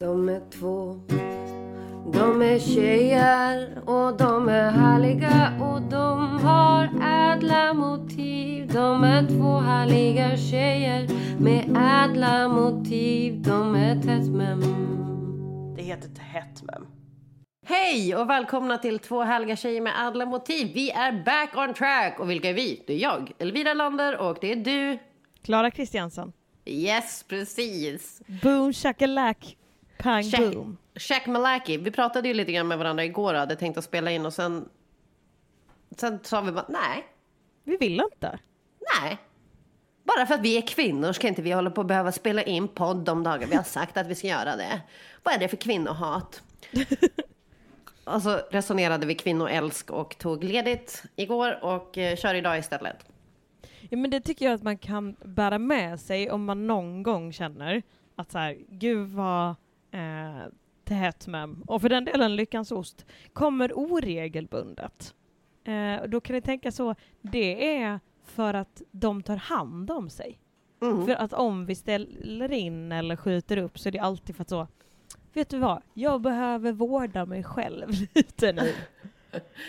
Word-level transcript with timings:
De 0.00 0.28
är 0.28 0.50
två 0.50 1.00
de 2.12 2.42
är 2.42 2.58
tjejer 2.58 3.78
och 3.88 4.16
de 4.16 4.48
är 4.48 4.70
härliga 4.70 5.52
och 5.60 5.82
de 5.82 6.38
har 6.38 6.84
ädla 7.32 7.74
motiv. 7.74 8.72
De 8.72 9.04
är 9.04 9.26
två 9.26 9.58
härliga 9.58 10.36
tjejer 10.36 11.08
med 11.40 11.64
ädla 12.04 12.48
motiv. 12.48 13.42
De 13.42 13.74
är 13.74 13.94
tättmem. 14.02 14.60
Det 15.76 15.82
heter 15.82 16.08
tättmem. 16.08 16.86
Hej 17.66 18.16
och 18.16 18.30
välkomna 18.30 18.78
till 18.78 18.98
två 18.98 19.22
härliga 19.22 19.56
tjejer 19.56 19.80
med 19.80 20.08
ädla 20.08 20.26
motiv. 20.26 20.70
Vi 20.74 20.90
är 20.90 21.24
back 21.24 21.56
on 21.56 21.74
track. 21.74 22.20
Och 22.20 22.30
vilka 22.30 22.50
är 22.50 22.54
vi? 22.54 22.84
Det 22.86 22.92
är 22.92 22.98
jag, 22.98 23.32
Elvira 23.38 23.74
Lander 23.74 24.16
och 24.16 24.38
det 24.40 24.52
är 24.52 24.56
du. 24.56 24.98
Klara 25.42 25.70
Kristiansson. 25.70 26.32
Yes, 26.64 27.24
precis. 27.28 28.22
Boom 28.42 28.72
shakalak, 28.72 29.56
pang 29.98 30.22
Check. 30.22 30.54
boom. 30.54 30.76
Shaq 30.94 31.26
Malaki, 31.26 31.76
vi 31.76 31.90
pratade 31.90 32.28
ju 32.28 32.34
lite 32.34 32.52
grann 32.52 32.68
med 32.68 32.78
varandra 32.78 33.04
igår 33.04 33.34
och 33.34 33.40
hade 33.40 33.56
tänkt 33.56 33.78
att 33.78 33.84
spela 33.84 34.10
in 34.10 34.26
och 34.26 34.32
sen... 34.32 34.68
Sen 35.96 36.18
sa 36.22 36.40
vi 36.40 36.52
bara 36.52 36.66
nej. 36.68 37.06
Vi 37.64 37.76
vill 37.76 38.00
inte. 38.12 38.38
Nej. 39.00 39.18
Bara 40.04 40.26
för 40.26 40.34
att 40.34 40.40
vi 40.40 40.56
är 40.56 40.66
kvinnor 40.66 41.12
ska 41.12 41.28
inte 41.28 41.42
vi 41.42 41.52
hålla 41.52 41.70
på 41.70 41.80
att 41.80 41.86
behöva 41.86 42.12
spela 42.12 42.42
in 42.42 42.68
podd 42.68 42.96
de 42.96 43.22
dagar 43.22 43.46
vi 43.46 43.56
har 43.56 43.62
sagt 43.62 43.96
att 43.96 44.06
vi 44.06 44.14
ska 44.14 44.26
göra 44.26 44.56
det. 44.56 44.80
Vad 45.22 45.34
är 45.34 45.38
det 45.38 45.48
för 45.48 45.56
kvinnohat? 45.56 46.42
och 48.04 48.22
så 48.22 48.40
resonerade 48.50 49.06
vi 49.06 49.14
kvinnoälsk 49.14 49.90
och 49.90 50.18
tog 50.18 50.44
ledigt 50.44 51.02
igår 51.16 51.64
och 51.64 51.98
eh, 51.98 52.16
kör 52.16 52.34
idag 52.34 52.58
istället. 52.58 52.96
Ja 53.90 53.96
men 53.96 54.10
det 54.10 54.20
tycker 54.20 54.44
jag 54.44 54.54
att 54.54 54.62
man 54.62 54.78
kan 54.78 55.16
bära 55.24 55.58
med 55.58 56.00
sig 56.00 56.30
om 56.30 56.44
man 56.44 56.66
någon 56.66 57.02
gång 57.02 57.32
känner 57.32 57.82
att 58.16 58.32
så 58.32 58.38
här, 58.38 58.56
gud 58.68 59.08
vad 59.08 59.54
eh, 59.96 60.52
Tätmem 60.84 61.62
och 61.66 61.82
för 61.82 61.88
den 61.88 62.04
delen 62.04 62.36
Lyckans 62.36 62.72
Ost 62.72 63.06
kommer 63.32 63.72
oregelbundet. 63.72 65.14
Eh, 65.64 66.08
då 66.08 66.20
kan 66.20 66.34
ni 66.34 66.42
tänka 66.42 66.72
så, 66.72 66.94
det 67.20 67.76
är 67.76 68.00
för 68.24 68.54
att 68.54 68.82
de 68.90 69.22
tar 69.22 69.36
hand 69.36 69.90
om 69.90 70.10
sig. 70.10 70.38
Mm. 70.82 71.06
För 71.06 71.14
att 71.14 71.32
om 71.32 71.66
vi 71.66 71.74
ställer 71.74 72.52
in 72.52 72.92
eller 72.92 73.16
skjuter 73.16 73.56
upp 73.56 73.78
så 73.78 73.88
är 73.88 73.92
det 73.92 73.98
alltid 73.98 74.36
för 74.36 74.42
att 74.42 74.48
så, 74.48 74.68
vet 75.32 75.48
du 75.48 75.58
vad, 75.58 75.82
jag 75.94 76.20
behöver 76.20 76.72
vårda 76.72 77.26
mig 77.26 77.44
själv 77.44 77.88
lite 78.14 78.52
nu. 78.52 78.72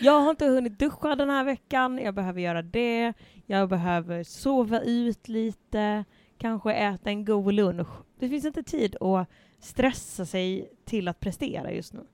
Jag 0.00 0.20
har 0.20 0.30
inte 0.30 0.46
hunnit 0.46 0.78
duscha 0.78 1.16
den 1.16 1.30
här 1.30 1.44
veckan, 1.44 1.98
jag 1.98 2.14
behöver 2.14 2.40
göra 2.40 2.62
det, 2.62 3.12
jag 3.46 3.68
behöver 3.68 4.24
sova 4.24 4.80
ut 4.80 5.28
lite, 5.28 6.04
kanske 6.38 6.72
äta 6.72 7.10
en 7.10 7.24
god 7.24 7.54
lunch. 7.54 7.88
Det 8.18 8.28
finns 8.28 8.44
inte 8.44 8.62
tid 8.62 8.96
att 9.00 9.28
stressa 9.60 10.26
sig 10.26 10.72
till 10.84 11.08
att 11.08 11.20
prestera 11.20 11.72
just 11.72 11.92
nu. 11.92 12.06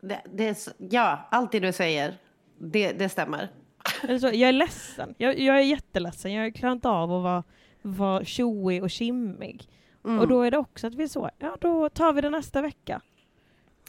Det, 0.00 0.22
det, 0.32 0.68
ja, 0.78 1.28
allt 1.30 1.52
det 1.52 1.60
du 1.60 1.72
säger, 1.72 2.14
det, 2.58 2.92
det 2.92 3.08
stämmer. 3.08 3.48
Alltså, 4.08 4.32
jag 4.32 4.48
är 4.48 4.52
ledsen. 4.52 5.14
Jag, 5.18 5.38
jag 5.38 5.56
är 5.56 5.62
jätteledsen. 5.62 6.32
Jag 6.32 6.54
klarar 6.54 6.72
inte 6.72 6.88
av 6.88 7.12
att 7.12 7.22
vara, 7.22 7.44
vara 7.82 8.24
tjoig 8.24 8.82
och 8.82 8.90
kimmig. 8.90 9.68
Mm. 10.04 10.18
Och 10.18 10.28
då 10.28 10.42
är 10.42 10.50
det 10.50 10.58
också 10.58 10.86
att 10.86 10.94
vi 10.94 11.02
är 11.02 11.08
så, 11.08 11.30
ja 11.38 11.56
då 11.60 11.88
tar 11.88 12.12
vi 12.12 12.20
det 12.20 12.30
nästa 12.30 12.62
vecka. 12.62 13.00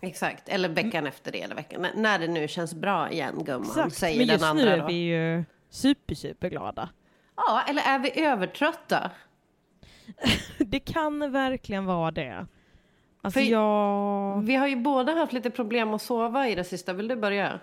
Exakt, 0.02 0.50
eller 0.50 0.70
veckan 0.70 0.92
mm. 0.92 1.08
efter 1.08 1.32
det, 1.32 1.42
eller 1.42 1.56
veckan, 1.56 1.88
när 1.96 2.20
det 2.20 2.28
nu 2.28 2.48
känns 2.48 2.74
bra 2.74 3.12
igen 3.12 3.44
gumman, 3.44 3.68
Exakt. 3.70 3.96
säger 3.96 4.18
Men 4.18 4.28
just 4.28 4.40
den 4.40 4.50
andra 4.50 4.66
nu 4.66 4.72
är 4.72 4.88
vi 4.88 4.94
ju 4.94 5.44
super, 5.70 6.16
superglada. 6.16 6.90
Ja, 7.36 7.64
eller 7.68 7.82
är 7.82 8.00
vi 8.00 8.22
övertrötta? 8.22 9.12
det 10.58 10.80
kan 10.80 11.32
verkligen 11.32 11.86
vara 11.86 12.12
det. 12.12 12.48
Alltså 13.22 13.40
jag... 13.40 14.42
Vi 14.42 14.56
har 14.56 14.68
ju 14.68 14.76
båda 14.76 15.14
haft 15.14 15.34
lite 15.34 15.50
problem 15.50 15.94
att 15.94 16.02
sova 16.02 16.48
i 16.48 16.56
det 16.56 16.64
sista. 16.64 16.94
Vill 16.94 17.08
du 17.08 17.16
börja? 17.16 17.60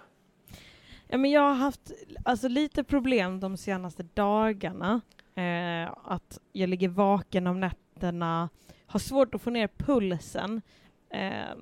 Ja, 1.09 1.19
men 1.19 1.31
jag 1.31 1.41
har 1.41 1.55
haft 1.55 1.93
alltså, 2.25 2.49
lite 2.49 2.85
problem 2.85 3.41
de 3.41 3.57
senaste 3.57 4.03
dagarna. 4.15 5.01
Eh, 5.35 5.93
att 6.05 6.39
jag 6.53 6.69
ligger 6.69 6.89
vaken 6.89 7.47
om 7.47 7.61
nätterna, 7.61 8.49
har 8.87 9.01
svårt 9.01 9.35
att 9.35 9.43
få 9.43 9.51
ner 9.51 9.69
pulsen. 9.69 10.63
Eh, 11.11 11.57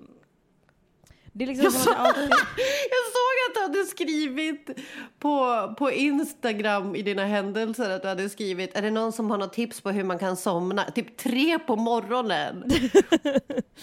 det 1.32 1.44
är 1.44 1.48
liksom 1.48 1.64
jag, 1.64 1.72
så, 1.72 1.92
alltid... 1.92 2.22
jag 2.90 3.11
att 3.56 3.72
du 3.72 3.78
hade 3.78 3.88
skrivit 3.88 4.70
på, 5.18 5.74
på 5.78 5.90
Instagram 5.90 6.96
i 6.96 7.02
dina 7.02 7.24
händelser 7.24 7.90
att 7.90 8.02
du 8.02 8.08
hade 8.08 8.28
skrivit 8.28 8.76
är 8.76 8.82
det 8.82 8.90
någon 8.90 9.12
som 9.12 9.30
har 9.30 9.38
något 9.38 9.52
tips 9.52 9.80
på 9.80 9.90
hur 9.90 10.04
man 10.04 10.18
kan 10.18 10.36
somna? 10.36 10.84
Typ 10.84 11.16
tre 11.16 11.58
på 11.58 11.76
morgonen. 11.76 12.64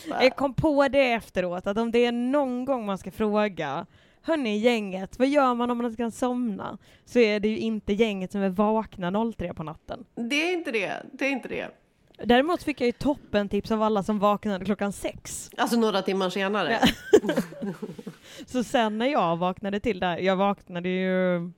jag 0.21 0.35
kom 0.35 0.53
på 0.53 0.87
det 0.87 1.11
efteråt 1.11 1.67
att 1.67 1.77
om 1.77 1.91
det 1.91 2.05
är 2.05 2.11
någon 2.11 2.65
gång 2.65 2.85
man 2.85 2.97
ska 2.97 3.11
fråga 3.11 3.85
Hörni 4.21 4.57
gänget, 4.57 5.19
vad 5.19 5.27
gör 5.27 5.53
man 5.53 5.71
om 5.71 5.77
man 5.77 5.85
inte 5.85 5.97
kan 5.97 6.11
somna? 6.11 6.77
Så 7.05 7.19
är 7.19 7.39
det 7.39 7.47
ju 7.47 7.57
inte 7.57 7.93
gänget 7.93 8.31
som 8.31 8.41
är 8.41 8.49
vakna 8.49 9.31
03 9.33 9.53
på 9.53 9.63
natten. 9.63 10.05
Det 10.15 10.35
är 10.35 10.53
inte 10.53 10.71
det, 10.71 11.05
det 11.13 11.25
är 11.25 11.29
inte 11.29 11.47
det. 11.47 11.78
Däremot 12.23 12.63
fick 12.63 12.81
jag 12.81 12.85
ju 12.85 12.91
toppen 12.91 13.49
tips 13.49 13.71
av 13.71 13.83
alla 13.83 14.03
som 14.03 14.19
vaknade 14.19 14.65
klockan 14.65 14.93
sex. 14.93 15.49
Alltså 15.57 15.77
några 15.77 16.01
timmar 16.01 16.29
senare? 16.29 16.79
Ja. 17.21 17.33
så 18.45 18.63
sen 18.63 18.97
när 18.97 19.05
jag 19.05 19.37
vaknade 19.37 19.79
till 19.79 19.99
där, 19.99 20.17
jag 20.17 20.35
vaknade 20.35 20.89
ju, 20.89 21.51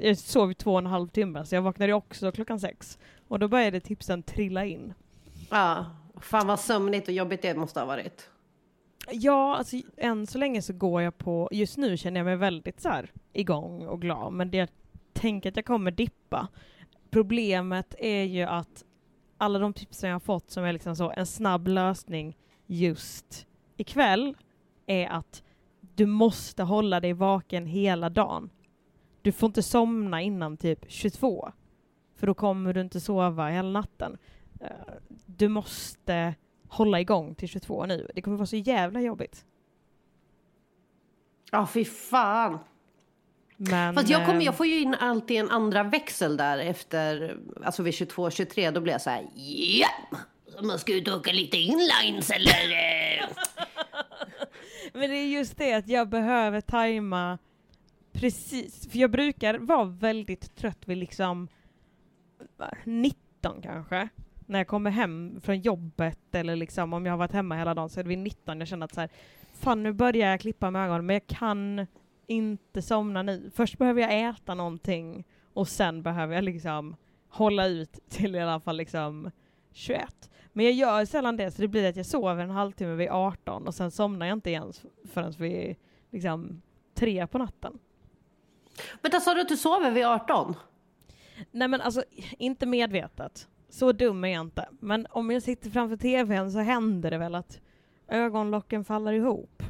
jag 0.00 0.18
sov 0.18 0.52
två 0.52 0.72
och 0.72 0.78
en 0.78 0.86
halv 0.86 1.08
timme, 1.08 1.44
så 1.46 1.54
jag 1.54 1.62
vaknade 1.62 1.92
också 1.92 2.32
klockan 2.32 2.60
sex. 2.60 2.98
Och 3.28 3.38
då 3.38 3.48
började 3.48 3.80
tipsen 3.80 4.22
trilla 4.22 4.64
in. 4.64 4.94
Ja, 5.50 5.86
fan 6.20 6.46
vad 6.46 6.60
sömnigt 6.60 7.08
och 7.08 7.14
jobbigt 7.14 7.42
det 7.42 7.54
måste 7.54 7.80
ha 7.80 7.86
varit. 7.86 8.30
Ja, 9.10 9.56
alltså 9.56 9.76
än 9.96 10.26
så 10.26 10.38
länge 10.38 10.62
så 10.62 10.72
går 10.72 11.02
jag 11.02 11.18
på, 11.18 11.48
just 11.52 11.76
nu 11.76 11.96
känner 11.96 12.20
jag 12.20 12.24
mig 12.24 12.36
väldigt 12.36 12.80
så 12.80 12.88
här 12.88 13.10
igång 13.32 13.86
och 13.86 14.00
glad, 14.00 14.32
men 14.32 14.50
det 14.50 14.56
jag 14.56 14.68
tänker 15.12 15.48
att 15.48 15.56
jag 15.56 15.64
kommer 15.64 15.90
dippa. 15.90 16.48
Problemet 17.10 17.94
är 17.98 18.22
ju 18.22 18.42
att 18.42 18.84
alla 19.38 19.58
de 19.58 19.72
tipsen 19.72 20.10
jag 20.10 20.14
har 20.14 20.20
fått 20.20 20.50
som 20.50 20.64
är 20.64 20.72
liksom 20.72 20.96
så 20.96 21.12
en 21.16 21.26
snabb 21.26 21.68
lösning 21.68 22.36
just 22.66 23.46
ikväll 23.76 24.36
är 24.86 25.08
att 25.08 25.42
du 25.80 26.06
måste 26.06 26.62
hålla 26.62 27.00
dig 27.00 27.12
vaken 27.12 27.66
hela 27.66 28.10
dagen. 28.10 28.50
Du 29.22 29.32
får 29.32 29.46
inte 29.46 29.62
somna 29.62 30.22
innan 30.22 30.56
typ 30.56 30.84
22, 30.88 31.52
för 32.16 32.26
då 32.26 32.34
kommer 32.34 32.72
du 32.72 32.80
inte 32.80 33.00
sova 33.00 33.48
hela 33.48 33.68
natten. 33.68 34.18
Eh, 34.60 34.68
du 35.26 35.48
måste 35.48 36.34
hålla 36.68 37.00
igång 37.00 37.34
till 37.34 37.48
22 37.48 37.86
nu. 37.86 38.10
Det 38.14 38.22
kommer 38.22 38.36
vara 38.36 38.46
så 38.46 38.56
jävla 38.56 39.00
jobbigt. 39.00 39.44
Ja, 41.50 41.62
oh, 41.62 41.66
fy 41.66 41.84
fan. 41.84 42.58
Men, 43.56 43.94
Fast 43.94 44.08
jag, 44.08 44.26
kommer, 44.26 44.40
jag 44.40 44.56
får 44.56 44.66
ju 44.66 44.80
in 44.80 44.94
alltid 44.94 45.40
en 45.40 45.50
andra 45.50 45.82
växel 45.82 46.36
där 46.36 46.58
efter, 46.58 47.36
alltså 47.64 47.82
vid 47.82 47.94
22, 47.94 48.30
23, 48.30 48.70
då 48.70 48.80
blir 48.80 48.92
jag 48.92 49.00
så 49.00 49.10
här, 49.10 49.26
ja! 49.34 49.88
Man 50.62 50.78
ska 50.78 50.94
ut 50.94 51.08
och 51.08 51.14
åka 51.14 51.32
lite 51.32 51.56
inlines 51.56 52.30
eller? 52.30 52.70
Eh. 52.70 53.28
Men 54.92 55.10
det 55.10 55.16
är 55.16 55.26
just 55.26 55.56
det 55.56 55.74
att 55.74 55.88
jag 55.88 56.08
behöver 56.08 56.60
tajma 56.60 57.38
precis, 58.12 58.88
för 58.90 58.98
jag 58.98 59.10
brukar 59.10 59.58
vara 59.58 59.84
väldigt 59.84 60.56
trött 60.56 60.78
vid 60.84 60.98
liksom 60.98 61.48
19 62.84 63.62
kanske. 63.62 64.08
När 64.46 64.58
jag 64.58 64.66
kommer 64.66 64.90
hem 64.90 65.40
från 65.40 65.60
jobbet 65.60 66.34
eller 66.34 66.56
liksom 66.56 66.92
om 66.92 67.06
jag 67.06 67.12
har 67.12 67.18
varit 67.18 67.32
hemma 67.32 67.56
hela 67.56 67.74
dagen 67.74 67.88
så 67.88 68.00
är 68.00 68.04
det 68.04 68.08
vid 68.08 68.18
19 68.18 68.58
jag 68.58 68.68
känner 68.68 68.84
att 68.84 68.94
så 68.94 69.00
här, 69.00 69.10
fan 69.52 69.82
nu 69.82 69.92
börjar 69.92 70.30
jag 70.30 70.40
klippa 70.40 70.70
med 70.70 70.84
ögonen 70.84 71.06
men 71.06 71.14
jag 71.14 71.26
kan 71.26 71.86
inte 72.26 72.82
somna 72.82 73.22
nu. 73.22 73.50
Först 73.54 73.78
behöver 73.78 74.00
jag 74.00 74.28
äta 74.28 74.54
någonting 74.54 75.24
Och 75.54 75.68
sen 75.68 76.02
behöver 76.02 76.34
jag 76.34 76.44
liksom 76.44 76.96
hålla 77.28 77.66
ut 77.66 77.98
till 78.08 78.36
i 78.36 78.40
alla 78.40 78.60
fall 78.60 78.76
liksom 78.76 79.30
21. 79.72 80.30
Men 80.52 80.64
jag 80.64 80.74
gör 80.74 81.04
sällan 81.04 81.36
det, 81.36 81.50
så 81.50 81.62
det 81.62 81.68
blir 81.68 81.88
att 81.88 81.96
jag 81.96 82.06
sover 82.06 82.44
en 82.44 82.50
halvtimme 82.50 82.94
vid 82.94 83.08
18 83.08 83.66
och 83.66 83.74
sen 83.74 83.90
somnar 83.90 84.26
jag 84.26 84.36
inte 84.36 84.50
ens 84.50 84.82
förrän 85.04 85.32
vid 85.32 85.76
liksom 86.10 86.62
tre 86.94 87.26
på 87.26 87.38
natten. 87.38 87.78
Vänta, 89.02 89.20
sa 89.20 89.34
du 89.34 89.40
att 89.40 89.48
du 89.48 89.56
sover 89.56 89.90
vid 89.90 90.04
18? 90.04 90.54
Nej 91.50 91.68
men 91.68 91.80
alltså, 91.80 92.04
inte 92.38 92.66
medvetet. 92.66 93.48
Så 93.68 93.92
dum 93.92 94.24
är 94.24 94.28
jag 94.28 94.40
inte. 94.40 94.68
Men 94.80 95.06
om 95.10 95.30
jag 95.30 95.42
sitter 95.42 95.70
framför 95.70 95.96
tvn 95.96 96.52
så 96.52 96.58
händer 96.58 97.10
det 97.10 97.18
väl 97.18 97.34
att 97.34 97.60
ögonlocken 98.08 98.84
faller 98.84 99.12
ihop. 99.12 99.62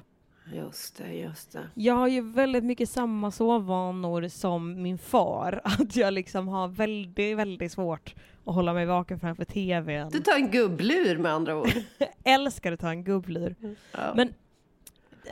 Just 0.53 0.97
det, 0.97 1.13
just 1.13 1.53
det. 1.53 1.69
Jag 1.75 1.95
har 1.95 2.09
ju 2.09 2.21
väldigt 2.21 2.65
mycket 2.65 2.89
samma 2.89 3.31
sovvanor 3.31 4.29
som 4.29 4.83
min 4.83 4.99
far. 4.99 5.61
Att 5.65 5.97
jag 5.97 6.13
liksom 6.13 6.49
har 6.49 6.69
väldigt, 6.69 7.39
väldigt 7.39 7.73
svårt 7.73 8.15
att 8.45 8.55
hålla 8.55 8.73
mig 8.73 8.87
vaken 8.87 9.21
framför 9.21 9.45
tvn. 9.45 10.11
Du 10.11 10.21
tar 10.21 10.37
en 10.37 10.51
gubblur 10.51 11.19
med 11.19 11.33
andra 11.33 11.57
ord. 11.57 11.69
älskar 12.25 12.73
att 12.73 12.81
ta 12.81 12.89
en 12.89 13.05
gubblur. 13.05 13.55
Ja. 13.93 14.13
Men 14.17 14.35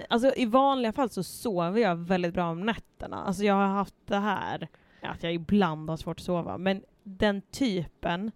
alltså, 0.08 0.32
i 0.36 0.46
vanliga 0.46 0.92
fall 0.92 1.10
så 1.10 1.22
sover 1.22 1.80
jag 1.80 1.96
väldigt 1.96 2.34
bra 2.34 2.50
om 2.50 2.60
nätterna. 2.60 3.24
Alltså 3.24 3.44
jag 3.44 3.54
har 3.54 3.66
haft 3.66 3.94
det 4.06 4.18
här, 4.18 4.68
att 5.02 5.22
jag 5.22 5.34
ibland 5.34 5.90
har 5.90 5.96
svårt 5.96 6.18
att 6.18 6.24
sova, 6.24 6.58
men 6.58 6.82
den 7.02 7.42
typen, 7.42 8.30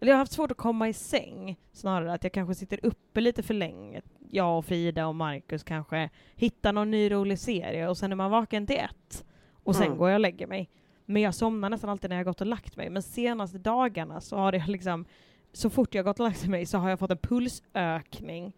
eller 0.00 0.12
jag 0.12 0.16
har 0.16 0.18
haft 0.18 0.32
svårt 0.32 0.50
att 0.50 0.56
komma 0.56 0.88
i 0.88 0.92
säng 0.92 1.58
snarare, 1.72 2.12
att 2.12 2.24
jag 2.24 2.32
kanske 2.32 2.54
sitter 2.54 2.80
uppe 2.82 3.20
lite 3.20 3.42
för 3.42 3.54
länge. 3.54 4.02
Jag 4.30 4.58
och 4.58 4.64
Frida 4.64 5.06
och 5.06 5.14
Marcus 5.14 5.62
kanske 5.64 6.10
hittar 6.34 6.72
någon 6.72 6.90
ny 6.90 7.10
rolig 7.12 7.38
serie 7.38 7.88
och 7.88 7.96
sen 7.96 8.12
är 8.12 8.16
man 8.16 8.30
vaken 8.30 8.66
till 8.66 8.76
ett 8.76 9.24
och 9.52 9.76
sen 9.76 9.86
Mm. 9.86 9.98
går 9.98 10.08
jag 10.08 10.16
och 10.16 10.20
lägger 10.20 10.46
mig. 10.46 10.70
Men 11.06 11.22
jag 11.22 11.34
somnar 11.34 11.70
nästan 11.70 11.90
alltid 11.90 12.10
när 12.10 12.16
jag 12.16 12.26
gått 12.26 12.40
och 12.40 12.46
lagt 12.46 12.76
mig. 12.76 12.90
Men 12.90 13.02
senaste 13.02 13.58
dagarna 13.58 14.20
så 14.20 14.36
har 14.36 14.52
det 14.52 14.66
liksom, 14.68 15.04
så 15.52 15.70
fort 15.70 15.94
jag 15.94 16.04
gått 16.04 16.20
och 16.20 16.26
lagt 16.26 16.46
mig 16.46 16.66
så 16.66 16.78
har 16.78 16.90
jag 16.90 16.98
fått 16.98 17.10
en 17.10 17.18
pulsökning 17.18 18.52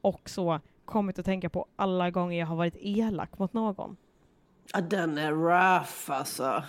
och 0.00 0.30
så 0.30 0.60
kommit 0.84 1.18
att 1.18 1.24
tänka 1.24 1.48
på 1.50 1.66
alla 1.76 2.10
gånger 2.10 2.38
jag 2.38 2.46
har 2.46 2.56
varit 2.56 2.76
elak 2.80 3.38
mot 3.38 3.52
någon. 3.52 3.96
Ja, 4.72 4.80
den 4.80 5.18
är 5.18 5.32
rough 5.32 6.10
alltså. 6.18 6.62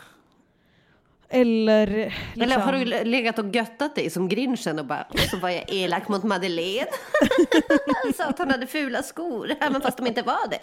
Eller 1.34 1.88
liksom, 1.88 2.42
Eller 2.42 2.60
har 2.60 2.74
du 2.74 2.86
legat 2.86 3.40
och 3.40 3.56
göttat 3.56 3.96
dig 3.96 4.10
som 4.10 4.30
grinchen 4.30 4.80
och 4.80 4.86
bara, 4.86 5.08
så 5.32 5.38
var 5.38 5.50
jag 5.50 5.64
elak 5.68 6.08
mot 6.08 6.24
Madeleine. 6.24 6.88
Sa 8.16 8.24
att 8.30 8.38
hon 8.40 8.52
hade 8.52 8.68
fula 8.68 9.04
skor, 9.04 9.52
även 9.62 9.82
fast 9.82 9.98
de 9.98 10.08
inte 10.08 10.22
var 10.22 10.50
det. 10.50 10.60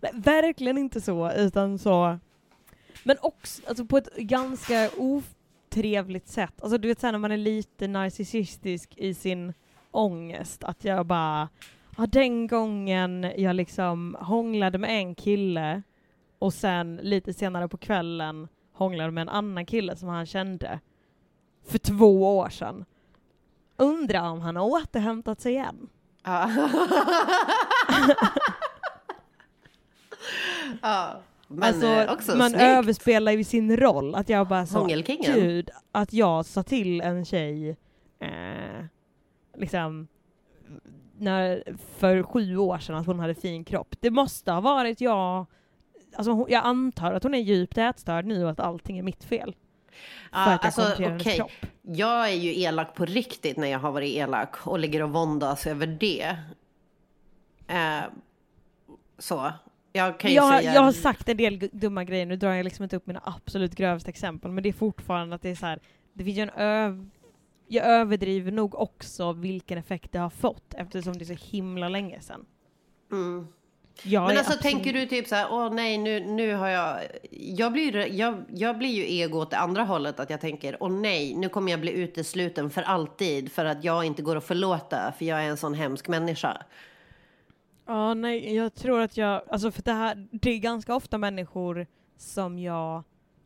Nej, 0.00 0.12
verkligen 0.14 0.78
inte 0.78 1.00
så, 1.00 1.32
utan 1.32 1.78
så... 1.78 2.18
Men 3.02 3.16
också 3.20 3.62
alltså 3.68 3.84
på 3.84 3.96
ett 3.98 4.16
ganska 4.16 4.90
otrevligt 4.96 6.28
sätt. 6.28 6.62
Alltså 6.62 6.78
du 6.78 6.88
vet 6.88 7.00
såhär 7.00 7.12
när 7.12 7.18
man 7.18 7.32
är 7.32 7.36
lite 7.36 7.88
narcissistisk 7.88 8.94
i 8.96 9.14
sin 9.14 9.54
ångest, 9.90 10.64
att 10.64 10.84
jag 10.84 11.06
bara... 11.06 11.48
Ja, 11.96 12.06
den 12.06 12.46
gången 12.46 13.32
jag 13.36 13.56
liksom 13.56 14.16
hånglade 14.20 14.78
med 14.78 14.90
en 14.90 15.14
kille 15.14 15.82
och 16.38 16.54
sen 16.54 17.00
lite 17.02 17.34
senare 17.34 17.68
på 17.68 17.76
kvällen 17.76 18.48
hånglade 18.78 19.10
med 19.10 19.22
en 19.22 19.28
annan 19.28 19.66
kille 19.66 19.96
som 19.96 20.08
han 20.08 20.26
kände 20.26 20.80
för 21.68 21.78
två 21.78 22.38
år 22.38 22.48
sedan. 22.48 22.84
Undrar 23.76 24.30
om 24.30 24.40
han 24.40 24.56
har 24.56 24.64
återhämtat 24.64 25.40
sig 25.40 25.52
igen. 25.52 25.88
Ja. 26.24 26.50
ja. 30.82 31.20
Men 31.48 31.62
alltså, 31.62 31.86
eh, 31.86 32.36
man 32.36 32.50
snyggt. 32.50 32.62
överspelar 32.62 33.32
ju 33.32 33.44
sin 33.44 33.76
roll. 33.76 34.14
Att 34.14 34.28
jag 34.28 34.48
bara 34.48 34.66
sa, 34.66 34.86
gud, 35.24 35.70
att 35.92 36.12
jag 36.12 36.46
sa 36.46 36.62
till 36.62 37.00
en 37.00 37.24
tjej, 37.24 37.76
eh, 38.18 38.84
liksom, 39.56 40.08
när, 41.18 41.62
för 41.98 42.22
sju 42.22 42.56
år 42.56 42.78
sedan 42.78 42.96
att 42.96 43.06
hon 43.06 43.20
hade 43.20 43.34
fin 43.34 43.64
kropp. 43.64 43.94
Det 44.00 44.10
måste 44.10 44.52
ha 44.52 44.60
varit 44.60 45.00
jag, 45.00 45.46
alltså 46.16 46.46
jag 46.48 46.64
antar 46.64 47.12
att 47.12 47.22
hon 47.22 47.34
är 47.34 47.38
djupt 47.38 47.78
ätstörd 47.78 48.24
nu 48.26 48.44
och 48.44 48.50
att 48.50 48.60
allting 48.60 48.98
är 48.98 49.02
mitt 49.02 49.24
fel. 49.24 49.56
För 50.32 50.40
Ja, 50.50 50.54
att 50.54 50.78
jag 50.78 51.10
alltså, 51.12 51.30
kropp. 51.30 51.50
Jag 51.82 52.28
är 52.30 52.34
ju 52.34 52.60
elak 52.60 52.94
på 52.94 53.04
riktigt 53.04 53.56
när 53.56 53.68
jag 53.68 53.78
har 53.78 53.92
varit 53.92 54.16
elak 54.16 54.66
och 54.66 54.78
ligger 54.78 55.02
och 55.02 55.10
våndas 55.10 55.66
över 55.66 55.86
det. 55.86 56.36
Eh, 57.68 58.00
så. 59.18 59.52
Jag 59.92 60.20
kan 60.20 60.30
ju 60.30 60.36
Jag, 60.36 60.42
har- 60.42 60.58
säga... 60.58 60.74
jag 60.74 60.82
har 60.82 60.92
sagt 60.92 61.28
en 61.28 61.36
del 61.36 61.68
dumma 61.72 62.04
grejer, 62.04 62.26
nu 62.26 62.36
drar 62.36 62.52
jag 62.52 62.64
liksom 62.64 62.82
inte 62.82 62.96
upp 62.96 63.06
mina 63.06 63.20
absolut 63.24 63.74
grövsta 63.74 64.08
exempel, 64.10 64.50
men 64.50 64.62
det 64.62 64.68
är 64.68 64.72
fortfarande 64.72 65.34
att 65.36 65.42
det 65.42 65.48
är 65.50 65.54
så 65.54 65.66
här, 65.66 65.80
det 66.12 66.24
finns 66.24 66.38
ju 66.38 66.42
en 66.42 66.50
öv... 66.50 67.08
Jag 67.70 67.86
överdriver 67.86 68.52
nog 68.52 68.74
också 68.74 69.32
vilken 69.32 69.78
effekt 69.78 70.12
det 70.12 70.18
har 70.18 70.30
fått 70.30 70.74
eftersom 70.74 71.12
det 71.18 71.24
är 71.30 71.36
så 71.36 71.46
himla 71.56 71.88
länge 71.88 72.20
sedan. 72.20 72.46
Mm. 73.12 73.46
Jag 74.02 74.26
Men 74.26 74.36
alltså 74.36 74.52
absolut- 74.52 74.62
tänker 74.62 74.92
du 74.92 75.06
typ 75.06 75.26
så 75.26 75.34
här, 75.34 75.46
åh 75.50 75.70
nej 75.74 75.98
nu, 75.98 76.20
nu 76.20 76.54
har 76.54 76.68
jag, 76.68 76.98
jag 77.30 77.72
blir, 77.72 77.96
jag, 78.12 78.44
jag 78.54 78.78
blir 78.78 78.90
ju 78.90 79.12
ego 79.22 79.38
åt 79.38 79.50
det 79.50 79.58
andra 79.58 79.82
hållet 79.84 80.20
att 80.20 80.30
jag 80.30 80.40
tänker, 80.40 80.76
åh 80.80 80.90
nej 80.90 81.34
nu 81.34 81.48
kommer 81.48 81.70
jag 81.70 81.80
bli 81.80 81.92
utesluten 81.92 82.70
för 82.70 82.82
alltid 82.82 83.52
för 83.52 83.64
att 83.64 83.84
jag 83.84 84.04
inte 84.04 84.22
går 84.22 84.36
att 84.36 84.44
förlåta 84.44 85.12
för 85.18 85.24
jag 85.24 85.44
är 85.44 85.48
en 85.48 85.56
sån 85.56 85.74
hemsk 85.74 86.08
människa. 86.08 86.62
Ja, 87.86 88.14
nej, 88.14 88.54
jag 88.54 88.74
tror 88.74 89.00
att 89.00 89.16
jag, 89.16 89.42
alltså 89.50 89.70
för 89.70 89.82
det 89.82 89.92
här, 89.92 90.28
det 90.32 90.50
är 90.50 90.58
ganska 90.58 90.94
ofta 90.94 91.18
människor 91.18 91.86
som 92.16 92.58
jag 92.58 93.02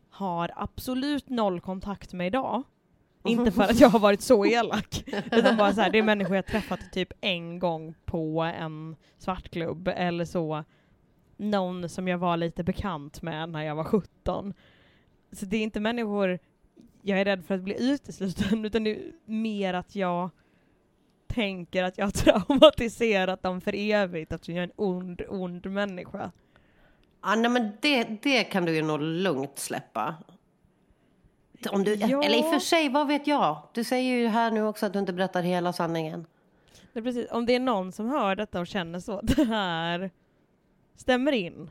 har 0.09 0.51
absolut 0.55 1.29
noll 1.29 1.61
kontakt 1.61 2.13
med 2.13 2.27
idag. 2.27 2.63
Inte 3.23 3.51
för 3.55 3.63
att 3.63 3.79
jag 3.79 3.89
har 3.89 3.99
varit 3.99 4.21
så 4.21 4.45
elak, 4.45 5.03
utan 5.31 5.57
bara 5.57 5.73
så 5.73 5.81
här, 5.81 5.89
det 5.89 5.97
är 5.97 6.03
människor 6.03 6.35
jag 6.35 6.45
träffat 6.45 6.79
typ 6.91 7.13
en 7.21 7.59
gång 7.59 7.95
på 8.05 8.41
en 8.41 8.95
svartklubb 9.17 9.87
eller 9.87 10.25
så. 10.25 10.63
Någon 11.37 11.89
som 11.89 12.07
jag 12.07 12.17
var 12.17 12.37
lite 12.37 12.63
bekant 12.63 13.21
med 13.21 13.49
när 13.49 13.63
jag 13.63 13.75
var 13.75 13.83
17. 13.83 14.53
Så 15.31 15.45
det 15.45 15.57
är 15.57 15.63
inte 15.63 15.79
människor 15.79 16.39
jag 17.01 17.19
är 17.19 17.25
rädd 17.25 17.45
för 17.45 17.55
att 17.55 17.61
bli 17.61 17.91
utesluten, 17.91 18.65
utan 18.65 18.83
det 18.83 18.91
är 18.91 19.11
mer 19.25 19.73
att 19.73 19.95
jag 19.95 20.29
tänker 21.27 21.83
att 21.83 21.97
jag 21.97 22.05
har 22.05 22.11
traumatiserat 22.45 23.43
dem 23.43 23.61
för 23.61 23.75
evigt 23.75 24.31
eftersom 24.31 24.55
jag 24.55 24.63
är 24.63 24.67
en 24.67 24.73
ond, 24.75 25.21
ond 25.29 25.65
människa. 25.65 26.31
Ja, 27.21 27.35
nej, 27.35 27.51
men 27.51 27.71
det, 27.81 28.03
det 28.03 28.43
kan 28.43 28.65
du 28.65 28.75
ju 28.75 28.81
nog 28.81 29.01
lugnt 29.01 29.59
släppa. 29.59 30.15
Om 31.67 31.83
du, 31.83 31.93
Ja. 31.95 32.23
Eller 32.23 32.37
i 32.37 32.41
och 32.41 32.49
för 32.49 32.59
sig, 32.59 32.89
vad 32.89 33.07
vet 33.07 33.27
jag? 33.27 33.57
Du 33.73 33.83
säger 33.83 34.17
ju 34.17 34.27
här 34.27 34.51
nu 34.51 34.63
också 34.63 34.85
att 34.85 34.93
du 34.93 34.99
inte 34.99 35.13
berättar 35.13 35.41
hela 35.41 35.73
sanningen. 35.73 36.25
Det 36.93 37.01
precis, 37.01 37.31
om 37.31 37.45
det 37.45 37.55
är 37.55 37.59
någon 37.59 37.91
som 37.91 38.09
hör 38.09 38.35
detta 38.35 38.59
och 38.59 38.67
känner 38.67 38.99
så, 38.99 39.21
det 39.21 39.43
här 39.43 40.11
stämmer 40.95 41.31
in 41.31 41.69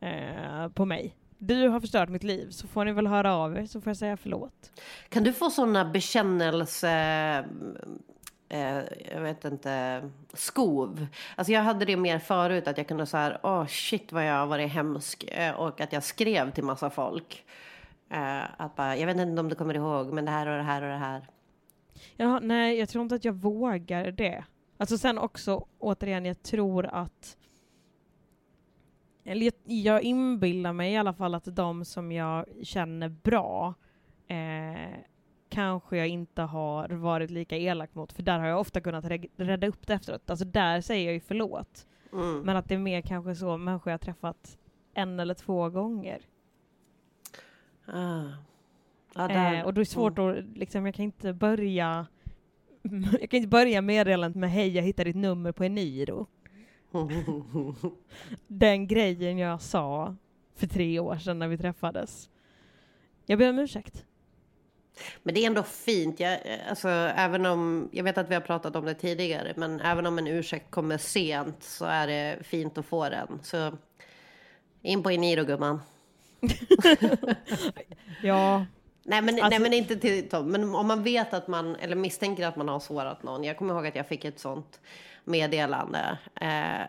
eh, 0.00 0.68
på 0.68 0.84
mig. 0.84 1.16
Du 1.38 1.68
har 1.68 1.80
förstört 1.80 2.08
mitt 2.08 2.22
liv, 2.22 2.50
så 2.50 2.66
får 2.66 2.84
ni 2.84 2.92
väl 2.92 3.06
höra 3.06 3.34
av 3.34 3.56
er 3.56 3.66
så 3.66 3.80
får 3.80 3.90
jag 3.90 3.96
säga 3.96 4.16
förlåt. 4.16 4.80
Kan 5.08 5.24
du 5.24 5.32
få 5.32 5.50
sådana 5.50 5.84
bekännelse... 5.84 6.90
Eh, 8.48 8.78
jag 9.12 9.20
vet 9.20 9.44
inte, 9.44 10.02
skov. 10.32 11.06
Alltså 11.36 11.52
jag 11.52 11.62
hade 11.62 11.84
det 11.84 11.96
mer 11.96 12.18
förut, 12.18 12.68
att 12.68 12.78
jag 12.78 12.88
kunde 12.88 13.06
så 13.06 13.16
här, 13.16 13.38
åh 13.42 13.66
shit 13.66 14.12
vad 14.12 14.26
jag 14.26 14.34
har 14.34 14.46
varit 14.46 14.72
hemsk. 14.72 15.24
Eh, 15.24 15.54
och 15.54 15.80
att 15.80 15.92
jag 15.92 16.02
skrev 16.02 16.50
till 16.50 16.64
massa 16.64 16.90
folk. 16.90 17.44
Eh, 18.10 18.60
att 18.60 18.76
bara, 18.76 18.96
jag 18.96 19.06
vet 19.06 19.16
inte 19.16 19.40
om 19.40 19.48
du 19.48 19.54
kommer 19.54 19.74
ihåg, 19.74 20.12
men 20.12 20.24
det 20.24 20.30
här 20.30 20.46
och 20.46 20.56
det 20.56 20.62
här 20.62 20.82
och 20.82 20.88
det 20.88 20.96
här. 20.96 21.26
Ja, 22.16 22.40
nej, 22.42 22.78
jag 22.78 22.88
tror 22.88 23.02
inte 23.02 23.14
att 23.14 23.24
jag 23.24 23.32
vågar 23.32 24.10
det. 24.10 24.44
Alltså 24.76 24.98
sen 24.98 25.18
också, 25.18 25.66
återigen, 25.78 26.24
jag 26.24 26.42
tror 26.42 26.86
att 26.86 27.36
eller 29.24 29.46
jag, 29.46 29.54
jag 29.64 30.02
inbillar 30.02 30.72
mig 30.72 30.92
i 30.92 30.96
alla 30.96 31.12
fall 31.12 31.34
att 31.34 31.56
de 31.56 31.84
som 31.84 32.12
jag 32.12 32.46
känner 32.62 33.08
bra 33.08 33.74
eh, 34.26 34.98
kanske 35.48 35.96
jag 35.96 36.08
inte 36.08 36.42
har 36.42 36.88
varit 36.88 37.30
lika 37.30 37.56
elak 37.56 37.94
mot, 37.94 38.12
för 38.12 38.22
där 38.22 38.38
har 38.38 38.46
jag 38.46 38.60
ofta 38.60 38.80
kunnat 38.80 39.04
rädda 39.36 39.66
upp 39.66 39.86
det 39.86 39.94
efteråt. 39.94 40.30
Alltså 40.30 40.44
där 40.44 40.80
säger 40.80 41.04
jag 41.04 41.14
ju 41.14 41.20
förlåt. 41.20 41.86
Mm. 42.12 42.40
Men 42.40 42.56
att 42.56 42.68
det 42.68 42.74
är 42.74 42.78
mer 42.78 43.00
kanske 43.00 43.34
så 43.34 43.56
människor 43.56 43.90
jag 43.90 44.00
träffat 44.00 44.58
en 44.94 45.20
eller 45.20 45.34
två 45.34 45.70
gånger. 45.70 46.20
Ah. 47.86 48.22
Där. 49.14 49.54
Eh, 49.54 49.64
och 49.64 49.74
då 49.74 49.80
är 49.80 49.84
det 49.84 49.90
svårt 49.90 50.18
att, 50.18 50.44
liksom, 50.54 50.86
jag 50.86 50.94
kan 50.94 51.04
inte 51.04 51.32
börja 51.32 52.06
jag 53.20 53.30
kan 53.30 53.36
inte 53.36 53.48
börja 53.48 53.82
meddelandet 53.82 54.40
med 54.40 54.50
hej, 54.50 54.76
jag 54.76 54.82
hittade 54.82 55.08
ditt 55.08 55.16
nummer 55.16 55.52
på 55.52 55.64
Eniro. 55.64 56.26
Den 58.46 58.86
grejen 58.86 59.38
jag 59.38 59.62
sa 59.62 60.16
för 60.56 60.66
tre 60.66 60.98
år 60.98 61.16
sedan 61.16 61.38
när 61.38 61.48
vi 61.48 61.58
träffades. 61.58 62.30
Jag 63.26 63.38
ber 63.38 63.50
om 63.50 63.58
ursäkt. 63.58 64.04
Men 65.22 65.34
det 65.34 65.40
är 65.40 65.46
ändå 65.46 65.62
fint. 65.62 66.20
Jag, 66.20 66.38
alltså, 66.68 66.88
även 66.88 67.46
om, 67.46 67.88
jag 67.92 68.04
vet 68.04 68.18
att 68.18 68.30
vi 68.30 68.34
har 68.34 68.40
pratat 68.40 68.76
om 68.76 68.84
det 68.84 68.94
tidigare, 68.94 69.52
men 69.56 69.80
även 69.80 70.06
om 70.06 70.18
en 70.18 70.26
ursäkt 70.26 70.70
kommer 70.70 70.98
sent 70.98 71.62
så 71.62 71.84
är 71.84 72.06
det 72.06 72.38
fint 72.42 72.78
att 72.78 72.86
få 72.86 73.08
den. 73.08 73.40
Så 73.42 73.72
in 74.82 75.02
på 75.02 75.10
Eniro 75.10 75.44
gumman. 75.44 75.80
Ja, 78.22 78.64
Nej 79.06 79.22
men, 79.22 79.34
Alltså- 79.34 79.48
nej 79.48 79.58
men 79.58 79.72
inte 79.72 79.96
till 79.96 80.28
Tom. 80.28 80.46
Men 80.48 80.74
om 80.74 80.86
man 80.86 81.02
vet 81.02 81.34
att 81.34 81.48
man, 81.48 81.76
eller 81.76 81.96
misstänker 81.96 82.46
att 82.46 82.56
man 82.56 82.68
har 82.68 82.80
sårat 82.80 83.22
någon. 83.22 83.44
Jag 83.44 83.56
kommer 83.56 83.74
ihåg 83.74 83.86
att 83.86 83.96
jag 83.96 84.06
fick 84.06 84.24
ett 84.24 84.38
sånt 84.40 84.80
meddelande. 85.24 86.18
Eh, 86.40 86.86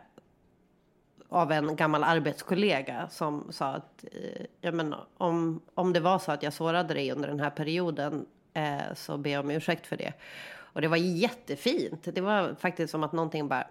av 1.29 1.51
en 1.51 1.75
gammal 1.75 2.03
arbetskollega 2.03 3.09
som 3.09 3.47
sa 3.51 3.65
att 3.67 4.05
eh, 4.11 4.45
ja, 4.61 4.71
men 4.71 4.95
om, 5.17 5.61
om 5.73 5.93
det 5.93 5.99
var 5.99 6.19
så 6.19 6.31
att 6.31 6.43
jag 6.43 6.53
sårade 6.53 6.93
dig 6.93 7.11
under 7.11 7.27
den 7.27 7.39
här 7.39 7.49
perioden 7.49 8.25
eh, 8.53 8.93
så 8.95 9.17
ber 9.17 9.29
jag 9.29 9.39
om 9.45 9.51
ursäkt 9.51 9.87
för 9.87 9.97
det. 9.97 10.13
Och 10.57 10.81
det 10.81 10.87
var 10.87 10.97
jättefint. 10.97 12.07
Det 12.15 12.21
var 12.21 12.55
faktiskt 12.59 12.91
som 12.91 13.03
att 13.03 13.11
någonting 13.11 13.47
bara 13.47 13.67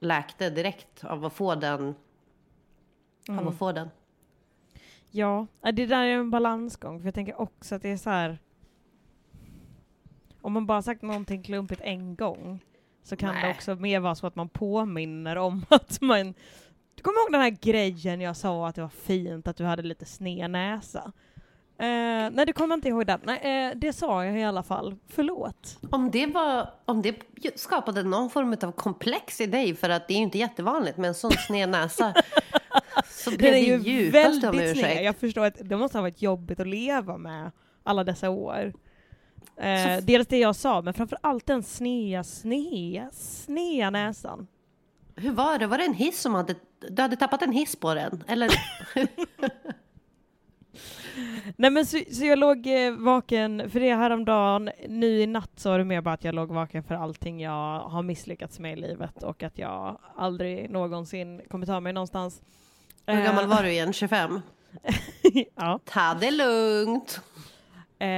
läkte 0.00 0.50
direkt 0.50 1.04
av 1.04 1.24
att 1.24 1.32
få 1.32 1.54
den. 1.54 1.94
Av 3.28 3.48
att 3.48 3.58
få 3.58 3.72
den. 3.72 3.90
Ja. 5.10 5.46
Det 5.72 5.86
där 5.86 6.04
är 6.04 6.14
en 6.14 6.30
balansgång. 6.30 7.00
För 7.00 7.06
jag 7.06 7.14
tänker 7.14 7.40
också 7.40 7.74
att 7.74 7.82
det 7.82 7.88
är 7.88 7.96
så 7.96 8.10
här. 8.10 8.38
Om 10.40 10.52
man 10.52 10.66
bara 10.66 10.82
sagt 10.82 11.02
någonting 11.02 11.42
klumpigt 11.42 11.80
en 11.84 12.16
gång 12.16 12.60
så 13.02 13.16
kan 13.16 13.34
det 13.34 13.40
Nej. 13.40 13.50
också 13.50 13.74
mer 13.74 14.00
vara 14.00 14.14
så 14.14 14.26
att 14.26 14.36
man 14.36 14.48
påminner 14.48 15.36
om 15.36 15.66
att 15.70 16.00
man... 16.00 16.34
Du 16.94 17.02
kommer 17.02 17.20
ihåg 17.20 17.32
den 17.32 17.40
här 17.40 17.50
grejen 17.50 18.20
jag 18.20 18.36
sa 18.36 18.68
att 18.68 18.74
det 18.74 18.80
var 18.80 18.88
fint 18.88 19.48
att 19.48 19.56
du 19.56 19.64
hade 19.64 19.82
lite 19.82 20.04
sned 20.04 20.50
näsa? 20.50 21.12
Eh, 21.80 22.30
nej, 22.32 22.46
det 22.46 22.52
kommer 22.52 22.72
jag 22.72 22.76
inte 22.76 22.88
ihåg 22.88 23.06
den. 23.06 23.20
Nej, 23.24 23.68
eh, 23.68 23.76
det 23.76 23.92
sa 23.92 24.24
jag 24.24 24.40
i 24.40 24.44
alla 24.44 24.62
fall. 24.62 24.96
Förlåt. 25.08 25.78
Om 25.90 26.10
det, 26.10 26.26
var, 26.26 26.70
om 26.84 27.02
det 27.02 27.16
skapade 27.54 28.02
någon 28.02 28.30
form 28.30 28.56
av 28.62 28.72
komplex 28.72 29.40
i 29.40 29.46
dig, 29.46 29.74
för 29.74 29.90
att 29.90 30.08
det 30.08 30.14
är 30.14 30.16
ju 30.18 30.22
inte 30.22 30.38
jättevanligt 30.38 30.96
med 30.96 31.08
en 31.08 31.14
sån 31.14 31.30
sned 31.30 31.68
näsa, 31.68 32.14
så 33.04 33.30
blev 33.30 33.48
är 33.48 33.52
det 33.52 33.60
ju 33.60 34.10
väldigt 34.10 34.50
sned. 34.50 34.70
ursäkt. 34.70 35.02
Jag 35.04 35.16
förstår 35.16 35.44
att 35.44 35.56
det 35.60 35.76
måste 35.76 35.98
ha 35.98 36.02
varit 36.02 36.22
jobbigt 36.22 36.60
att 36.60 36.66
leva 36.66 37.18
med 37.18 37.50
alla 37.82 38.04
dessa 38.04 38.30
år. 38.30 38.72
Eh, 39.56 39.98
dels 40.02 40.28
det 40.28 40.38
jag 40.38 40.56
sa, 40.56 40.82
men 40.82 40.94
framför 40.94 41.18
allt 41.20 41.46
den 41.46 41.62
snea, 41.62 42.24
snea, 42.24 43.10
snea 43.12 43.90
näsan. 43.90 44.46
Hur 45.16 45.32
var 45.32 45.58
det? 45.58 45.66
Var 45.66 45.78
det 45.78 45.84
en 45.84 45.94
hiss 45.94 46.20
som 46.20 46.34
hade... 46.34 46.54
Du 46.90 47.02
hade 47.02 47.16
tappat 47.16 47.42
en 47.42 47.52
hiss 47.52 47.76
på 47.76 47.94
den? 47.94 48.24
Eller? 48.28 48.50
Nej 51.56 51.70
men 51.70 51.86
så, 51.86 51.98
så 52.12 52.24
jag 52.24 52.38
låg 52.38 52.66
eh, 52.66 52.92
vaken 52.92 53.70
för 53.70 53.80
det 53.80 53.94
häromdagen, 53.94 54.70
nu 54.88 55.20
i 55.20 55.26
natt 55.26 55.50
så 55.56 55.70
var 55.70 55.78
det 55.78 55.84
mer 55.84 56.00
bara 56.00 56.14
att 56.14 56.24
jag 56.24 56.34
låg 56.34 56.48
vaken 56.48 56.82
för 56.82 56.94
allting 56.94 57.40
jag 57.40 57.80
har 57.80 58.02
misslyckats 58.02 58.58
med 58.58 58.72
i 58.72 58.80
livet 58.80 59.22
och 59.22 59.42
att 59.42 59.58
jag 59.58 59.98
aldrig 60.16 60.70
någonsin 60.70 61.40
kommer 61.50 61.66
ta 61.66 61.80
mig 61.80 61.92
någonstans. 61.92 62.42
Hur 63.08 63.24
gammal 63.24 63.44
Eh, 63.44 63.50
var 63.50 63.62
du 63.62 63.70
igen? 63.70 63.92
25? 63.92 64.40
ja. 65.54 65.80
Ta 65.84 66.14
det 66.14 66.30
lugnt. 66.30 67.20
Eh, 67.98 68.08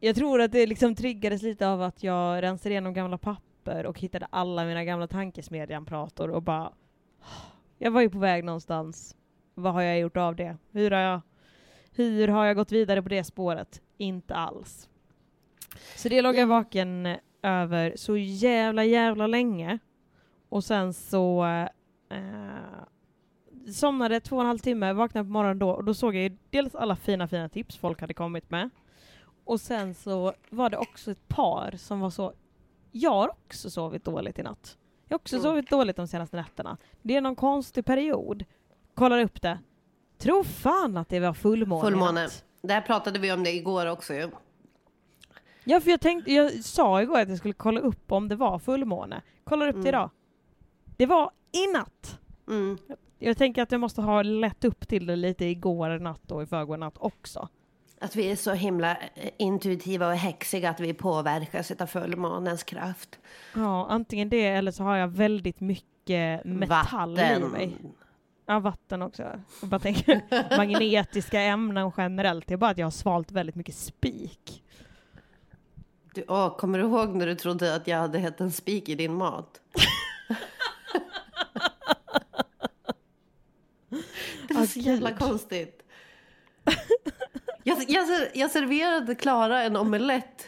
jag 0.00 0.16
tror 0.16 0.40
att 0.40 0.52
det 0.52 0.66
liksom 0.66 0.94
triggades 0.94 1.42
lite 1.42 1.68
av 1.68 1.82
att 1.82 2.02
jag 2.02 2.42
rensade 2.42 2.70
igenom 2.70 2.94
gamla 2.94 3.18
papper 3.18 3.86
och 3.86 4.00
hittade 4.00 4.26
alla 4.30 4.64
mina 4.64 4.84
gamla 4.84 5.06
tankesmedjan-prator 5.06 6.30
och 6.30 6.42
bara... 6.42 6.72
Jag 7.78 7.90
var 7.90 8.00
ju 8.00 8.10
på 8.10 8.18
väg 8.18 8.44
någonstans. 8.44 9.16
Vad 9.54 9.72
har 9.72 9.82
jag 9.82 9.98
gjort 9.98 10.16
av 10.16 10.36
det? 10.36 10.56
Hur 10.72 10.90
har 10.90 11.00
jag, 11.00 11.20
hur 11.92 12.28
har 12.28 12.44
jag 12.44 12.56
gått 12.56 12.72
vidare 12.72 13.02
på 13.02 13.08
det 13.08 13.24
spåret? 13.24 13.82
Inte 13.96 14.34
alls. 14.34 14.88
Så 15.96 16.08
det 16.08 16.22
låg 16.22 16.36
jag 16.36 16.46
vaken 16.46 17.16
över 17.42 17.92
så 17.96 18.16
jävla 18.16 18.84
jävla 18.84 19.26
länge. 19.26 19.78
Och 20.48 20.64
sen 20.64 20.94
så 20.94 21.44
eh, 22.10 22.82
somnade 23.74 24.20
två 24.20 24.36
och 24.36 24.42
en 24.42 24.48
halv 24.48 24.58
timme, 24.58 24.92
vaknade 24.92 25.24
på 25.24 25.30
morgonen 25.32 25.58
då 25.58 25.70
och 25.70 25.84
då 25.84 25.94
såg 25.94 26.14
jag 26.14 26.22
ju 26.22 26.36
dels 26.50 26.74
alla 26.74 26.96
fina 26.96 27.28
fina 27.28 27.48
tips 27.48 27.76
folk 27.76 28.00
hade 28.00 28.14
kommit 28.14 28.50
med. 28.50 28.70
Och 29.44 29.60
sen 29.60 29.94
så 29.94 30.32
var 30.50 30.70
det 30.70 30.76
också 30.76 31.10
ett 31.10 31.28
par 31.28 31.74
som 31.76 32.00
var 32.00 32.10
så, 32.10 32.32
jag 32.92 33.10
har 33.10 33.28
också 33.28 33.70
sovit 33.70 34.04
dåligt 34.04 34.38
i 34.38 34.42
natt. 34.42 34.78
Jag 35.08 35.14
har 35.14 35.18
också 35.18 35.36
Mm. 35.36 35.42
sovit 35.42 35.70
dåligt 35.70 35.96
de 35.96 36.08
senaste 36.08 36.36
nätterna. 36.36 36.76
Det 37.02 37.16
är 37.16 37.20
någon 37.20 37.36
konstig 37.36 37.84
period. 37.84 38.44
Kollar 38.94 39.20
upp 39.20 39.42
det. 39.42 39.58
Tror 40.18 40.44
fan 40.44 40.96
att 40.96 41.08
det 41.08 41.20
var 41.20 41.32
fullmåne 41.34 41.82
Fullmåne. 41.84 42.28
Där 42.62 42.80
pratade 42.80 43.18
vi 43.18 43.32
om 43.32 43.44
det 43.44 43.50
igår 43.52 43.86
också 43.86 44.14
ju. 44.14 44.30
Ja, 45.64 45.80
för 45.80 45.90
jag 45.90 46.00
tänkte, 46.00 46.32
jag 46.32 46.64
sa 46.64 47.02
igår 47.02 47.20
att 47.20 47.28
jag 47.28 47.38
skulle 47.38 47.54
kolla 47.54 47.80
upp 47.80 48.12
om 48.12 48.28
det 48.28 48.36
var 48.36 48.58
fullmåne. 48.58 49.22
Kollar 49.44 49.68
upp 49.68 49.74
det 49.74 49.78
Mm. 49.80 49.88
idag. 49.88 50.10
Det 50.96 51.06
var 51.06 51.30
i 51.52 51.72
natt. 51.72 52.18
Mm. 52.48 52.78
Jag 53.18 53.36
tänker 53.36 53.62
att 53.62 53.72
jag 53.72 53.80
måste 53.80 54.02
ha 54.02 54.22
lätt 54.22 54.64
upp 54.64 54.88
till 54.88 55.06
det 55.06 55.16
lite 55.16 55.44
igår 55.44 55.98
natt 55.98 56.30
och 56.30 56.42
i 56.42 56.46
förrgår 56.46 56.76
natt 56.76 56.94
också. 56.98 57.48
Att 58.00 58.16
vi 58.16 58.30
är 58.30 58.36
så 58.36 58.52
himla 58.52 58.96
eh, 58.96 59.30
intuitiva 59.38 60.08
och 60.08 60.14
häxiga 60.14 60.70
att 60.70 60.80
vi 60.80 60.94
påverkas 60.94 61.70
av 61.70 61.86
fullmånens 61.86 62.62
kraft. 62.62 63.18
Ja, 63.54 63.86
antingen 63.90 64.28
det 64.28 64.46
eller 64.46 64.72
så 64.72 64.82
har 64.82 64.96
jag 64.96 65.08
väldigt 65.08 65.60
mycket 65.60 66.44
metall 66.44 67.18
i 67.18 67.38
mig. 67.38 67.76
Ja, 68.46 68.58
vatten 68.58 69.02
också. 69.02 69.22
Jag 69.60 69.68
bara 69.68 69.78
tänker 69.78 70.20
magnetiska 70.56 71.40
ämnen 71.40 71.92
generellt. 71.96 72.46
Det 72.46 72.54
är 72.54 72.58
bara 72.58 72.70
att 72.70 72.78
jag 72.78 72.86
har 72.86 72.90
svalt 72.90 73.32
väldigt 73.32 73.54
mycket 73.54 73.74
spik. 73.74 74.62
Du, 76.14 76.24
åh, 76.28 76.56
kommer 76.56 76.78
du 76.78 76.84
ihåg 76.84 77.14
när 77.14 77.26
du 77.26 77.34
trodde 77.34 77.74
att 77.74 77.86
jag 77.86 77.98
hade 77.98 78.18
hett 78.18 78.40
en 78.40 78.52
spik 78.52 78.88
i 78.88 78.94
din 78.94 79.14
mat? 79.14 79.60
var 84.66 84.82
så 84.82 84.90
jävla 84.90 85.12
konstigt. 85.12 85.82
Jag, 87.64 87.84
jag, 87.88 88.06
jag 88.34 88.50
serverade 88.50 89.14
Klara 89.14 89.62
en 89.62 89.76
omelett 89.76 90.46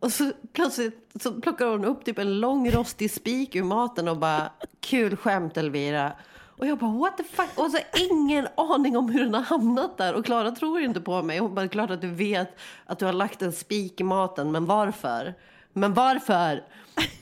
och 0.00 0.12
så 0.12 0.32
plötsligt 0.52 1.10
så 1.22 1.40
plockar 1.40 1.66
hon 1.66 1.84
upp 1.84 2.04
typ 2.04 2.18
en 2.18 2.40
lång 2.40 2.70
rostig 2.70 3.10
spik 3.10 3.54
ur 3.54 3.62
maten 3.62 4.08
och 4.08 4.16
bara 4.16 4.52
kul 4.80 5.16
skämt 5.16 5.56
Elvira. 5.56 6.12
Och 6.58 6.66
jag 6.66 6.78
bara 6.78 6.90
what 6.90 7.16
the 7.16 7.24
fuck? 7.24 7.48
Och 7.58 7.70
så 7.70 7.78
ingen 8.10 8.48
aning 8.56 8.96
om 8.96 9.08
hur 9.10 9.24
den 9.24 9.34
har 9.34 9.42
hamnat 9.42 9.98
där. 9.98 10.14
Och 10.14 10.24
Klara 10.24 10.50
tror 10.50 10.80
inte 10.80 11.00
på 11.00 11.22
mig. 11.22 11.38
Hon 11.38 11.54
bara 11.54 11.68
klart 11.68 11.90
att 11.90 12.00
du 12.00 12.08
vet 12.10 12.58
att 12.86 12.98
du 12.98 13.04
har 13.06 13.12
lagt 13.12 13.42
en 13.42 13.52
spik 13.52 14.00
i 14.00 14.04
maten. 14.04 14.52
Men 14.52 14.66
varför? 14.66 15.34
Men 15.72 15.94
varför? 15.94 16.64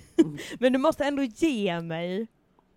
Men 0.58 0.72
du 0.72 0.78
måste 0.78 1.04
ändå 1.04 1.22
ge 1.22 1.80
mig 1.80 2.26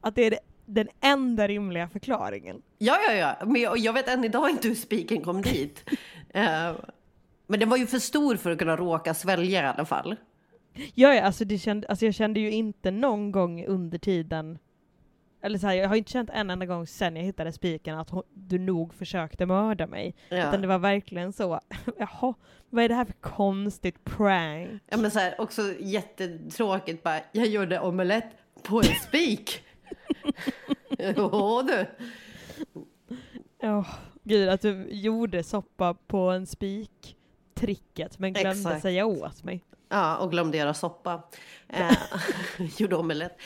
att 0.01 0.15
det 0.15 0.21
är 0.23 0.31
det- 0.31 0.39
den 0.69 0.87
enda 1.01 1.47
rimliga 1.47 1.89
förklaringen. 1.89 2.61
Ja, 2.77 2.97
ja, 3.07 3.13
ja. 3.13 3.45
Men 3.45 3.61
jag, 3.61 3.77
jag 3.77 3.93
vet 3.93 4.07
än 4.07 4.23
idag 4.23 4.49
inte 4.49 4.67
hur 4.67 4.75
spiken 4.75 5.21
kom 5.21 5.41
dit. 5.41 5.89
Eh, 6.33 6.75
men 7.47 7.59
den 7.59 7.69
var 7.69 7.77
ju 7.77 7.87
för 7.87 7.99
stor 7.99 8.35
för 8.35 8.51
att 8.51 8.57
kunna 8.59 8.75
råka 8.75 9.13
svälja 9.13 9.63
i 9.63 9.65
alla 9.65 9.85
fall. 9.85 10.15
Ja, 10.73 11.13
ja 11.13 11.21
alltså, 11.21 11.45
det 11.45 11.57
kände, 11.57 11.87
alltså 11.87 12.05
jag 12.05 12.13
kände 12.13 12.39
ju 12.39 12.51
inte 12.51 12.91
någon 12.91 13.31
gång 13.31 13.65
under 13.65 13.97
tiden 13.97 14.59
eller 15.41 15.59
så 15.59 15.67
här, 15.67 15.73
jag 15.73 15.89
har 15.89 15.95
inte 15.95 16.11
känt 16.11 16.29
en 16.29 16.49
enda 16.49 16.65
gång 16.65 16.87
sen 16.87 17.15
jag 17.15 17.23
hittade 17.23 17.51
spiken 17.51 17.97
att 17.97 18.09
hon, 18.09 18.23
du 18.33 18.59
nog 18.59 18.93
försökte 18.93 19.45
mörda 19.45 19.87
mig. 19.87 20.15
Ja. 20.29 20.37
Utan 20.37 20.61
det 20.61 20.67
var 20.67 20.79
verkligen 20.79 21.33
så, 21.33 21.59
jaha, 21.97 22.33
vad 22.69 22.83
är 22.83 22.89
det 22.89 22.95
här 22.95 23.05
för 23.05 23.13
konstigt 23.13 24.03
prank? 24.03 24.81
Ja, 24.89 24.97
men 24.97 25.11
så 25.11 25.19
här, 25.19 25.41
också 25.41 25.73
jättetråkigt 25.79 27.03
bara, 27.03 27.19
jag 27.31 27.47
gjorde 27.47 27.79
omelett 27.79 28.29
på 28.63 28.77
en 28.77 28.95
spik. 29.07 29.63
Jo 31.17 31.61
du. 31.67 31.85
Ja, 33.59 33.85
gud 34.23 34.49
att 34.49 34.61
du 34.61 34.87
gjorde 34.91 35.43
soppa 35.43 35.93
på 35.93 36.17
en 36.17 36.45
spik 36.47 37.17
tricket 37.53 38.19
men 38.19 38.33
glömde 38.33 38.51
Exakt. 38.51 38.81
säga 38.81 39.05
åt 39.05 39.43
mig. 39.43 39.63
Ja, 39.89 40.17
och 40.17 40.31
glömde 40.31 40.57
göra 40.57 40.73
soppa. 40.73 41.23
Eh, 41.67 41.91
gjorde 42.77 42.95
omelett. 42.95 43.37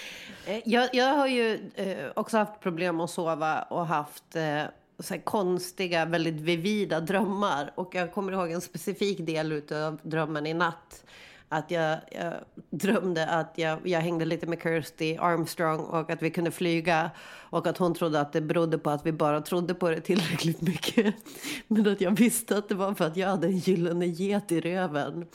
Eh, 0.46 0.62
jag, 0.65 0.89
jag 0.94 1.15
har 1.15 1.27
ju 1.27 1.72
eh, 1.75 2.12
också 2.15 2.38
haft 2.38 2.60
problem 2.60 3.00
att 3.00 3.10
sova 3.10 3.62
och 3.62 3.88
haft 3.88 4.36
eh, 4.36 4.63
så 5.00 5.20
konstiga, 5.20 6.06
väldigt 6.06 6.42
vivida 6.42 7.00
drömmar. 7.00 7.72
Och 7.75 7.96
jag 7.96 8.13
kommer 8.13 8.32
ihåg 8.32 8.51
en 8.51 8.62
specifik 8.62 9.20
del 9.20 9.62
av 9.72 10.00
drömmen 10.03 10.46
i 10.46 10.53
natt. 10.53 11.06
Att 11.50 11.71
jag, 11.71 11.97
jag 12.12 12.33
drömde 12.69 13.27
att 13.27 13.53
jag, 13.55 13.88
jag 13.88 14.00
hängde 14.00 14.25
lite 14.25 14.47
med 14.47 14.62
Kirsty 14.63 15.17
Armstrong 15.17 15.79
och 15.79 16.09
att 16.09 16.21
vi 16.21 16.29
kunde 16.29 16.51
flyga. 16.51 17.12
Och 17.50 17.67
att 17.67 17.77
hon 17.77 17.93
trodde 17.93 18.19
att 18.19 18.33
det 18.33 18.41
berodde 18.41 18.77
på 18.77 18.89
att 18.89 19.05
vi 19.05 19.12
bara 19.12 19.41
trodde 19.41 19.73
på 19.73 19.89
det 19.89 20.01
tillräckligt 20.01 20.62
mycket. 20.62 21.15
Men 21.67 21.88
att 21.88 22.01
jag 22.01 22.12
visste 22.12 22.57
att 22.57 22.69
det 22.69 22.75
var 22.75 22.93
för 22.93 23.05
att 23.05 23.17
jag 23.17 23.27
hade 23.29 23.47
en 23.47 23.57
gyllene 23.57 24.05
get 24.05 24.51
i 24.51 24.62
röven. 24.62 25.25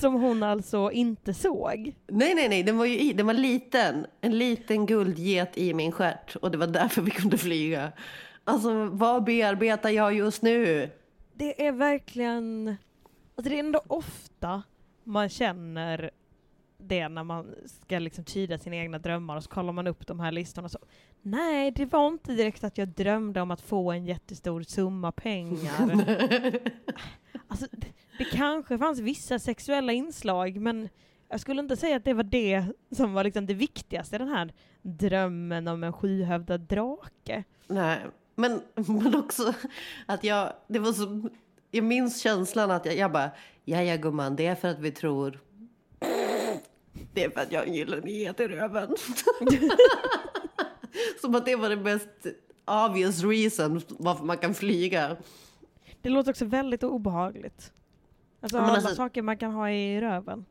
Som 0.00 0.14
hon 0.14 0.42
alltså 0.42 0.90
inte 0.90 1.34
såg. 1.34 1.94
Nej, 2.06 2.34
nej, 2.34 2.48
nej, 2.48 2.62
den 2.62 2.78
var 2.78 2.84
ju 2.84 2.98
i, 2.98 3.12
den 3.12 3.26
var 3.26 3.34
liten. 3.34 4.06
En 4.20 4.38
liten 4.38 4.86
guldget 4.86 5.58
i 5.58 5.74
min 5.74 5.92
stjärt 5.92 6.36
och 6.36 6.50
det 6.50 6.58
var 6.58 6.66
därför 6.66 7.02
vi 7.02 7.10
kunde 7.10 7.38
flyga. 7.38 7.92
Alltså, 8.44 8.84
vad 8.84 9.24
bearbetar 9.24 9.90
jag 9.90 10.14
just 10.14 10.42
nu? 10.42 10.90
Det 11.38 11.66
är 11.66 11.72
verkligen, 11.72 12.76
alltså 13.34 13.50
det 13.50 13.56
är 13.56 13.60
ändå 13.60 13.82
ofta 13.86 14.62
man 15.04 15.28
känner 15.28 16.10
det 16.78 17.08
när 17.08 17.24
man 17.24 17.54
ska 17.66 17.98
liksom 17.98 18.24
tyda 18.24 18.58
sina 18.58 18.76
egna 18.76 18.98
drömmar 18.98 19.36
och 19.36 19.42
så 19.42 19.50
kollar 19.50 19.72
man 19.72 19.86
upp 19.86 20.06
de 20.06 20.20
här 20.20 20.32
listorna 20.32 20.68
så 20.68 20.78
Nej, 21.22 21.70
det 21.70 21.86
var 21.86 22.06
inte 22.06 22.32
direkt 22.32 22.64
att 22.64 22.78
jag 22.78 22.88
drömde 22.88 23.40
om 23.40 23.50
att 23.50 23.60
få 23.60 23.92
en 23.92 24.04
jättestor 24.04 24.62
summa 24.62 25.12
pengar. 25.12 25.90
alltså, 27.48 27.66
det, 27.70 27.92
det 28.18 28.24
kanske 28.24 28.78
fanns 28.78 29.00
vissa 29.00 29.38
sexuella 29.38 29.92
inslag 29.92 30.60
men 30.60 30.88
jag 31.28 31.40
skulle 31.40 31.60
inte 31.60 31.76
säga 31.76 31.96
att 31.96 32.04
det 32.04 32.14
var 32.14 32.22
det 32.22 32.64
som 32.90 33.12
var 33.12 33.24
liksom 33.24 33.46
det 33.46 33.54
viktigaste, 33.54 34.18
den 34.18 34.28
här 34.28 34.52
drömmen 34.82 35.68
om 35.68 35.84
en 35.84 35.92
sjuhövdad 35.92 36.60
drake. 36.60 37.44
Nej, 37.66 37.98
men, 38.38 38.60
men 38.74 39.14
också 39.14 39.54
att 40.06 40.24
jag, 40.24 40.52
det 40.66 40.78
var 40.78 40.92
så, 40.92 41.28
jag 41.70 41.84
minns 41.84 42.20
känslan 42.20 42.70
att 42.70 42.86
jag, 42.86 42.96
jag 42.96 43.12
bara, 43.12 43.30
ja 43.64 43.82
ja 43.82 43.96
gumman, 43.96 44.36
det 44.36 44.46
är 44.46 44.54
för 44.54 44.68
att 44.68 44.78
vi 44.78 44.90
tror 44.90 45.38
det 47.12 47.24
är 47.24 47.30
för 47.30 47.40
att 47.40 47.52
jag 47.52 47.60
har 47.60 47.66
en 47.66 47.74
gyllene 47.74 48.10
get 48.10 48.40
i 48.40 48.48
röven. 48.48 48.88
Som 51.20 51.34
att 51.34 51.46
det 51.46 51.56
var 51.56 51.68
det 51.68 51.76
mest 51.76 52.08
obvious 52.64 53.24
reason 53.24 53.80
varför 53.88 54.24
man 54.24 54.38
kan 54.38 54.54
flyga. 54.54 55.16
Det 56.02 56.08
låter 56.08 56.30
också 56.30 56.44
väldigt 56.44 56.82
obehagligt. 56.82 57.72
Alltså 58.40 58.58
Ja, 58.58 58.62
alla 58.62 58.72
alltså- 58.72 58.94
saker 58.94 59.22
man 59.22 59.36
kan 59.36 59.52
ha 59.52 59.70
i 59.70 60.00
röven. 60.00 60.44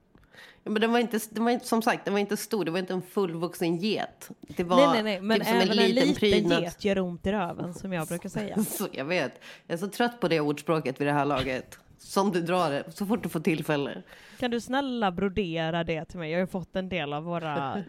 Ja, 0.63 0.71
men 0.71 0.81
den 0.81 0.91
var 0.91 0.99
inte, 0.99 1.19
den 1.29 1.43
var 1.43 1.51
inte, 1.51 1.67
som 1.67 1.81
sagt, 1.81 2.05
den 2.05 2.13
var 2.13 2.19
inte 2.19 2.37
stor, 2.37 2.65
det 2.65 2.71
var 2.71 2.79
inte 2.79 2.93
en 2.93 3.01
fullvuxen 3.01 3.77
get. 3.77 4.29
Det 4.47 4.63
var 4.63 4.77
nej, 4.77 4.87
nej, 4.87 5.03
nej, 5.03 5.21
men 5.21 5.37
typ 5.37 5.47
som 5.47 5.55
även 5.55 5.79
en 5.79 5.91
liten, 5.91 6.15
prydnad. 6.15 6.63
get 6.63 6.85
gör 6.85 6.99
ont 6.99 7.27
i 7.27 7.31
röven, 7.31 7.73
som 7.73 7.93
jag 7.93 8.07
brukar 8.07 8.29
säga. 8.29 8.63
Så 8.69 8.87
jag 8.91 9.05
vet. 9.05 9.41
Jag 9.67 9.73
är 9.73 9.77
så 9.77 9.87
trött 9.87 10.19
på 10.19 10.27
det 10.27 10.39
ordspråket 10.39 11.01
vid 11.01 11.07
det 11.07 11.13
här 11.13 11.25
laget. 11.25 11.79
Som 11.97 12.31
du 12.31 12.41
drar 12.41 12.69
det, 12.69 12.83
så 12.91 13.05
fort 13.05 13.23
du 13.23 13.29
får 13.29 13.39
tillfälle. 13.39 14.03
Kan 14.39 14.51
du 14.51 14.61
snälla 14.61 15.11
brodera 15.11 15.83
det 15.83 16.05
till 16.05 16.19
mig? 16.19 16.31
Jag 16.31 16.37
har 16.37 16.41
ju 16.41 16.47
fått 16.47 16.75
en 16.75 16.89
del 16.89 17.13
av 17.13 17.23
våra 17.23 17.77
eh, 17.77 17.83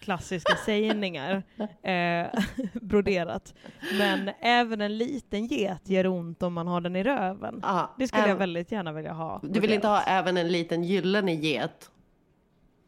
klassiska 0.00 0.56
sägningar 0.56 1.42
eh, 1.82 2.26
broderat. 2.82 3.54
Men 3.98 4.30
även 4.40 4.80
en 4.80 4.98
liten 4.98 5.46
get 5.46 5.88
gör 5.88 6.06
ont 6.06 6.42
om 6.42 6.52
man 6.52 6.66
har 6.66 6.80
den 6.80 6.96
i 6.96 7.02
röven. 7.02 7.60
Ja, 7.62 7.94
Det 7.98 8.08
skulle 8.08 8.22
jag 8.22 8.30
äm, 8.30 8.38
väldigt 8.38 8.72
gärna 8.72 8.92
vilja 8.92 9.12
ha. 9.12 9.40
Du 9.42 9.60
vill 9.60 9.72
inte 9.72 9.88
ha 9.88 10.02
även 10.02 10.36
en 10.36 10.48
liten 10.48 10.84
gyllene 10.84 11.34
get? 11.34 11.90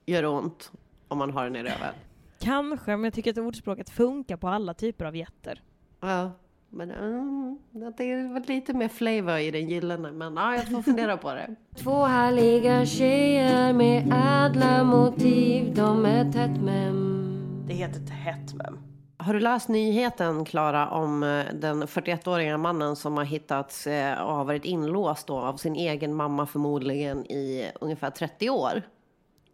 Gör 0.07 0.25
ont 0.25 0.73
om 1.09 1.19
man 1.19 1.31
har 1.31 1.45
den 1.45 1.57
i 1.57 1.63
röven. 1.63 1.95
Kanske, 2.41 2.91
men 2.91 3.05
jag 3.05 3.15
tycker 3.15 3.31
att 3.31 3.39
ordspråket 3.39 3.91
funkar 3.91 4.37
på 4.37 4.49
alla 4.49 4.75
typer 4.75 5.05
av 5.05 5.17
getter. 5.17 5.63
Ja, 6.01 6.31
men 6.73 6.91
mm, 6.91 7.59
det 7.97 8.05
är 8.13 8.33
väl 8.35 8.43
lite 8.47 8.73
mer 8.75 8.89
flavor 8.89 9.39
i 9.39 9.51
den 9.51 9.69
gyllene. 9.69 10.13
Men 10.13 10.37
ja, 10.37 10.55
jag 10.55 10.69
får 10.71 10.83
fundera 10.83 11.17
på 11.17 11.35
det. 11.35 11.55
Två 11.77 12.05
härliga 12.05 12.87
tjejer 12.87 13.73
med 13.73 14.13
ädla 14.47 14.85
motiv 14.85 15.75
De 15.75 16.05
är 16.07 16.33
tätt 16.33 16.63
mem 16.63 17.65
Det 17.69 17.75
heter 17.75 18.01
tätt 18.01 18.55
mem. 18.55 18.79
Har 19.17 19.35
du 19.35 19.41
läst 19.41 19.69
nyheten, 19.69 20.45
Klara, 20.45 20.89
om 20.91 21.23
eh, 21.23 21.45
den 21.55 21.83
41-åriga 21.83 22.59
mannen 22.59 22.97
som 22.97 23.17
har 23.17 23.25
hittats 23.25 23.87
eh, 23.87 24.23
och 24.23 24.35
har 24.35 24.45
varit 24.45 24.65
inlåst 24.65 25.27
då, 25.27 25.39
av 25.39 25.57
sin 25.57 25.77
egen 25.77 26.15
mamma 26.15 26.47
förmodligen 26.47 27.27
i 27.27 27.71
ungefär 27.81 28.11
30 28.11 28.51
år? 28.51 28.83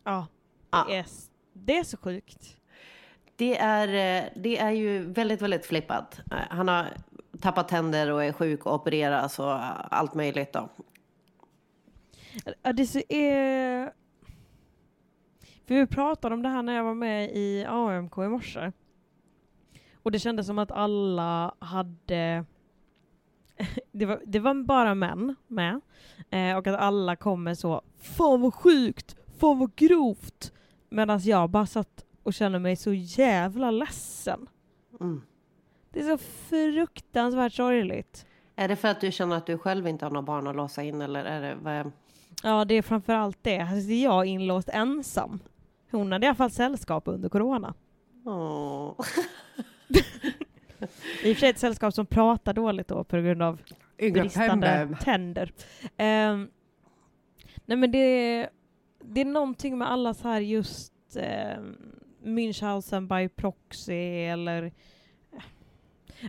Ja, 0.05 0.27
Ja. 0.71 0.85
det 0.89 0.97
är, 0.97 1.01
s- 1.01 1.31
det 1.53 1.79
är 1.79 1.85
så 1.85 1.97
sjukt. 1.97 2.57
Det 3.37 3.59
är, 3.59 3.89
eh, 3.89 4.25
det 4.37 4.59
är 4.59 4.71
ju 4.71 5.13
väldigt, 5.13 5.43
väldigt 5.43 5.67
flippat. 5.67 6.21
Eh, 6.31 6.37
Han 6.51 6.69
har 6.69 6.87
tappat 7.41 7.69
tänder 7.69 8.13
och 8.13 8.25
är 8.25 8.33
sjuk 8.33 8.67
och 8.67 8.75
opereras 8.75 9.39
och 9.39 9.55
allt 9.95 10.15
möjligt 10.15 10.53
då. 10.53 10.69
Ja, 12.63 12.73
det 12.73 13.13
är... 13.15 13.93
För 15.67 15.75
vi 15.75 15.87
pratade 15.87 16.35
om 16.35 16.43
det 16.43 16.49
här 16.49 16.63
när 16.63 16.77
jag 16.77 16.85
var 16.85 16.95
med 16.95 17.31
i 17.31 17.65
AMK 17.69 18.19
i 18.19 18.29
morse. 18.29 18.73
Och 20.03 20.13
det 20.13 20.19
kändes 20.19 20.47
som 20.47 20.59
att 20.59 20.71
alla 20.71 21.55
hade... 21.59 22.45
Det 23.93 24.07
var, 24.07 24.23
det 24.27 24.39
var 24.39 24.55
bara 24.65 24.95
män 24.95 25.37
med. 25.47 25.81
Eh, 26.31 26.57
och 26.57 26.67
att 26.67 26.81
alla 26.81 27.17
kommer 27.17 27.55
så 27.55 27.83
Fan 27.99 28.41
vad 28.41 28.55
sjukt! 28.55 29.17
Fan 29.39 29.59
vad 29.59 29.75
grovt! 29.77 30.53
Medan 30.89 31.21
jag 31.23 31.51
bara 31.51 31.67
satt 31.67 32.05
och 32.23 32.35
kände 32.35 32.59
mig 32.59 32.77
så 32.77 32.93
jävla 32.93 33.71
ledsen. 33.71 34.49
Mm. 35.01 35.23
Det 35.99 36.03
är 36.03 36.17
så 36.17 36.19
fruktansvärt 36.19 37.53
sorgligt. 37.53 38.27
Är 38.57 38.69
det 38.69 38.77
för 38.77 38.89
att 38.89 39.01
du 39.01 39.13
känner 39.13 39.37
att 39.37 39.47
du 39.47 39.59
själv 39.59 39.89
inte 39.89 40.05
har 40.05 40.11
några 40.11 40.23
barn 40.23 40.47
att 40.47 40.57
låsa 40.57 40.83
in 40.83 41.01
eller 41.01 41.25
är 41.25 41.41
det... 41.41 41.55
Vad 41.63 41.73
är... 41.73 41.93
Ja, 42.43 42.65
det 42.65 42.75
är 42.75 42.83
framförallt 42.83 43.39
det. 43.43 43.59
Här 43.59 43.81
sitter 43.81 44.05
jag 44.05 44.27
inlåst 44.27 44.69
ensam. 44.69 45.41
Hon 45.91 46.13
hade 46.13 46.27
i 46.27 46.29
alla 46.29 46.37
fall 46.37 46.51
sällskap 46.51 47.03
under 47.07 47.29
corona. 47.29 47.75
Åh. 48.25 48.95
I 51.23 51.33
och 51.33 51.37
för 51.37 51.41
sig 51.41 51.51
ett 51.51 51.59
sällskap 51.59 51.95
som 51.95 52.07
pratar 52.07 52.55
dåligt 52.55 52.89
då 52.89 53.05
på 53.05 53.17
grund 53.17 53.43
av 53.43 53.61
bristande 53.97 54.97
tänder. 55.01 55.53
Ehm, 55.97 56.51
nej 57.65 57.77
men 57.79 57.91
det, 57.91 58.49
det 59.01 59.21
är 59.21 59.25
någonting 59.25 59.79
med 59.79 59.91
alla 59.91 60.15
så 60.15 60.29
här 60.29 60.41
just 60.41 60.93
um, 61.57 61.77
Münchhausen 62.23 63.09
by 63.09 63.29
proxy 63.29 64.25
eller 64.25 64.73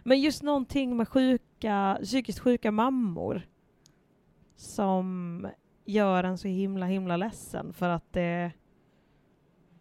men 0.04 0.22
just 0.22 0.44
någonting 0.44 0.98
med 0.98 1.08
sjuka, 1.08 2.00
psykiskt 2.04 2.40
sjuka 2.40 2.72
mammor 2.72 3.42
som 4.56 5.48
gör 5.86 6.24
en 6.24 6.38
så 6.38 6.48
himla 6.48 6.86
himla 6.86 7.18
ledsen 7.18 7.74
för 7.74 7.90
att 7.90 8.14
det 8.14 8.52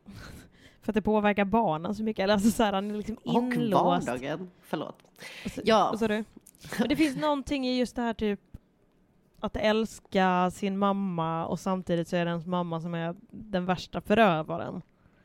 för 0.83 0.91
att 0.93 0.95
det 0.95 1.03
påverkar 1.03 1.45
barnen 1.45 1.95
så 1.95 2.03
mycket. 2.03 2.23
Eller 2.23 2.35
alltså 2.35 2.51
så 2.51 2.63
här, 2.63 2.73
han 2.73 2.91
är 2.91 2.95
liksom 2.95 3.17
Och 3.25 3.43
inlåst. 3.55 4.07
vardagen. 4.07 4.51
Förlåt. 4.63 4.97
Och 5.45 5.51
så- 5.51 5.61
Ja. 5.65 5.89
vad 5.91 5.99
sa 5.99 6.09
du? 6.09 6.25
Men 6.79 6.89
det 6.89 6.97
finns 6.97 7.17
någonting 7.17 7.67
i 7.67 7.79
just 7.79 7.97
det 7.97 8.03
här 8.03 8.15
typ 8.15 8.41
att 9.41 9.57
älska 9.57 10.51
sin 10.51 10.79
mamma 10.79 11.47
och 11.47 11.61
samtidigt 11.61 12.09
så 12.09 12.17
är 12.17 12.25
det 12.25 12.31
ens 12.31 12.47
mamma 12.47 12.81
som 12.81 12.95
är 12.95 13.17
den 13.31 13.67
värsta 13.67 14.01
förövaren 14.01 14.83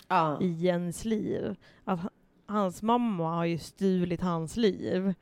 Ja. 0.08 0.42
i 0.42 0.68
ens 0.68 1.06
liv. 1.06 1.56
Att 1.86 2.00
hans 2.46 2.82
mamma 2.82 3.36
har 3.36 3.46
ju 3.46 3.58
stulit 3.58 4.22
hans 4.22 4.58
liv. 4.58 5.14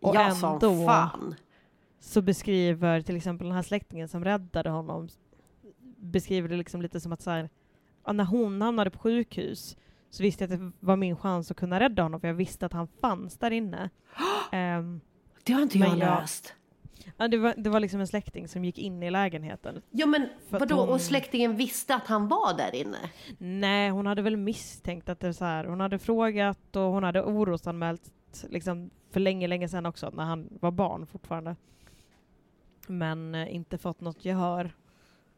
Och 0.00 0.14
ja, 0.14 0.20
ändå 0.54 0.86
fan. 0.86 1.34
så 2.00 2.22
beskriver 2.22 3.00
till 3.02 3.16
exempel 3.16 3.46
den 3.46 3.54
här 3.56 3.62
släktingen 3.62 4.08
som 4.08 4.24
räddade 4.24 4.70
honom 4.70 5.08
beskriver 5.96 6.48
det 6.48 6.56
liksom 6.56 6.82
lite 6.82 7.00
som 7.00 7.12
att 7.12 7.22
så 7.22 7.30
här, 7.30 7.48
när 8.12 8.24
hon 8.24 8.62
hamnade 8.62 8.90
på 8.90 8.98
sjukhus 8.98 9.76
så 10.10 10.22
visste 10.22 10.44
jag 10.44 10.52
att 10.52 10.60
det 10.60 10.72
var 10.80 10.96
min 10.96 11.16
chans 11.16 11.50
att 11.50 11.56
kunna 11.56 11.80
rädda 11.80 12.02
honom 12.02 12.20
för 12.20 12.28
jag 12.28 12.34
visste 12.34 12.66
att 12.66 12.72
han 12.72 12.88
fanns 13.00 13.38
där 13.38 13.50
inne. 13.50 13.90
Ehm, 14.52 15.00
Det 15.44 15.52
har 15.52 15.62
inte 15.62 15.78
jag 15.78 15.88
jag- 15.88 15.98
läst. 15.98 16.54
Ja, 17.16 17.28
det, 17.28 17.36
var, 17.38 17.54
det 17.56 17.70
var 17.70 17.80
liksom 17.80 18.00
en 18.00 18.06
släkting 18.06 18.48
som 18.48 18.64
gick 18.64 18.78
in 18.78 19.02
i 19.02 19.10
lägenheten. 19.10 19.82
Ja, 19.90 20.06
men 20.06 20.28
vadå? 20.50 20.74
hon- 20.76 20.88
Och 20.88 21.00
släktingen 21.00 21.56
visste 21.56 21.94
att 21.94 22.06
han 22.06 22.28
var 22.28 22.56
där 22.56 22.74
inne? 22.74 22.98
Nej, 23.38 23.90
hon 23.90 24.06
hade 24.06 24.22
väl 24.22 24.36
misstänkt 24.36 25.08
att 25.08 25.20
det 25.20 25.26
var 25.26 25.32
så 25.32 25.44
här. 25.44 25.64
Hon 25.64 25.80
hade 25.80 25.98
frågat 25.98 26.76
och 26.76 26.82
hon 26.82 27.02
hade 27.04 27.22
orosanmält 27.22 28.12
liksom 28.48 28.90
för 29.10 29.20
länge, 29.20 29.46
länge 29.46 29.68
sedan 29.68 29.86
också, 29.86 30.10
när 30.10 30.24
han 30.24 30.48
var 30.60 30.70
barn 30.70 31.06
fortfarande. 31.06 31.56
Men 32.86 33.34
eh, 33.34 33.54
inte 33.54 33.78
fått 33.78 34.00
något 34.00 34.24
gehör 34.24 34.70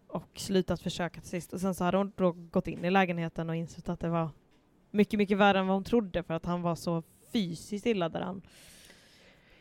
och 0.06 0.28
slutat 0.34 0.80
försöka 0.80 1.20
till 1.20 1.30
sist. 1.30 1.52
Och 1.52 1.60
sen 1.60 1.74
så 1.74 1.84
hade 1.84 1.96
hon 1.96 2.12
då 2.16 2.32
gått 2.32 2.66
in 2.68 2.84
i 2.84 2.90
lägenheten 2.90 3.50
och 3.50 3.56
insett 3.56 3.88
att 3.88 4.00
det 4.00 4.08
var 4.08 4.28
mycket, 4.90 5.18
mycket 5.18 5.38
värre 5.38 5.58
än 5.58 5.66
vad 5.66 5.76
hon 5.76 5.84
trodde 5.84 6.22
för 6.22 6.34
att 6.34 6.44
han 6.44 6.62
var 6.62 6.74
så 6.74 7.02
fysiskt 7.32 7.86
illa 7.86 8.08
däran. 8.08 8.42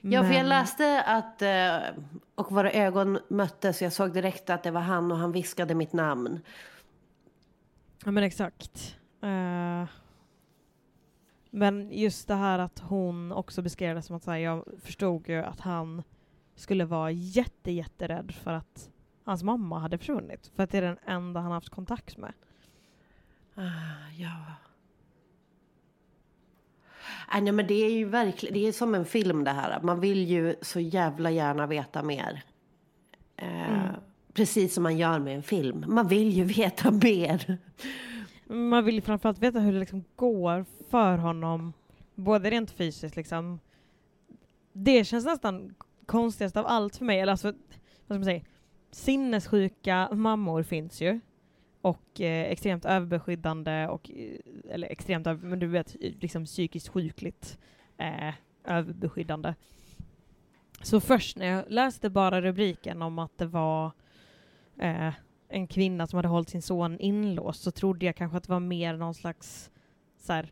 Ja, 0.01 0.23
för 0.23 0.33
jag 0.33 0.45
läste 0.45 1.03
att, 1.03 1.41
eh, 1.41 2.03
och 2.35 2.51
våra 2.51 2.71
ögon 2.71 3.19
möttes, 3.27 3.81
jag 3.81 3.93
såg 3.93 4.13
direkt 4.13 4.49
att 4.49 4.63
det 4.63 4.71
var 4.71 4.81
han 4.81 5.11
och 5.11 5.17
han 5.17 5.31
viskade 5.31 5.75
mitt 5.75 5.93
namn. 5.93 6.39
Ja 8.05 8.11
men 8.11 8.23
exakt. 8.23 8.97
Eh, 9.21 9.87
men 11.49 11.89
just 11.91 12.27
det 12.27 12.35
här 12.35 12.59
att 12.59 12.79
hon 12.79 13.31
också 13.31 13.61
beskrev 13.61 13.95
det 13.95 14.01
som 14.01 14.15
att 14.15 14.25
här, 14.25 14.37
jag 14.37 14.65
förstod 14.81 15.29
ju 15.29 15.43
att 15.43 15.59
han 15.59 16.03
skulle 16.55 16.85
vara 16.85 17.11
jätte, 17.11 17.71
jätterädd 17.71 18.31
för 18.31 18.53
att 18.53 18.89
hans 19.23 19.43
mamma 19.43 19.79
hade 19.79 19.97
försvunnit. 19.97 20.51
För 20.55 20.63
att 20.63 20.69
det 20.69 20.77
är 20.77 20.81
den 20.81 20.97
enda 21.05 21.39
han 21.39 21.51
haft 21.51 21.69
kontakt 21.69 22.17
med. 22.17 22.33
Ah, 23.55 24.11
ja. 24.17 24.35
Ah, 27.27 27.39
nej, 27.39 27.51
men 27.53 27.67
det 27.67 27.85
är 27.85 27.91
ju 27.91 28.05
verkligen, 28.05 28.53
det 28.53 28.67
är 28.67 28.71
som 28.71 28.95
en 28.95 29.05
film 29.05 29.43
det 29.43 29.51
här. 29.51 29.81
Man 29.81 29.99
vill 29.99 30.27
ju 30.27 30.55
så 30.61 30.79
jävla 30.79 31.31
gärna 31.31 31.67
veta 31.67 32.03
mer. 32.03 32.43
Eh, 33.35 33.89
Precis 34.33 34.73
som 34.73 34.83
man 34.83 34.97
gör 34.97 35.19
med 35.19 35.35
en 35.35 35.43
film. 35.43 35.85
Man 35.87 36.07
vill 36.07 36.29
ju 36.29 36.43
veta 36.63 36.91
mer. 36.91 37.57
Man 38.47 38.85
vill 38.85 38.95
ju 38.95 39.01
framförallt 39.01 39.39
veta 39.39 39.59
hur 39.59 39.73
det 39.73 39.79
liksom 39.79 40.03
går 40.15 40.65
för 40.89 41.17
honom, 41.17 41.73
både 42.15 42.49
rent 42.49 42.71
fysiskt 42.71 43.15
liksom. 43.15 43.59
Det 44.73 45.05
känns 45.05 45.25
nästan 45.25 45.75
konstigast 46.05 46.57
av 46.57 46.65
allt 46.67 46.95
för 46.97 47.05
mig. 47.05 47.19
Eller 47.19 47.31
alltså, 47.31 47.47
vad 47.47 47.55
ska 48.05 48.13
man 48.13 48.23
säga? 48.23 48.41
Sinnessjuka 48.91 50.09
mammor 50.11 50.63
finns 50.63 51.01
ju 51.01 51.19
och 51.81 52.21
eh, 52.21 52.51
extremt 52.51 52.85
överbeskyddande 52.85 53.87
och, 53.87 54.11
eh, 54.11 54.39
eller 54.73 54.87
extremt 54.87 55.27
över, 55.27 55.47
men 55.47 55.59
du 55.59 55.67
vet, 55.67 55.95
eh, 56.01 56.13
liksom 56.19 56.45
psykiskt 56.45 56.87
sjukligt 56.87 57.59
eh, 57.97 58.33
överbeskyddande. 58.63 59.55
Så 60.81 60.99
först 60.99 61.37
när 61.37 61.45
jag 61.45 61.65
läste 61.67 62.09
bara 62.09 62.41
rubriken 62.41 63.01
om 63.01 63.19
att 63.19 63.37
det 63.37 63.45
var 63.45 63.91
eh, 64.79 65.13
en 65.47 65.67
kvinna 65.67 66.07
som 66.07 66.17
hade 66.17 66.27
hållit 66.27 66.49
sin 66.49 66.61
son 66.61 66.99
inlåst 66.99 67.63
så 67.63 67.71
trodde 67.71 68.05
jag 68.05 68.15
kanske 68.15 68.37
att 68.37 68.43
det 68.43 68.51
var 68.51 68.59
mer 68.59 68.97
någon 68.97 69.13
slags 69.13 69.71
så 70.17 70.33
här, 70.33 70.51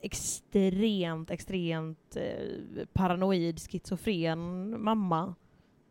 extremt, 0.00 1.30
extremt 1.30 2.16
eh, 2.16 2.86
paranoid, 2.92 3.60
schizofren 3.60 4.82
mamma 4.82 5.34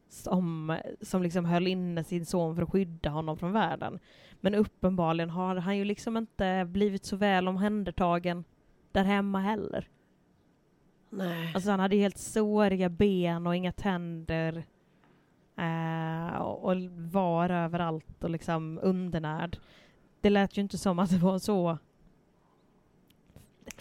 som, 0.09 0.77
som 1.01 1.23
liksom 1.23 1.45
höll 1.45 1.67
inne 1.67 2.03
sin 2.03 2.25
son 2.25 2.55
för 2.55 2.63
att 2.63 2.71
skydda 2.71 3.09
honom 3.09 3.37
från 3.37 3.51
världen. 3.51 3.99
Men 4.45 4.55
uppenbarligen 4.55 5.29
har 5.29 5.55
han 5.55 5.77
ju 5.77 5.85
liksom 5.85 6.17
inte 6.17 6.65
blivit 6.69 7.05
så 7.05 7.15
väl 7.15 7.47
omhändertagen 7.47 8.43
där 8.91 9.03
hemma 9.03 9.39
heller. 9.39 9.89
Nej. 11.09 11.51
Alltså 11.55 11.71
han 11.71 11.79
hade 11.79 11.95
helt 11.95 12.17
såriga 12.17 12.89
ben 12.89 13.47
och 13.47 13.55
inga 13.55 13.71
tänder. 13.71 14.65
Eh, 15.57 16.41
och 16.41 16.63
och 16.63 16.81
var 17.11 17.49
överallt 17.49 18.23
och 18.23 18.29
liksom 18.29 18.79
undernärd. 18.81 19.57
Det 20.21 20.29
lät 20.29 20.57
ju 20.57 20.61
inte 20.61 20.77
som 20.77 20.99
att 20.99 21.09
det 21.09 21.17
var 21.17 21.39
så. 21.39 21.77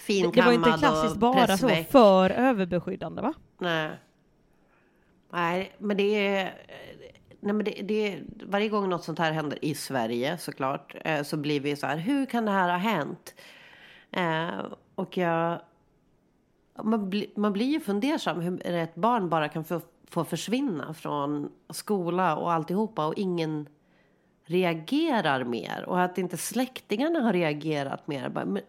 Det, 0.07 0.31
det 0.35 0.42
var 0.42 0.53
inte 0.53 0.77
klassiskt 0.79 1.16
bara 1.16 1.57
så 1.57 1.68
för 1.68 2.31
överbeskyddande 2.31 3.22
va? 3.22 3.35
Nej. 3.59 3.90
Nej, 5.33 5.72
men 5.79 5.96
det 5.96 6.27
är... 6.27 6.55
Nej, 7.44 7.54
men 7.54 7.64
det, 7.64 7.70
det 7.70 8.22
varje 8.42 8.68
gång 8.68 8.88
något 8.88 9.04
sånt 9.04 9.18
här 9.18 9.33
händer 9.33 9.64
i 9.64 9.74
Sverige 9.74 10.38
såklart 10.38 10.96
eh, 11.04 11.22
så 11.22 11.37
blir 11.37 11.61
vi 11.61 11.76
så 11.76 11.87
här, 11.87 11.96
hur 11.96 12.26
kan 12.26 12.44
det 12.44 12.50
här 12.50 12.68
ha 12.68 12.76
hänt? 12.76 13.35
Eh, 14.11 14.64
och 14.94 15.16
jag... 15.16 15.61
Man, 16.83 17.11
bli, 17.11 17.33
man 17.37 17.52
blir 17.52 17.66
ju 17.66 17.80
fundersam 17.80 18.40
hur 18.40 18.66
ett 18.66 18.94
barn 18.94 19.28
bara 19.28 19.48
kan 19.48 19.64
få, 19.64 19.80
få 20.09 20.24
försvinna 20.24 20.94
från 20.94 21.50
skola 21.70 22.37
och 22.37 22.52
alltihopa 22.52 23.07
och 23.07 23.14
ingen 23.16 23.68
reagerar 24.44 25.44
mer. 25.44 25.85
Och 25.87 26.00
att 26.00 26.18
inte 26.18 26.37
släktingarna 26.37 27.20
har 27.20 27.33
reagerat 27.33 28.07
mer. 28.07 28.28
Men, 28.28 28.61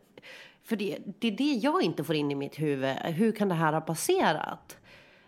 för 0.63 0.75
det, 0.75 0.97
det 1.19 1.27
är 1.27 1.31
det 1.31 1.53
jag 1.53 1.83
inte 1.83 2.03
får 2.03 2.15
in 2.15 2.31
i 2.31 2.35
mitt 2.35 2.59
huvud. 2.59 2.95
Hur 2.95 3.31
kan 3.31 3.49
det 3.49 3.55
här 3.55 3.73
ha 3.73 3.81
passerat? 3.81 4.77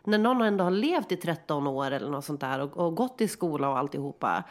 När 0.08 0.18
någon 0.18 0.42
ändå 0.42 0.64
har 0.64 0.72
levt 0.72 1.12
i 1.12 1.16
13 1.18 1.68
år 1.68 1.92
eller 1.92 2.10
något 2.10 2.26
sånt 2.26 2.42
där 2.42 2.60
och, 2.60 2.78
och 2.78 2.96
gått 2.96 3.22
i 3.22 3.28
skola 3.28 3.70
och 3.70 3.78
alltihopa. 3.78 4.44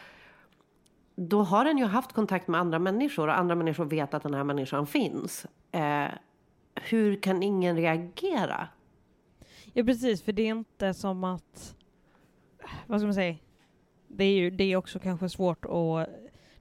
Då 1.15 1.43
har 1.43 1.65
den 1.65 1.79
ju 1.79 1.85
haft 1.85 2.13
kontakt 2.13 2.49
med 2.49 2.61
andra 2.61 2.79
människor 2.79 3.29
och 3.29 3.39
andra 3.39 3.55
människor 3.55 3.85
vet 3.85 4.15
att 4.15 4.23
den 4.23 4.35
här 4.35 4.45
människan 4.45 4.87
finns. 4.87 5.47
Eh, 5.73 6.09
hur 6.75 7.23
kan 7.23 7.43
ingen 7.43 7.77
reagera? 7.77 8.69
Ja 9.73 9.85
precis, 9.85 10.23
för 10.23 10.33
det 10.33 10.43
är 10.43 10.51
inte 10.51 10.95
som 10.95 11.25
att... 11.25 11.77
Vad 12.87 13.01
ska 13.01 13.07
man 13.07 13.15
säga? 13.15 13.37
Det 14.09 14.25
är 14.25 14.35
ju 14.35 14.51
det 14.51 14.65
är 14.65 14.77
också 14.77 14.99
kanske 14.99 15.29
svårt 15.29 15.65
att 15.65 16.09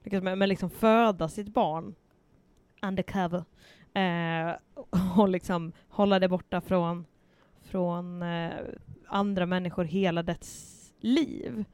lyckas 0.03 0.23
med, 0.23 0.37
men 0.37 0.49
liksom 0.49 0.69
föda 0.69 1.29
sitt 1.29 1.47
barn 1.47 1.95
undercover 2.81 3.43
eh, 3.93 4.55
och 5.17 5.29
liksom 5.29 5.71
hålla 5.89 6.19
det 6.19 6.27
borta 6.27 6.61
från, 6.61 7.05
från 7.65 8.21
eh, 8.21 8.51
andra 9.07 9.45
människor 9.45 9.83
hela 9.83 10.23
dess 10.23 10.75
liv. 10.99 11.65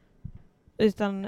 Utan 0.77 1.27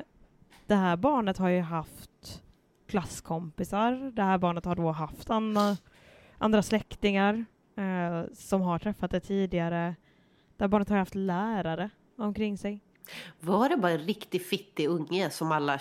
det 0.67 0.75
här 0.75 0.97
barnet 0.97 1.37
har 1.37 1.49
ju 1.49 1.61
haft 1.61 2.43
klasskompisar, 2.87 4.11
det 4.15 4.23
här 4.23 4.37
barnet 4.37 4.65
har 4.65 4.75
då 4.75 4.91
haft 4.91 5.29
andra, 5.29 5.77
andra 6.37 6.61
släktingar 6.61 7.45
eh, 7.77 8.23
som 8.33 8.61
har 8.61 8.79
träffat 8.79 9.11
det 9.11 9.19
tidigare. 9.19 9.95
Det 10.57 10.63
här 10.63 10.67
barnet 10.67 10.89
har 10.89 10.97
haft 10.97 11.15
lärare 11.15 11.89
omkring 12.17 12.57
sig. 12.57 12.81
Var 13.39 13.69
det 13.69 13.77
bara 13.77 13.91
en 13.91 13.99
riktigt 13.99 14.47
fittig 14.47 14.87
unge 14.87 15.29
som 15.29 15.51
alla 15.51 15.79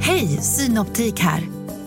Hej, 0.00 0.26
Synoptik 0.26 1.20
här. 1.20 1.55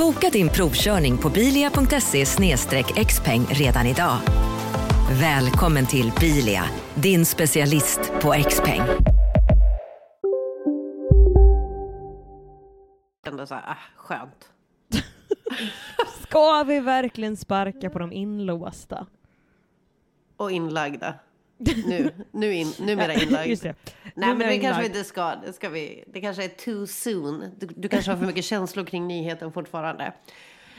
Boka 0.00 0.30
din 0.30 0.48
provkörning 0.48 1.18
på 1.18 1.30
bilia.se 1.30 2.24
xpeng 3.04 3.46
redan 3.50 3.86
idag. 3.86 4.18
Välkommen 5.20 5.86
till 5.86 6.12
Bilia, 6.20 6.64
din 6.94 7.26
specialist 7.26 8.12
på 8.22 8.32
XPeng. 8.48 8.80
ändå 13.26 13.46
så 13.46 13.54
här, 13.54 13.62
ah, 13.66 13.76
skönt. 13.96 14.52
Ska 16.22 16.62
vi 16.62 16.80
verkligen 16.80 17.36
sparka 17.36 17.90
på 17.90 17.98
de 17.98 18.12
inlåsta? 18.12 19.06
Och 20.36 20.50
inlagda. 20.50 21.14
Nu, 21.86 22.10
nu 22.32 22.54
in, 22.54 22.72
numera 22.80 23.14
inlagd. 23.22 23.64
Nej 24.14 24.34
men 24.34 24.38
det 24.38 24.58
kanske 24.58 24.80
vi 24.82 24.86
inte 24.88 25.04
ska. 25.04 25.34
Det, 25.46 25.52
ska 25.52 25.68
vi, 25.68 26.04
det 26.06 26.20
kanske 26.20 26.44
är 26.44 26.48
too 26.48 26.86
soon. 26.86 27.50
Du, 27.58 27.66
du 27.66 27.88
kanske 27.88 28.10
har 28.10 28.18
för 28.18 28.26
mycket 28.26 28.44
känslor 28.44 28.84
kring 28.84 29.06
nyheten 29.06 29.52
fortfarande. 29.52 30.12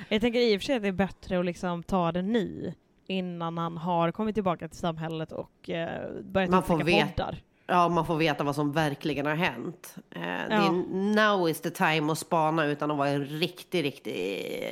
Jag 0.09 0.21
tänker 0.21 0.39
i 0.39 0.57
och 0.57 0.61
för 0.61 0.65
sig 0.65 0.75
att 0.75 0.81
det 0.81 0.87
är 0.87 0.91
bättre 0.91 1.39
att 1.39 1.45
liksom 1.45 1.83
ta 1.83 2.11
det 2.11 2.21
nu 2.21 2.73
innan 3.07 3.57
han 3.57 3.77
har 3.77 4.11
kommit 4.11 4.35
tillbaka 4.35 4.67
till 4.67 4.77
samhället 4.77 5.31
och 5.31 5.69
eh, 5.69 6.11
börjat 6.23 6.49
Man 6.49 6.63
får 6.63 6.83
veta. 6.83 7.35
Ja, 7.67 7.89
man 7.89 8.05
får 8.05 8.15
veta 8.17 8.43
vad 8.43 8.55
som 8.55 8.71
verkligen 8.71 9.25
har 9.25 9.35
hänt. 9.35 9.95
Eh, 10.15 10.21
Ja. 10.21 10.31
är 10.49 10.71
now 11.15 11.49
is 11.49 11.61
the 11.61 11.69
time 11.69 12.11
att 12.11 12.17
spana 12.17 12.65
utan 12.65 12.91
att 12.91 12.97
vara 12.97 13.09
en 13.09 13.25
riktig, 13.25 13.83
riktig 13.83 14.15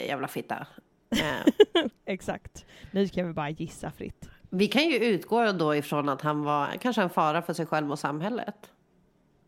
jävla 0.07 0.27
fitta. 0.27 0.67
Eh, 1.11 1.83
Exakt. 2.05 2.65
Nu 2.91 3.07
kan 3.07 3.27
vi 3.27 3.33
bara 3.33 3.49
gissa 3.49 3.91
fritt. 3.91 4.29
Vi 4.49 4.67
kan 4.67 4.83
ju 4.83 4.95
utgå 4.97 5.51
då 5.51 5.75
ifrån 5.75 6.09
att 6.09 6.21
han 6.21 6.43
var 6.43 6.67
kanske 6.81 7.01
en 7.01 7.09
fara 7.09 7.41
för 7.41 7.53
sig 7.53 7.65
själv 7.65 7.91
och 7.91 7.99
samhället. 7.99 8.71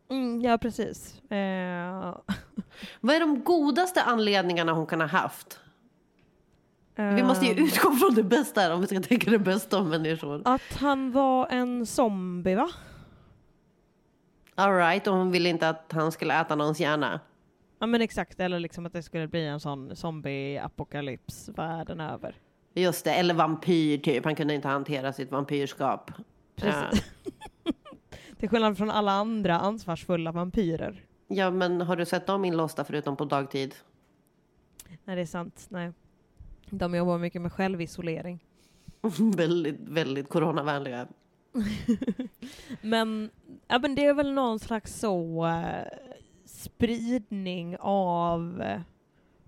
Mm, 0.09 0.41
ja, 0.41 0.57
precis. 0.57 1.21
Eh, 1.31 2.15
Vad 2.99 3.15
är 3.15 3.19
de 3.19 3.43
godaste 3.43 4.03
anledningarna 4.03 4.71
hon 4.71 4.85
kan 4.85 5.01
ha 5.01 5.07
haft? 5.07 5.59
Vi 6.95 7.23
måste 7.23 7.45
ju 7.45 7.51
ehm, 7.51 7.63
utgå 7.63 7.91
från 7.91 8.15
det 8.15 8.23
bästa 8.23 8.61
här 8.61 8.73
om 8.73 8.81
vi 8.81 8.87
ska 8.87 9.01
tänka 9.01 9.31
det 9.31 9.39
bästa 9.39 9.77
om 9.79 9.89
människor. 9.89 10.41
Att 10.45 10.73
han 10.79 11.11
var 11.11 11.47
en 11.49 11.85
zombie, 11.85 12.55
va? 12.55 12.69
All 14.55 14.75
right, 14.75 15.07
och 15.07 15.15
hon 15.15 15.31
ville 15.31 15.49
inte 15.49 15.69
att 15.69 15.91
han 15.91 16.11
skulle 16.11 16.41
äta 16.41 16.55
någons 16.55 16.79
hjärna. 16.79 17.19
Ja, 17.79 17.85
men 17.85 18.01
exakt. 18.01 18.39
Eller 18.39 18.59
liksom 18.59 18.85
att 18.85 18.93
det 18.93 19.03
skulle 19.03 19.27
bli 19.27 19.45
en 19.45 19.59
sån 19.59 19.95
zombie-apokalyps 19.95 21.49
världen 21.49 21.99
över. 21.99 22.35
Just 22.73 23.05
det, 23.05 23.13
eller 23.13 23.33
vampyr 23.33 23.97
typ. 23.97 24.25
Han 24.25 24.35
kunde 24.35 24.53
inte 24.53 24.67
hantera 24.67 25.13
sitt 25.13 25.31
vampyrskap. 25.31 26.11
Precis. 26.55 27.03
Till 28.39 28.49
skillnad 28.49 28.77
från 28.77 28.91
alla 28.91 29.11
andra 29.11 29.59
ansvarsfulla 29.59 30.31
vampyrer. 30.31 31.05
Ja, 31.27 31.51
men 31.51 31.81
har 31.81 31.95
du 31.95 32.05
sett 32.05 32.27
dem 32.27 32.45
inlåsta 32.45 32.83
förutom 32.83 33.17
på 33.17 33.25
dagtid? 33.25 33.75
Nej, 35.05 35.15
det 35.15 35.21
är 35.21 35.25
sant. 35.25 35.65
Nej. 35.69 35.91
De 36.69 36.95
jobbar 36.95 37.17
mycket 37.17 37.41
med 37.41 37.53
självisolering. 37.53 38.39
väldigt, 39.35 39.79
väldigt 39.79 40.29
coronavänliga. 40.29 41.07
Men, 42.81 43.29
ja, 43.67 43.79
men 43.79 43.95
det 43.95 44.05
är 44.05 44.13
väl 44.13 44.33
någon 44.33 44.59
slags 44.59 44.99
så 44.99 45.45
eh, 45.45 45.87
spridning 46.45 47.77
av 47.79 48.61
eh, 48.61 48.81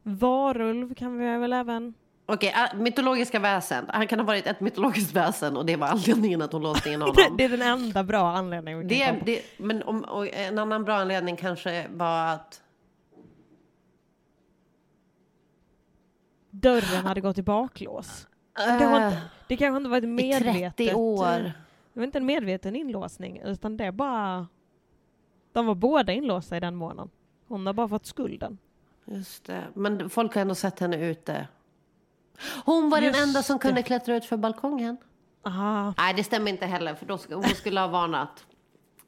varulv 0.04 0.94
kan 0.94 1.18
vi 1.18 1.26
väl 1.26 1.54
även... 1.54 1.94
Okej, 2.26 2.54
äh, 2.74 2.78
mytologiska 2.80 3.40
väsen. 3.40 3.86
Han 3.90 4.08
kan 4.08 4.20
ha 4.20 4.26
varit 4.26 4.48
ett 4.48 4.60
mytologiskt 4.60 5.16
väsen 5.16 5.58
och 5.58 5.66
det 5.66 5.76
var 5.76 5.88
anledningen 5.88 6.42
att 6.42 6.52
hon 6.54 6.62
låste 6.62 6.90
in 6.90 7.00
Det, 7.00 7.06
honom. 7.06 7.38
det 7.38 7.44
är 7.44 7.50
den 7.50 7.62
enda 7.62 8.04
bra 8.04 8.32
anledningen 8.32 8.88
Det, 8.88 9.16
det, 9.26 9.42
men 9.58 9.84
om, 9.84 10.28
en 10.34 10.60
annan 10.60 10.84
bra 10.84 10.96
anledning 10.96 11.36
kanske 11.36 11.88
var 11.90 12.28
att 12.28 12.62
dörren 16.50 17.06
hade 17.06 17.22
gått 17.22 17.38
i 17.38 17.42
baklås. 17.44 18.28
Det 18.56 18.62
kanske 18.80 19.06
inte, 19.06 19.22
det 19.48 19.58
kanske 19.58 19.78
inte 19.78 19.90
var 19.90 19.98
ett 19.98 20.04
I 20.04 20.08
medvetet... 20.08 20.78
30 20.78 20.94
år. 20.94 21.40
Det 21.94 22.00
var 22.00 22.04
inte 22.04 22.18
en 22.18 22.26
medveten 22.26 22.76
inlåsning, 22.76 23.42
utan 23.46 23.78
det 23.78 23.92
bara... 23.92 24.48
De 25.54 25.66
var 25.66 25.76
båda 25.76 26.14
inlåsta 26.14 26.58
i 26.58 26.60
den 26.60 26.76
månaden. 26.76 27.10
Hon 27.48 27.66
har 27.66 27.74
bara 27.74 27.88
fått 27.88 28.06
skulden. 28.06 28.58
Just 29.06 29.46
det. 29.46 29.64
Men 29.74 30.10
folk 30.10 30.34
har 30.36 30.42
ändå 30.42 30.56
sett 30.56 30.80
henne 30.80 30.98
ute. 30.98 31.48
Hon 32.66 32.90
var 32.90 33.02
den 33.02 33.08
Just 33.14 33.24
enda 33.28 33.44
som 33.44 33.60
kunde 33.60 33.80
det. 33.80 33.84
klättra 33.84 34.16
ut 34.16 34.26
för 34.26 34.38
balkongen. 34.38 34.98
Aha. 35.46 35.94
Nej, 35.98 36.14
det 36.14 36.24
stämmer 36.24 36.52
inte 36.52 36.66
heller, 36.66 36.96
för 36.96 37.06
då 37.06 37.16
sk- 37.16 37.34
hon 37.34 37.44
skulle 37.56 37.80
ha 37.80 37.88
varnat. 37.88 38.46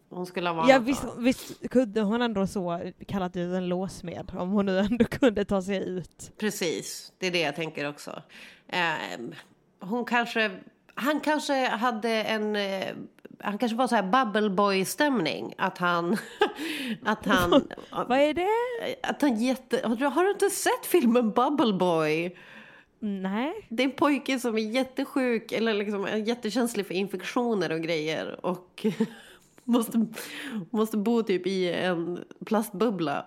Hon 0.09 0.25
skulle 0.25 0.49
ha 0.49 0.53
varnat. 0.53 0.69
Ja, 0.69 0.79
visst, 0.79 1.03
visst 1.17 1.69
kunde 1.69 2.01
hon 2.01 2.21
ändå 2.21 2.47
så 2.47 2.91
kallat 3.07 3.35
ut 3.35 3.53
en 3.55 3.67
låsmed, 3.67 4.31
om 4.37 4.49
hon 4.49 4.65
nu 4.65 4.79
ändå 4.79 5.05
kunde 5.05 5.45
ta 5.45 5.61
sig 5.61 5.77
ut. 5.89 6.31
Precis, 6.37 7.13
det 7.17 7.27
är 7.27 7.31
det 7.31 7.39
jag 7.41 7.55
tänker 7.55 7.89
också. 7.89 8.21
Eh, 8.67 9.19
hon 9.79 10.05
kanske, 10.05 10.51
han 10.95 11.19
kanske 11.19 11.67
hade 11.69 12.09
en, 12.23 12.55
eh, 12.55 12.87
han 13.39 13.57
kanske 13.57 13.75
var 13.77 13.87
så 13.87 13.95
här 13.95 14.25
bubble 14.25 14.49
boy 14.49 14.85
stämning. 14.85 15.53
Att 15.57 15.77
han, 15.77 16.17
att 17.05 17.25
han... 17.25 17.51
Vad 18.07 18.17
är 18.19 18.33
det? 18.33 18.47
Att 19.03 19.21
han 19.21 19.35
jätte, 19.35 19.81
har 19.87 20.23
du 20.23 20.31
inte 20.31 20.49
sett 20.49 20.85
filmen 20.85 21.31
Bubble 21.31 21.73
Boy? 21.73 22.35
Nej. 23.05 23.67
Det 23.69 23.83
är 23.83 23.87
en 23.87 23.95
pojke 23.95 24.39
som 24.39 24.55
är 24.55 24.61
jättesjuk 24.61 25.51
eller 25.51 25.73
liksom 25.73 26.05
är 26.05 26.17
jättekänslig 26.17 26.87
för 26.87 26.93
infektioner 26.93 27.71
och 27.71 27.81
grejer. 27.81 28.45
Och 28.45 28.85
måste, 29.63 30.05
måste 30.69 30.97
bo 30.97 31.23
typ 31.23 31.47
i 31.47 31.73
en 31.73 32.19
plastbubbla. 32.45 33.25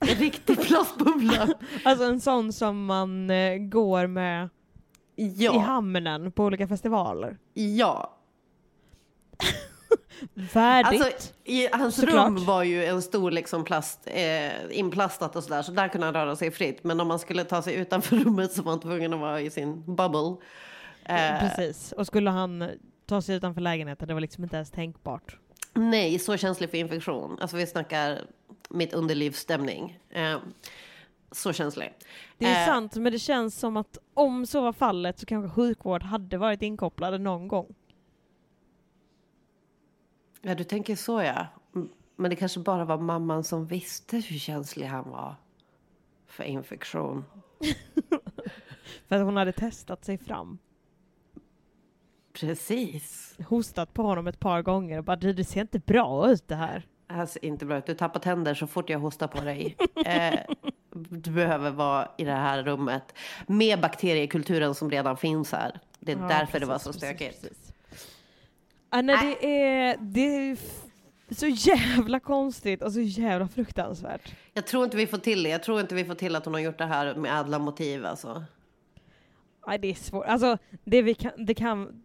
En 0.00 0.08
riktig 0.18 0.60
plastbubbla. 0.60 1.48
Alltså 1.84 2.04
en 2.04 2.20
sån 2.20 2.52
som 2.52 2.84
man 2.84 3.30
eh, 3.30 3.56
går 3.58 4.06
med 4.06 4.48
i 5.16 5.44
Ja, 5.44 5.58
hamnen 5.58 6.32
på 6.32 6.44
olika 6.44 6.68
festivaler. 6.68 7.38
ja. 7.54 8.16
Värdigt. 10.34 11.02
Alltså, 11.02 11.32
i 11.44 11.68
hans 11.72 11.96
Såklart. 11.96 12.26
rum 12.26 12.44
var 12.44 12.62
ju 12.62 12.84
en 12.84 13.02
stor 13.02 13.30
liksom 13.30 13.64
plast, 13.64 14.00
eh, 14.06 14.78
inplastat 14.78 15.36
och 15.36 15.44
sådär, 15.44 15.62
så 15.62 15.72
där 15.72 15.88
kunde 15.88 16.06
han 16.06 16.14
röra 16.14 16.36
sig 16.36 16.50
fritt. 16.50 16.84
Men 16.84 17.00
om 17.00 17.08
man 17.08 17.18
skulle 17.18 17.44
ta 17.44 17.62
sig 17.62 17.74
utanför 17.74 18.16
rummet 18.24 18.52
så 18.52 18.62
var 18.62 18.72
han 18.72 18.80
tvungen 18.80 19.14
att 19.14 19.20
vara 19.20 19.40
i 19.40 19.50
sin 19.50 19.94
bubble. 19.96 20.36
Eh, 21.04 21.38
Precis. 21.40 21.92
Och 21.92 22.06
skulle 22.06 22.30
han 22.30 22.70
ta 23.06 23.22
sig 23.22 23.36
utanför 23.36 23.60
lägenheten, 23.60 24.08
det 24.08 24.14
var 24.14 24.20
liksom 24.20 24.44
inte 24.44 24.56
ens 24.56 24.70
tänkbart. 24.70 25.36
Nej, 25.74 26.18
så 26.18 26.36
känslig 26.36 26.70
för 26.70 26.78
infektion. 26.78 27.38
Alltså 27.40 27.56
vi 27.56 27.66
snackar 27.66 28.18
mitt 28.70 28.92
underlivsstämning. 28.94 29.98
Eh, 30.10 30.36
så 31.32 31.52
känslig. 31.52 31.92
Det 32.38 32.46
är 32.46 32.60
Eh, 32.60 32.66
sant, 32.66 32.96
men 32.96 33.12
det 33.12 33.18
känns 33.18 33.58
som 33.60 33.76
att 33.76 33.98
om 34.14 34.46
så 34.46 34.60
var 34.60 34.72
fallet 34.72 35.18
så 35.18 35.26
kanske 35.26 35.54
sjukvård 35.54 36.02
hade 36.02 36.38
varit 36.38 36.62
inkopplade 36.62 37.18
någon 37.18 37.48
gång. 37.48 37.74
Ja, 40.46 40.54
du 40.54 40.64
tänker 40.64 40.96
så 40.96 41.22
ja. 41.22 41.46
Men 42.16 42.30
det 42.30 42.36
kanske 42.36 42.60
bara 42.60 42.84
var 42.84 42.98
mamman 42.98 43.44
som 43.44 43.66
visste 43.66 44.16
hur 44.16 44.38
känslig 44.38 44.86
han 44.86 45.10
var 45.10 45.34
för 46.26 46.44
infektion. 46.44 47.24
För 49.08 49.16
att 49.16 49.24
hon 49.24 49.36
hade 49.36 49.52
testat 49.52 50.04
sig 50.04 50.18
fram. 50.18 50.58
Precis. 52.32 53.36
Hostat 53.48 53.94
på 53.94 54.02
honom 54.02 54.26
ett 54.26 54.40
par 54.40 54.62
gånger 54.62 54.98
och 54.98 55.04
bara 55.04 55.16
"Du, 55.16 55.32
det 55.32 55.44
ser 55.44 55.60
inte 55.60 55.78
bra 55.78 56.30
ut 56.30 56.48
det 56.48 56.54
här. 56.54 56.86
Det 57.06 57.14
här 57.14 57.26
ser 57.26 57.44
inte 57.44 57.66
bra 57.66 57.78
ut. 57.78 57.86
Du 57.86 57.94
tappar 57.94 58.20
tänder 58.20 58.54
så 58.54 58.66
fort 58.66 58.90
jag 58.90 58.98
hostar 58.98 59.28
på 59.28 59.40
dig. 59.40 59.76
Eh, 60.06 60.40
du 61.10 61.30
behöver 61.30 61.70
vara 61.70 62.08
i 62.18 62.24
det 62.24 62.32
här 62.32 62.62
rummet 62.62 63.14
med 63.46 63.80
bakteriekulturen 63.80 64.74
som 64.74 64.90
redan 64.90 65.16
finns 65.16 65.52
här. 65.52 65.80
Det 66.00 66.12
är 66.12 66.16
Ja, 66.16 66.28
därför 66.28 66.60
det 66.60 66.66
var 66.66 66.74
precis, 66.74 66.84
så 66.84 66.92
precis, 67.00 67.16
stökigt. 67.16 67.42
precis. 67.42 67.73
Ja, 68.94 69.02
nej, 69.02 69.36
det 69.40 69.62
är, 69.62 69.96
det 70.00 70.20
är 70.20 70.56
så 71.30 71.46
jävla 71.46 72.20
konstigt 72.20 72.82
och 72.82 72.92
så 72.92 73.00
jävla 73.00 73.48
fruktansvärt. 73.48 74.34
Jag 74.52 74.66
tror 74.66 74.84
inte 74.84 74.96
vi 74.96 75.06
får 75.06 75.18
till 75.18 75.42
det. 75.42 75.48
Jag 75.48 75.62
tror 75.62 75.80
inte 75.80 75.94
vi 75.94 76.04
får 76.04 76.14
till 76.14 76.36
att 76.36 76.44
hon 76.44 76.54
har 76.54 76.60
gjort 76.60 76.78
det 76.78 76.84
här 76.84 77.14
med 77.14 77.40
ädla 77.40 77.58
motiv 77.58 78.06
alltså. 78.06 78.44
Nej, 79.66 79.78
det 79.78 79.90
är 79.90 79.94
svårt. 79.94 80.26
Alltså, 80.26 80.58
det 80.84 81.02
vi 81.02 81.14
kan, 81.14 81.32
det 81.36 81.54
kan... 81.54 82.02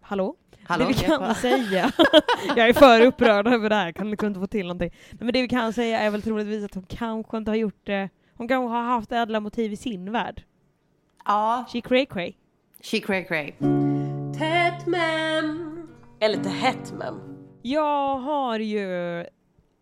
Hallå? 0.00 0.36
Hallå, 0.64 0.84
det 0.84 0.92
vi 0.92 0.98
kan 0.98 1.34
säga, 1.34 1.92
jag 2.56 2.68
är 2.68 2.72
för 2.72 3.00
upprörd 3.00 3.46
över 3.46 3.68
det 3.68 3.74
här, 3.74 3.92
kan 3.92 4.10
liksom 4.10 4.28
inte 4.28 4.40
få 4.40 4.46
till 4.46 4.66
någonting. 4.66 4.90
Nej, 5.10 5.18
Men 5.20 5.32
det 5.32 5.42
vi 5.42 5.48
kan 5.48 5.72
säga 5.72 6.00
är 6.00 6.10
väl 6.10 6.22
troligtvis 6.22 6.64
att 6.64 6.74
hon 6.74 6.86
kanske 6.88 7.36
inte 7.36 7.50
har 7.50 7.56
gjort 7.56 7.86
det, 7.86 8.08
hon 8.34 8.48
kanske 8.48 8.68
har 8.76 8.82
haft 8.82 9.12
ädla 9.12 9.40
motiv 9.40 9.72
i 9.72 9.76
sin 9.76 10.12
värld. 10.12 10.42
Ja. 11.24 11.64
She 11.72 11.80
cray 11.80 12.06
cray. 12.06 12.32
She 12.82 13.00
cray 13.00 13.24
cray. 13.24 13.52
Tätt 14.38 14.86
mem. 14.86 15.77
Eller 16.20 16.36
lite 16.36 16.48
hett 16.48 16.92
mem. 16.92 17.20
Jag 17.62 18.18
har 18.18 18.58
ju 18.58 19.24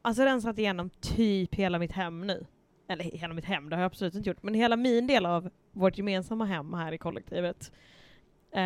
alltså 0.03 0.23
rensat 0.23 0.59
igenom 0.59 0.91
typ 0.91 1.55
hela 1.55 1.79
mitt 1.79 1.93
hem 1.93 2.27
nu. 2.27 2.47
Eller 2.89 3.05
hela 3.05 3.35
mitt 3.35 3.45
hem, 3.45 3.69
det 3.71 3.77
har 3.77 3.83
jag 3.83 3.87
absolut 3.87 4.15
inte 4.15 4.29
gjort, 4.31 4.43
men 4.43 4.55
hela 4.55 4.77
min 4.77 5.07
del 5.07 5.27
av 5.27 5.51
vårt 5.73 5.99
gemensamma 5.99 6.45
hem 6.45 6.75
här 6.75 6.93
i 6.93 6.99
kollektivet. 6.99 7.73
Eh, 8.55 8.63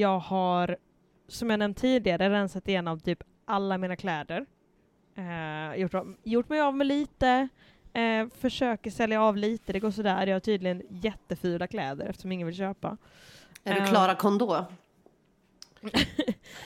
jag 0.00 0.18
har, 0.18 0.76
som 1.28 1.50
jag 1.50 1.58
nämnt 1.58 1.78
tidigare, 1.78 2.30
rensat 2.30 2.68
igenom 2.68 3.00
typ 3.00 3.22
alla 3.44 3.78
mina 3.78 3.96
kläder. 3.96 4.46
Eh, 5.16 5.80
gjort, 5.80 5.94
gjort 6.22 6.48
mig 6.48 6.60
av 6.60 6.76
med 6.76 6.86
lite, 6.86 7.48
eh, 7.92 8.28
försöker 8.40 8.90
sälja 8.90 9.22
av 9.22 9.36
lite, 9.36 9.72
det 9.72 9.80
går 9.80 9.90
sådär. 9.90 10.26
Jag 10.26 10.34
har 10.34 10.40
tydligen 10.40 10.82
jättefula 10.88 11.66
kläder 11.66 12.06
eftersom 12.06 12.32
ingen 12.32 12.46
vill 12.46 12.56
köpa. 12.56 12.96
Är 13.64 13.74
du 13.74 13.80
Eh, 13.80 13.86
Klara 13.88 14.14
Kondå? 14.14 14.66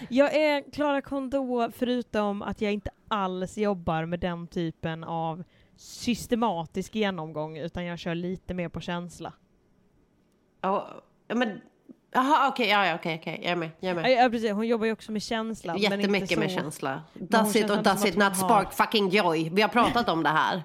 Jag 0.09 0.35
är 0.35 0.73
Klara 0.73 1.01
Kondo 1.03 1.71
förutom 1.73 2.43
att 2.43 2.61
jag 2.61 2.73
inte 2.73 2.91
alls 3.09 3.59
jobbar 3.59 4.05
med 4.05 4.21
den 4.21 4.47
typen 4.47 5.05
av 5.05 5.45
systematisk 5.77 6.95
genomgång 6.95 7.57
utan 7.59 7.85
jag 7.85 7.99
kör 7.99 8.15
lite 8.15 8.55
mer 8.55 8.69
på 8.69 8.81
känsla. 8.81 9.33
Ja, 10.61 11.03
men... 11.35 11.61
Jaha, 12.13 12.49
okej, 12.49 12.69
ja, 12.69 12.87
ja, 12.87 12.95
okej, 12.95 13.19
okej. 13.21 13.41
Jag 13.43 13.53
är 13.53 13.57
med, 13.57 13.71
jag 13.81 13.91
är 13.91 13.95
med. 13.95 14.11
Ja, 14.25 14.31
precis. 14.31 14.51
Hon 14.51 14.67
jobbar 14.67 14.87
ju 14.87 14.93
också 14.93 15.13
med 15.13 15.23
känsla. 15.23 15.77
Jättemycket 15.79 16.31
så- 16.31 16.41
med 16.41 16.51
känsla. 16.51 17.03
Does 17.15 17.57
it 17.57 17.71
or 17.71 17.83
does 17.83 18.05
it 18.07 18.15
not 18.17 18.25
har- 18.25 18.35
spark 18.35 18.73
fucking 18.73 19.09
joy? 19.09 19.51
Vi 19.51 19.63
har 19.63 19.69
pratat 19.69 20.09
om 20.09 20.23
det 20.23 20.29
här. 20.29 20.63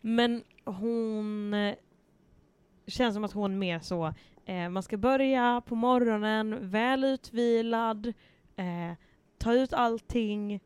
Men 0.00 0.44
hon 0.64 1.54
eh, 1.54 1.74
känns 2.86 3.14
som 3.14 3.24
att 3.24 3.32
hon 3.32 3.58
mer 3.58 3.78
så, 3.78 4.14
eh, 4.46 4.68
man 4.68 4.82
ska 4.82 4.96
börja 4.96 5.62
på 5.66 5.74
morgonen, 5.74 6.70
väl 6.70 7.04
utvilad, 7.04 8.06
eh, 8.56 8.92
ta 9.38 9.52
ut 9.52 9.72
allting 9.72 10.60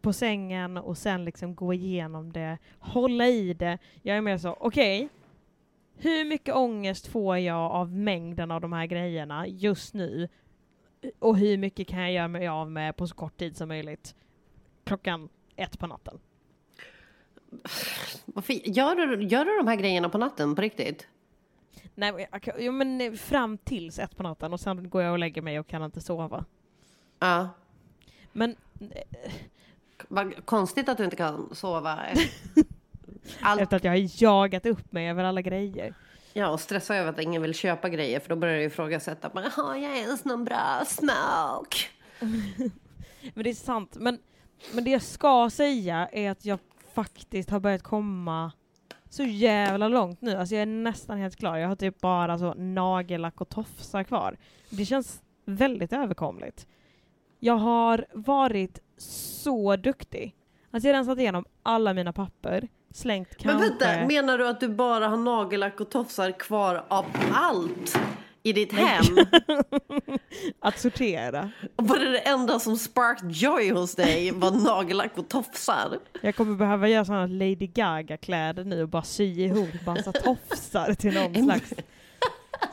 på 0.00 0.12
sängen 0.12 0.76
och 0.76 0.98
sen 0.98 1.24
liksom 1.24 1.54
gå 1.54 1.72
igenom 1.74 2.32
det, 2.32 2.58
hålla 2.78 3.26
i 3.26 3.54
det. 3.54 3.78
Jag 4.02 4.16
är 4.16 4.20
mer 4.20 4.38
så, 4.38 4.56
okej, 4.60 5.08
hur 5.96 6.24
mycket 6.24 6.54
ångest 6.54 7.06
får 7.06 7.38
jag 7.38 7.72
av 7.72 7.92
mängden 7.92 8.50
av 8.50 8.60
de 8.60 8.72
här 8.72 8.86
grejerna 8.86 9.46
just 9.46 9.94
nu? 9.94 10.28
Och 11.18 11.38
hur 11.38 11.58
mycket 11.58 11.88
kan 11.88 12.00
jag 12.00 12.12
göra 12.12 12.28
mig 12.28 12.48
av 12.48 12.70
med 12.70 12.96
på 12.96 13.06
så 13.06 13.14
kort 13.14 13.36
tid 13.36 13.56
som 13.56 13.68
möjligt? 13.68 14.14
Klockan 14.84 15.28
ett 15.56 15.78
på 15.78 15.86
natten. 15.86 16.18
Varför, 18.24 18.52
gör, 18.52 18.96
du, 18.96 19.24
gör 19.24 19.44
du 19.44 19.56
de 19.56 19.66
här 19.66 19.76
grejerna 19.76 20.08
på 20.08 20.18
natten 20.18 20.54
på 20.54 20.62
riktigt? 20.62 21.08
Nej, 21.94 22.28
jag 22.32 22.54
jo, 22.58 22.72
men 22.72 23.00
eh, 23.00 23.12
fram 23.12 23.58
tills 23.58 23.98
ett 23.98 24.16
på 24.16 24.22
natten 24.22 24.52
och 24.52 24.60
sen 24.60 24.90
går 24.90 25.02
jag 25.02 25.12
och 25.12 25.18
lägger 25.18 25.42
mig 25.42 25.60
och 25.60 25.66
kan 25.66 25.82
inte 25.84 26.00
sova. 26.00 26.44
Ja. 27.18 27.48
Men 28.32 28.56
Vad 30.08 30.46
konstigt 30.46 30.88
att 30.88 30.96
du 30.98 31.04
inte 31.04 31.16
kan 31.16 31.54
sova. 31.54 31.98
Allt, 33.40 33.60
efter 33.60 33.76
att 33.76 33.84
jag 33.84 33.92
har 33.92 34.22
jagat 34.22 34.66
upp 34.66 34.92
mig 34.92 35.08
över 35.08 35.24
alla 35.24 35.42
grejer. 35.42 35.94
ja, 36.32 36.48
och 36.48 36.60
stressa 36.60 36.96
över 36.96 37.10
att 37.10 37.20
ingen 37.20 37.42
vill 37.42 37.54
köpa 37.54 37.88
grejer 37.88 38.20
för 38.20 38.28
då 38.28 38.36
börjar 38.36 38.56
du 38.56 38.62
ifrågasätta. 38.62 39.30
Men, 39.34 39.50
Har 39.50 39.76
jag 39.76 39.98
ens 39.98 40.24
någon 40.24 40.44
bra 40.44 40.82
smoke? 40.86 41.76
Men 43.34 43.44
det 43.44 43.50
är 43.50 43.54
sant. 43.54 43.96
Men, 44.00 44.18
men 44.72 44.84
det 44.84 44.90
jag 44.90 45.02
ska 45.02 45.50
säga 45.50 46.08
är 46.12 46.30
att 46.30 46.44
jag 46.44 46.58
faktiskt 46.94 47.50
har 47.50 47.60
börjat 47.60 47.82
komma 47.82 48.52
så 49.10 49.22
jävla 49.22 49.88
långt 49.88 50.20
nu. 50.20 50.36
Alltså 50.36 50.54
jag 50.54 50.62
är 50.62 50.66
nästan 50.66 51.18
helt 51.18 51.36
klar. 51.36 51.56
Jag 51.56 51.68
har 51.68 51.76
typ 51.76 52.00
bara 52.00 52.38
så 52.38 52.54
nagellack 52.54 53.40
och 53.40 53.48
tofsar 53.48 54.02
kvar. 54.02 54.36
Det 54.70 54.84
känns 54.84 55.22
väldigt 55.44 55.92
överkomligt. 55.92 56.66
Jag 57.38 57.56
har 57.56 58.06
varit 58.12 58.78
så 58.96 59.76
duktig. 59.76 60.36
Alltså 60.70 60.88
jag 60.88 60.94
har 60.94 60.98
rensat 60.98 61.18
igenom 61.18 61.44
alla 61.62 61.94
mina 61.94 62.12
papper, 62.12 62.68
slängt 62.90 63.44
Men 63.44 63.58
kanske... 63.58 63.68
vänta, 63.68 64.06
menar 64.06 64.38
du 64.38 64.48
att 64.48 64.60
du 64.60 64.68
bara 64.68 65.08
har 65.08 65.16
nagellack 65.16 65.80
och 65.80 65.90
tofsar 65.90 66.30
kvar 66.30 66.84
av 66.88 67.04
allt? 67.32 68.00
I 68.42 68.52
ditt 68.52 68.72
hem. 68.72 69.04
Att 70.60 70.78
sortera. 70.78 71.50
Och 71.76 71.88
var 71.88 71.98
det 71.98 72.10
det 72.10 72.18
enda 72.18 72.58
som 72.58 72.76
sparked 72.76 73.30
joy 73.30 73.70
hos 73.72 73.94
dig 73.94 74.30
var 74.30 74.50
nagellack 74.50 75.18
och 75.18 75.28
tofsar? 75.28 75.98
Jag 76.20 76.36
kommer 76.36 76.54
behöva 76.56 76.88
göra 76.88 77.04
sådana 77.04 77.26
Lady 77.26 77.66
Gaga-kläder 77.66 78.64
nu 78.64 78.82
och 78.82 78.88
bara 78.88 79.02
sy 79.02 79.24
ihop 79.24 79.86
massa 79.86 80.12
tofsar 80.12 80.94
till 80.94 81.14
någon 81.14 81.44
slags... 81.44 81.74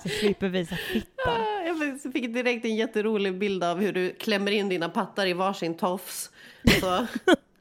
Så 0.04 0.10
slipper 0.10 0.48
visa 0.48 0.76
fitta. 0.76 1.08
Ah, 1.28 1.62
Jag 1.66 2.14
fick 2.14 2.34
direkt 2.34 2.66
en 2.66 2.76
jätterolig 2.76 3.38
bild 3.38 3.64
av 3.64 3.80
hur 3.80 3.94
du 3.94 4.10
klämmer 4.10 4.52
in 4.52 4.70
dina 4.70 4.90
pattar 4.90 5.26
i 5.26 5.34
varsin 5.34 5.78
tofs. 5.78 6.32
Så, 6.80 7.08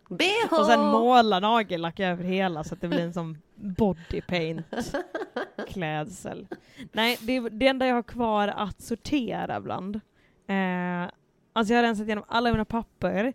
BH! 0.08 0.52
Och 0.60 0.66
sen 0.66 0.80
måla 0.80 1.40
nagellack 1.40 2.00
över 2.00 2.24
hela 2.24 2.64
så 2.64 2.74
att 2.74 2.80
det 2.80 2.88
blir 2.88 3.00
en 3.00 3.12
sån 3.12 3.38
bodypaint 3.56 4.66
klädsel. 5.68 6.46
Nej, 6.92 7.18
det, 7.20 7.36
är 7.36 7.50
det 7.50 7.66
enda 7.68 7.86
jag 7.86 7.94
har 7.94 8.02
kvar 8.02 8.48
att 8.48 8.80
sortera 8.80 9.60
bland. 9.60 9.96
Eh, 10.46 11.10
alltså 11.52 11.74
jag 11.74 11.78
har 11.78 11.82
rensat 11.82 12.06
igenom 12.06 12.24
alla 12.28 12.50
mina 12.50 12.64
papper, 12.64 13.32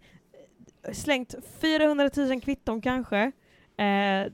slängt 0.93 1.35
400 1.61 2.09
000 2.17 2.41
kvitton 2.41 2.81
kanske, 2.81 3.31
eh, 3.77 4.31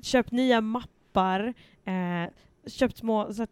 köpt 0.00 0.32
nya 0.32 0.60
mappar, 0.60 1.54
eh, 1.84 2.30
köpt 2.66 2.96
små 2.96 3.34
så 3.34 3.46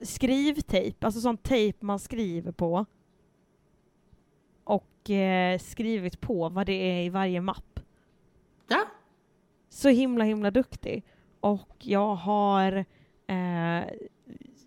skrivtejp, 0.00 1.06
alltså 1.06 1.20
sån 1.20 1.36
tejp 1.36 1.78
man 1.86 1.98
skriver 1.98 2.52
på 2.52 2.86
och 4.64 5.10
eh, 5.10 5.58
skrivit 5.58 6.20
på 6.20 6.48
vad 6.48 6.66
det 6.66 6.72
är 6.72 7.04
i 7.04 7.08
varje 7.08 7.40
mapp. 7.40 7.80
Ja. 8.68 8.86
Så 9.78 9.88
himla 9.88 10.24
himla 10.24 10.50
duktig. 10.50 11.04
Och 11.40 11.76
jag 11.78 12.14
har 12.14 12.84
eh, 13.26 13.84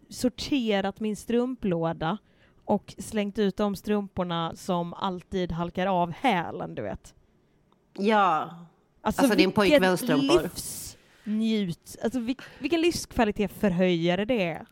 sorterat 0.10 1.00
min 1.00 1.16
strumplåda 1.16 2.18
och 2.66 2.96
slängt 2.98 3.40
ut 3.40 3.58
de 3.58 3.76
strumporna 3.76 4.56
som 4.56 4.94
alltid 4.94 5.52
halkar 5.52 5.88
av 5.88 6.12
hälen, 6.12 6.76
du 6.76 6.82
vet. 6.82 7.16
Ja. 7.94 8.56
Alltså, 9.02 9.22
din 9.22 9.30
vilken 9.30 9.52
pojkväns 9.52 10.02
strumpor. 10.02 10.42
livsnjut, 10.44 11.98
alltså 12.04 12.20
vil, 12.20 12.36
vilken 12.60 12.82
livskvalitet 12.82 13.52
förhöjare 13.52 14.26
det 14.26 14.44
är. 14.44 14.66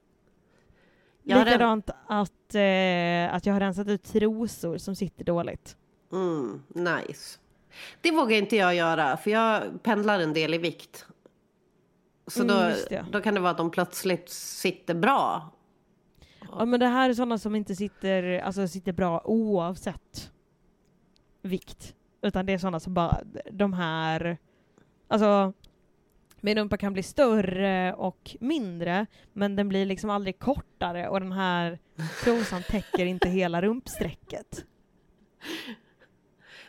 Jag 1.23 1.45
Likadant 1.45 1.89
att, 2.07 2.55
eh, 2.55 3.35
att 3.35 3.45
jag 3.45 3.53
har 3.53 3.59
rensat 3.59 3.87
ut 3.87 4.03
trosor 4.03 4.77
som 4.77 4.95
sitter 4.95 5.23
dåligt. 5.23 5.77
Mm, 6.11 6.61
nice. 6.69 7.39
Det 8.01 8.11
vågar 8.11 8.37
inte 8.37 8.55
jag 8.55 8.75
göra, 8.75 9.17
för 9.17 9.31
jag 9.31 9.83
pendlar 9.83 10.19
en 10.19 10.33
del 10.33 10.53
i 10.53 10.57
vikt. 10.57 11.05
Så 12.27 12.43
Mm, 12.43 12.55
då, 12.55 12.75
det. 12.89 13.05
då 13.11 13.21
kan 13.21 13.33
det 13.33 13.39
vara 13.39 13.51
att 13.51 13.57
de 13.57 13.71
plötsligt 13.71 14.29
sitter 14.29 14.93
bra. 14.93 15.49
Ja, 16.51 16.65
men 16.65 16.79
det 16.79 16.87
här 16.87 17.09
är 17.09 17.13
sådana 17.13 17.37
som 17.37 17.55
inte 17.55 17.75
sitter, 17.75 18.39
alltså, 18.39 18.67
sitter 18.67 18.93
bra 18.93 19.21
oavsett 19.25 20.31
vikt. 21.41 21.95
Utan 22.21 22.45
det 22.45 22.53
är 22.53 22.57
sådana 22.57 22.79
som 22.79 22.93
bara, 22.93 23.21
de 23.51 23.73
här, 23.73 24.37
alltså 25.07 25.53
min 26.41 26.57
rumpa 26.57 26.77
kan 26.77 26.93
bli 26.93 27.03
större 27.03 27.93
och 27.93 28.35
mindre, 28.39 29.05
men 29.33 29.55
den 29.55 29.69
blir 29.69 29.85
liksom 29.85 30.09
aldrig 30.09 30.39
kortare 30.39 31.09
och 31.09 31.19
den 31.19 31.31
här 31.31 31.79
trosan 32.23 32.63
täcker 32.63 33.05
inte 33.05 33.29
hela 33.29 33.61
rumpsträcket. 33.61 34.65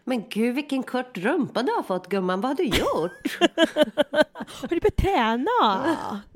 Men 0.04 0.28
gud 0.28 0.54
vilken 0.54 0.82
kort 0.82 1.18
rumpa 1.18 1.62
du 1.62 1.72
har 1.72 1.82
fått 1.82 2.08
gumman, 2.08 2.40
vad 2.40 2.50
har 2.50 2.56
du 2.56 2.64
gjort? 2.64 3.38
Har 4.60 4.68
du 4.68 4.80
börjat 4.80 4.96
träna? 4.96 6.30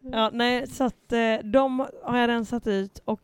ja, 0.00 0.30
nej, 0.32 0.66
så 0.66 0.84
att 0.84 1.12
eh, 1.12 1.34
de 1.44 1.86
har 2.02 2.18
jag 2.18 2.28
rensat 2.28 2.66
ut 2.66 2.98
och 3.04 3.20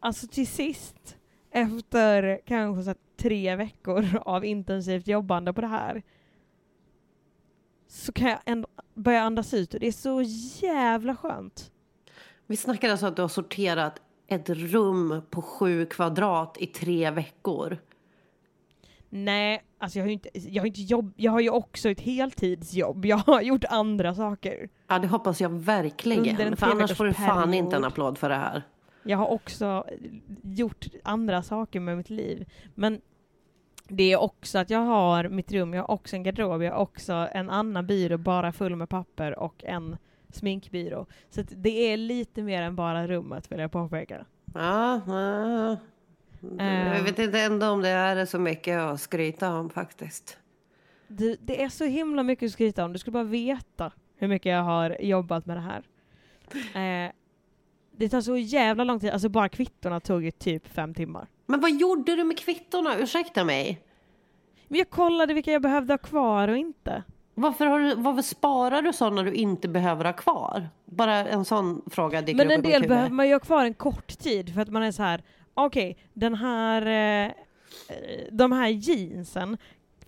alltså 0.00 0.26
till 0.26 0.46
sist, 0.46 1.16
efter 1.50 2.40
kanske 2.46 2.82
så 2.82 2.94
tre 3.16 3.56
veckor 3.56 4.22
av 4.24 4.44
intensivt 4.44 5.08
jobbande 5.08 5.52
på 5.52 5.60
det 5.60 5.66
här, 5.66 6.02
så 7.88 8.12
kan 8.12 8.30
jag 8.30 8.40
ändå 8.44 8.68
börja 8.94 9.22
andas 9.22 9.54
ut 9.54 9.74
och 9.74 9.80
det 9.80 9.86
är 9.86 9.92
så 9.92 10.22
jävla 10.66 11.16
skönt. 11.16 11.72
Vi 12.46 12.56
snackar 12.56 12.90
alltså 12.90 13.06
att 13.06 13.16
du 13.16 13.22
har 13.22 13.28
sorterat 13.28 14.02
ett 14.30 14.50
rum 14.50 15.22
på 15.30 15.42
sju 15.42 15.86
kvadrat 15.86 16.56
i 16.58 16.66
tre 16.66 17.10
veckor. 17.10 17.78
Nej, 19.08 19.62
alltså 19.78 19.98
jag 19.98 20.04
har 20.04 20.08
ju 20.08 20.12
inte, 20.12 20.28
jag 20.34 20.62
har 20.62 20.66
inte 20.66 20.80
jobb, 20.80 21.12
jag 21.16 21.32
har 21.32 21.40
ju 21.40 21.50
också 21.50 21.90
ett 21.90 22.00
heltidsjobb. 22.00 23.04
Jag 23.06 23.16
har 23.16 23.40
gjort 23.40 23.64
andra 23.64 24.14
saker. 24.14 24.68
Ja, 24.86 24.98
det 24.98 25.08
hoppas 25.08 25.40
jag 25.40 25.48
verkligen. 25.48 26.56
För 26.56 26.66
annars 26.66 26.96
får 26.96 27.04
du 27.04 27.12
fan 27.12 27.24
treveckorsperiod. 27.24 27.54
inte 27.54 27.76
en 27.76 27.84
applåd 27.84 28.18
för 28.18 28.28
det 28.28 28.34
här. 28.34 28.62
Jag 29.02 29.18
har 29.18 29.26
också 29.26 29.84
gjort 30.42 30.86
andra 31.02 31.42
saker 31.42 31.80
med 31.80 31.96
mitt 31.96 32.10
liv. 32.10 32.48
Men 32.74 33.00
det 33.88 34.12
är 34.12 34.16
också 34.16 34.58
att 34.58 34.70
jag 34.70 34.80
har 34.80 35.28
mitt 35.28 35.52
rum, 35.52 35.74
jag 35.74 35.82
har 35.82 35.90
också 35.90 36.16
en 36.16 36.22
garderob, 36.22 36.62
jag 36.62 36.72
har 36.72 36.78
också 36.78 37.28
en 37.32 37.50
annan 37.50 37.86
byrå 37.86 38.18
bara 38.18 38.52
full 38.52 38.76
med 38.76 38.88
papper 38.88 39.38
och 39.38 39.64
en 39.64 39.96
sminkbyrå. 40.34 41.06
Så 41.30 41.42
det 41.42 41.92
är 41.92 41.96
lite 41.96 42.42
mer 42.42 42.62
än 42.62 42.76
bara 42.76 43.06
rummet 43.06 43.52
vill 43.52 43.58
jag 43.58 43.72
påpeka. 43.72 44.26
Ja, 44.54 45.00
ja. 45.06 45.76
Eh. 46.58 46.96
Jag 46.96 47.02
vet 47.02 47.18
inte 47.18 47.40
ändå 47.40 47.66
om 47.66 47.82
det 47.82 47.88
är 47.88 48.24
så 48.26 48.38
mycket 48.38 48.78
att 48.78 49.00
skryta 49.00 49.54
om 49.54 49.70
faktiskt. 49.70 50.38
Det, 51.08 51.36
det 51.40 51.62
är 51.62 51.68
så 51.68 51.84
himla 51.84 52.22
mycket 52.22 52.46
att 52.46 52.52
skryta 52.52 52.84
om, 52.84 52.92
du 52.92 52.98
skulle 52.98 53.12
bara 53.12 53.24
veta 53.24 53.92
hur 54.16 54.28
mycket 54.28 54.52
jag 54.52 54.62
har 54.62 54.96
jobbat 55.00 55.46
med 55.46 55.56
det 55.56 55.60
här. 55.60 55.82
Eh, 57.06 57.12
det 57.96 58.08
tar 58.08 58.20
så 58.20 58.36
jävla 58.36 58.84
lång 58.84 59.00
tid, 59.00 59.10
alltså 59.10 59.28
bara 59.28 59.48
kvittorna 59.48 60.00
tog 60.00 60.24
ju 60.24 60.30
typ 60.30 60.68
fem 60.68 60.94
timmar. 60.94 61.26
Men 61.46 61.60
vad 61.60 61.70
gjorde 61.70 62.16
du 62.16 62.24
med 62.24 62.38
kvittorna? 62.38 62.98
Ursäkta 62.98 63.44
mig. 63.44 63.82
Men 64.68 64.78
jag 64.78 64.90
kollade 64.90 65.34
vilka 65.34 65.52
jag 65.52 65.62
behövde 65.62 65.92
ha 65.92 65.98
kvar 65.98 66.48
och 66.48 66.56
inte. 66.56 67.02
Varför, 67.34 67.66
har 67.66 67.80
du, 67.80 67.94
varför 67.94 68.22
sparar 68.22 68.82
du 68.82 68.92
sådana 68.92 69.22
du 69.22 69.32
inte 69.32 69.68
behöver 69.68 70.04
ha 70.04 70.12
kvar? 70.12 70.68
Bara 70.84 71.16
en 71.16 71.44
sån 71.44 71.82
fråga 71.90 72.22
dyker 72.22 72.36
Men 72.36 72.50
en 72.50 72.62
del 72.62 72.88
behöver 72.88 73.10
man 73.10 73.26
ju 73.26 73.34
ha 73.34 73.40
kvar 73.40 73.64
en 73.64 73.74
kort 73.74 74.18
tid 74.18 74.54
för 74.54 74.60
att 74.60 74.68
man 74.68 74.82
är 74.82 74.92
så 74.92 75.02
här. 75.02 75.22
okej, 75.54 75.96
den 76.12 76.34
här, 76.34 76.86
eh, 77.26 77.32
de 78.30 78.52
här 78.52 78.68
jeansen, 78.68 79.56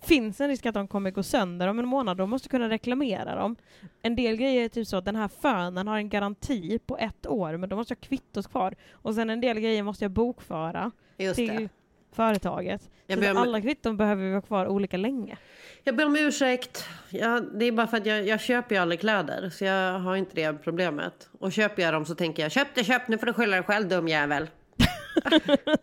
finns 0.01 0.41
en 0.41 0.47
risk 0.47 0.65
att 0.65 0.73
de 0.73 0.87
kommer 0.87 1.11
gå 1.11 1.23
sönder 1.23 1.67
om 1.67 1.79
en 1.79 1.87
månad, 1.87 2.17
de 2.17 2.29
måste 2.29 2.49
kunna 2.49 2.69
reklamera 2.69 3.35
dem. 3.35 3.55
En 4.01 4.15
del 4.15 4.35
grejer 4.35 4.65
är 4.65 4.69
typ 4.69 4.87
så 4.87 4.97
att 4.97 5.05
den 5.05 5.15
här 5.15 5.27
fönen 5.27 5.87
har 5.87 5.97
en 5.97 6.09
garanti 6.09 6.79
på 6.79 6.97
ett 6.97 7.27
år, 7.27 7.57
men 7.57 7.69
då 7.69 7.75
måste 7.75 7.91
jag 7.91 7.97
ha 7.97 8.07
kvittot 8.07 8.47
kvar. 8.47 8.75
Och 8.91 9.15
sen 9.15 9.29
en 9.29 9.41
del 9.41 9.59
grejer 9.59 9.83
måste 9.83 10.03
jag 10.03 10.11
bokföra 10.11 10.91
Just 11.17 11.35
till 11.35 11.47
det. 11.47 11.69
Företaget. 12.13 12.89
Jag 13.07 13.17
Så 13.17 13.21
ber 13.21 13.31
om- 13.31 13.37
alla 13.37 13.61
kvitton 13.61 13.97
behöver 13.97 14.23
vi 14.27 14.33
ha 14.33 14.41
kvar 14.41 14.67
olika 14.67 14.97
länge. 14.97 15.37
Jag 15.83 15.95
ber 15.95 16.05
om 16.05 16.15
ursäkt. 16.15 16.85
Ja, 17.09 17.39
det 17.39 17.65
är 17.65 17.71
bara 17.71 17.87
för 17.87 17.97
att 17.97 18.05
jag, 18.05 18.27
jag 18.27 18.41
köper 18.41 18.75
ju 18.75 18.81
aldrig 18.81 18.99
kläder. 18.99 19.49
Så 19.49 19.65
jag 19.65 19.99
har 19.99 20.15
inte 20.15 20.35
det 20.35 20.53
problemet. 20.53 21.29
Och 21.39 21.51
köper 21.51 21.81
jag 21.81 21.93
dem 21.93 22.05
så 22.05 22.15
tänker 22.15 22.43
jag 22.43 22.51
köp 22.51 22.67
det, 22.75 22.83
köp 22.83 23.07
nu 23.07 23.17
får 23.17 23.25
du 23.25 23.33
skylla 23.33 23.55
dig 23.55 23.65
själv 23.65 23.87
dum 23.87 24.07
jävel. 24.07 24.47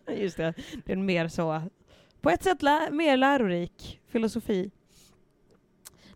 Just 0.17 0.37
det, 0.37 0.53
det 0.85 0.91
är 0.91 0.95
mer 0.97 1.27
så, 1.27 1.61
på 2.21 2.29
ett 2.29 2.43
sätt 2.43 2.61
lä- 2.61 2.91
mer 2.91 3.17
lärorik 3.17 3.99
filosofi. 4.11 4.71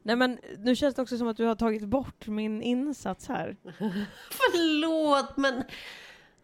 Nej 0.03 0.15
men 0.15 0.39
nu 0.57 0.75
känns 0.75 0.95
det 0.95 1.01
också 1.01 1.17
som 1.17 1.27
att 1.27 1.37
du 1.37 1.45
har 1.45 1.55
tagit 1.55 1.83
bort 1.85 2.27
min 2.27 2.61
insats 2.61 3.27
här. 3.27 3.55
Förlåt 4.31 5.37
men... 5.37 5.63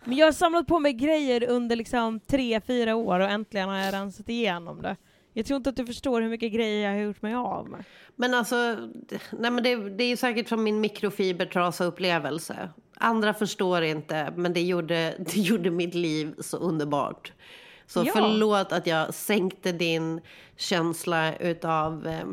Men 0.06 0.18
jag 0.18 0.28
har 0.28 0.32
samlat 0.32 0.68
på 0.68 0.80
mig 0.80 0.94
grejer 0.94 1.50
under 1.50 1.76
liksom 1.76 2.20
tre, 2.20 2.62
fyra 2.62 2.96
år 2.96 3.20
och 3.20 3.30
äntligen 3.30 3.70
har 3.70 3.78
jag 3.78 3.94
rensat 3.94 4.30
igenom 4.30 4.82
det. 4.82 4.96
Jag 5.34 5.46
tror 5.46 5.58
inte 5.58 5.70
att 5.70 5.76
du 5.76 5.86
förstår 5.86 6.22
hur 6.22 6.30
mycket 6.30 6.54
grejer 6.54 6.84
jag 6.90 6.98
har 6.98 7.04
gjort 7.06 7.22
mig 7.22 7.34
av 7.34 7.70
med. 7.70 7.84
Men 8.16 8.34
alltså, 8.34 8.56
nej 9.32 9.52
men 9.52 9.64
det, 9.64 9.90
det 9.90 10.04
är 10.04 10.08
ju 10.08 10.18
säkert 10.18 10.50
från 10.50 10.64
min 10.64 10.82
mikrofibertrasa-upplevelse. 10.86 12.70
Andra 12.98 13.34
förstår 13.34 13.82
inte, 13.84 14.34
men 14.36 14.54
det 14.54 14.62
gjorde, 14.62 15.16
det 15.20 15.36
gjorde 15.38 15.72
mitt 15.72 15.94
liv 15.96 16.34
så 16.40 16.58
underbart. 16.58 17.34
Så 17.88 18.04
Ja. 18.06 18.12
förlåt 18.16 18.72
att 18.72 18.88
jag 18.88 19.14
sänkte 19.14 19.72
din 19.72 20.22
känsla 20.56 21.36
utav 21.36 22.08
eh, 22.08 22.28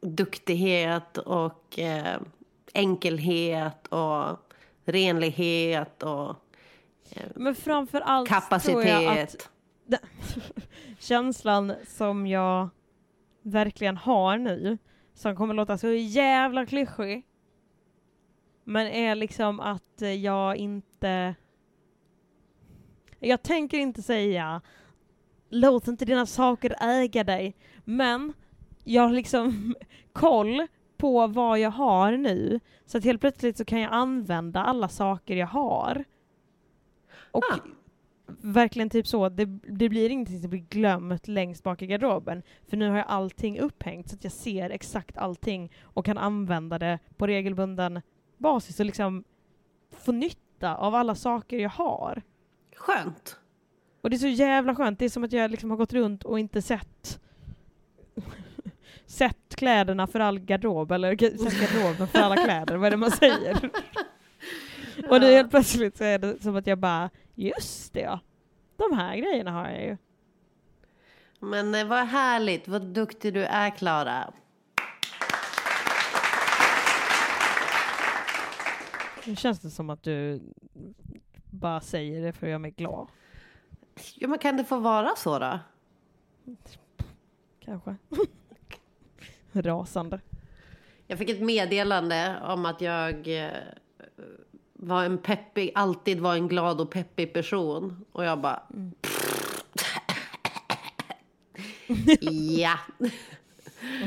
duktighet 0.00 1.18
och 1.18 1.78
eh, 1.78 2.20
enkelhet 2.74 3.86
och 3.86 4.47
renlighet 4.88 6.02
och 6.02 6.36
Men 7.34 7.54
framför 7.54 8.00
allt 8.00 8.28
tror 8.28 8.40
kapacitet. 8.40 8.86
jag 8.86 9.18
att 9.18 9.50
den 9.86 10.00
känslan 10.98 11.72
som 11.86 12.26
jag 12.26 12.68
verkligen 13.42 13.96
har 13.96 14.38
nu, 14.38 14.78
som 15.14 15.36
kommer 15.36 15.54
låta 15.54 15.78
så 15.78 15.88
jävla 15.88 16.66
klyschig, 16.66 17.26
men 18.64 18.86
är 18.86 19.14
liksom 19.14 19.60
att 19.60 20.02
eh, 20.02 20.12
jag 20.12 20.56
inte... 20.56 21.34
Jag 23.20 23.42
tänker 23.42 23.78
inte 23.78 24.02
säga 24.02 24.60
låt 25.48 25.88
inte 25.88 26.04
dina 26.04 26.26
saker 26.26 26.74
äga 26.80 27.24
dig, 27.24 27.56
men 27.84 28.32
jag 28.84 29.02
har 29.02 29.12
liksom 29.12 29.74
koll 30.12 30.66
på 30.98 31.26
vad 31.26 31.58
jag 31.58 31.70
har 31.70 32.12
nu. 32.12 32.60
Så 32.86 32.98
att 32.98 33.04
helt 33.04 33.20
plötsligt 33.20 33.56
så 33.56 33.64
kan 33.64 33.80
jag 33.80 33.92
använda 33.92 34.62
alla 34.62 34.88
saker 34.88 35.36
jag 35.36 35.46
har. 35.46 36.04
Och 37.30 37.44
verkligen 38.40 38.90
typ 38.90 39.06
så, 39.06 39.28
det, 39.28 39.44
det 39.68 39.88
blir 39.88 40.10
ingenting 40.10 40.40
som 40.40 40.50
blir 40.50 40.64
glömt 40.68 41.28
längst 41.28 41.62
bak 41.62 41.82
i 41.82 41.86
garderoben. 41.86 42.42
För 42.68 42.76
nu 42.76 42.90
har 42.90 42.96
jag 42.96 43.06
allting 43.08 43.58
upphängt 43.60 44.08
så 44.08 44.16
att 44.16 44.24
jag 44.24 44.32
ser 44.32 44.70
exakt 44.70 45.18
allting 45.18 45.72
och 45.82 46.04
kan 46.04 46.18
använda 46.18 46.78
det 46.78 46.98
på 47.16 47.26
regelbunden 47.26 48.00
basis 48.36 48.80
och 48.80 48.86
liksom 48.86 49.24
få 49.90 50.12
nytta 50.12 50.76
av 50.76 50.94
alla 50.94 51.14
saker 51.14 51.58
jag 51.58 51.70
har. 51.70 52.22
Skönt. 52.76 53.40
Och 54.00 54.10
det 54.10 54.16
är 54.16 54.18
så 54.18 54.26
jävla 54.26 54.74
skönt. 54.74 54.98
Det 54.98 55.04
är 55.04 55.08
som 55.08 55.24
att 55.24 55.32
jag 55.32 55.50
liksom 55.50 55.70
har 55.70 55.76
gått 55.76 55.92
runt 55.92 56.24
och 56.24 56.38
inte 56.38 56.62
sett 56.62 57.20
sett 59.08 59.56
kläderna 59.56 60.06
för 60.06 60.20
all 60.20 60.38
garderob, 60.38 60.92
eller 60.92 61.16
sett 61.16 61.60
garderoben 61.60 62.08
för 62.08 62.18
alla 62.18 62.36
kläder, 62.44 62.76
vad 62.76 62.86
är 62.86 62.90
det 62.90 62.96
man 62.96 63.10
säger? 63.10 63.70
Och 65.08 65.20
nu 65.20 65.26
helt 65.26 65.50
plötsligt 65.50 65.96
så 65.96 66.04
är 66.04 66.18
det 66.18 66.42
som 66.42 66.56
att 66.56 66.66
jag 66.66 66.78
bara, 66.78 67.10
just 67.34 67.92
det 67.92 68.00
ja, 68.00 68.20
de 68.76 68.96
här 68.96 69.16
grejerna 69.16 69.50
har 69.50 69.68
jag 69.70 69.82
ju. 69.82 69.96
Men 71.40 71.74
eh, 71.74 71.86
vad 71.86 72.06
härligt, 72.06 72.68
vad 72.68 72.82
duktig 72.82 73.34
du 73.34 73.44
är 73.44 73.70
Klara. 73.70 74.32
Nu 79.26 79.36
känns 79.36 79.60
det 79.60 79.70
som 79.70 79.90
att 79.90 80.02
du 80.02 80.40
bara 81.50 81.80
säger 81.80 82.22
det 82.22 82.32
för 82.32 82.46
att 82.46 82.50
göra 82.50 82.58
mig 82.58 82.70
glad. 82.70 83.08
Ja, 84.14 84.28
men 84.28 84.38
kan 84.38 84.56
det 84.56 84.64
få 84.64 84.78
vara 84.78 85.16
så 85.16 85.38
då? 85.38 85.58
Kanske. 87.60 87.96
Rasande. 89.62 90.20
Jag 91.06 91.18
fick 91.18 91.30
ett 91.30 91.40
meddelande 91.40 92.36
om 92.42 92.66
att 92.66 92.80
jag 92.80 93.44
eh, 93.44 93.50
var 94.72 95.04
en 95.04 95.18
peppig, 95.18 95.72
alltid 95.74 96.20
var 96.20 96.34
en 96.34 96.48
glad 96.48 96.80
och 96.80 96.90
peppig 96.90 97.32
person. 97.32 98.04
Och 98.12 98.24
jag 98.24 98.40
bara... 98.40 98.62
ja. 102.58 102.78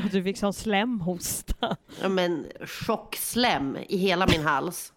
Och 0.04 0.10
du 0.10 0.22
fick 0.22 0.38
sån 0.38 0.52
slemhosta. 0.52 1.76
ja, 2.02 2.08
men 2.08 2.46
chockslem 2.60 3.78
i 3.88 3.96
hela 3.96 4.26
min 4.26 4.42
hals. 4.42 4.92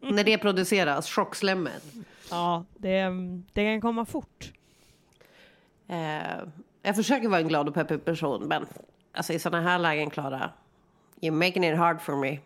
När 0.00 0.24
det 0.24 0.38
produceras, 0.38 1.10
chockslemmet. 1.10 1.84
Ja, 2.30 2.64
det, 2.76 3.04
det 3.52 3.64
kan 3.64 3.80
komma 3.80 4.04
fort. 4.04 4.52
Eh, 5.88 6.38
jag 6.82 6.96
försöker 6.96 7.28
vara 7.28 7.40
en 7.40 7.48
glad 7.48 7.68
och 7.68 7.74
peppig 7.74 8.04
person, 8.04 8.42
men 8.48 8.66
alltså 9.14 9.32
i 9.32 9.38
sådana 9.38 9.68
här 9.70 9.78
lägen, 9.78 10.10
Klara, 10.10 10.50
you're 11.20 11.30
making 11.46 11.64
it 11.64 11.78
hard 11.78 12.00
for 12.00 12.16
me. 12.16 12.38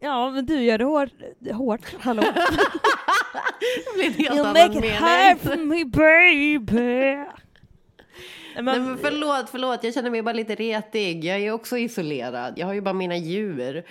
Ja, 0.00 0.30
men 0.30 0.46
du 0.46 0.62
gör 0.62 0.78
det 0.78 0.84
hårt. 0.84 1.10
hårt. 1.52 1.94
Hallå? 2.00 2.22
Det 3.84 3.94
blir 3.94 4.06
en 4.06 4.12
helt 4.12 4.34
You 4.36 4.40
annan 4.40 4.52
make 4.52 4.72
it 4.72 4.80
mening. 4.80 4.96
hard 4.96 5.38
for 5.40 5.56
me 5.56 5.84
baby. 5.84 7.16
Men, 8.56 8.64
Nej, 8.64 8.80
men 8.80 8.98
förlåt, 8.98 9.50
förlåt, 9.50 9.84
jag 9.84 9.94
känner 9.94 10.10
mig 10.10 10.22
bara 10.22 10.32
lite 10.32 10.54
retig. 10.54 11.24
Jag 11.24 11.40
är 11.40 11.50
också 11.52 11.78
isolerad. 11.78 12.54
Jag 12.58 12.66
har 12.66 12.74
ju 12.74 12.80
bara 12.80 12.92
mina 12.94 13.16
djur. 13.16 13.84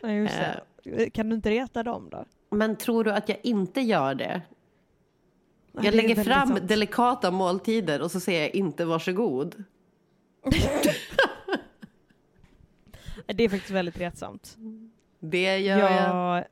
Det. 0.00 1.10
Kan 1.10 1.28
du 1.28 1.36
inte 1.36 1.50
reta 1.50 1.82
dem 1.82 2.08
då? 2.10 2.24
Men 2.50 2.76
tror 2.76 3.04
du 3.04 3.12
att 3.12 3.28
jag 3.28 3.38
inte 3.42 3.80
gör 3.80 4.14
det? 4.14 4.42
Ja, 5.72 5.80
Jag 5.84 5.92
det 5.92 5.96
lägger 6.02 6.24
fram 6.24 6.48
sant. 6.48 6.68
delikata 6.68 7.30
måltider 7.30 8.02
och 8.02 8.10
så 8.10 8.20
säger 8.20 8.40
jag 8.40 8.54
inte 8.54 8.84
varsågod. 8.84 9.64
Det 13.26 13.44
är 13.44 13.48
faktiskt 13.48 13.70
väldigt 13.70 14.00
retsamt. 14.00 14.56
Det 15.20 15.58
gör 15.58 15.78
jag. 15.78 15.92
Jag 15.92 16.44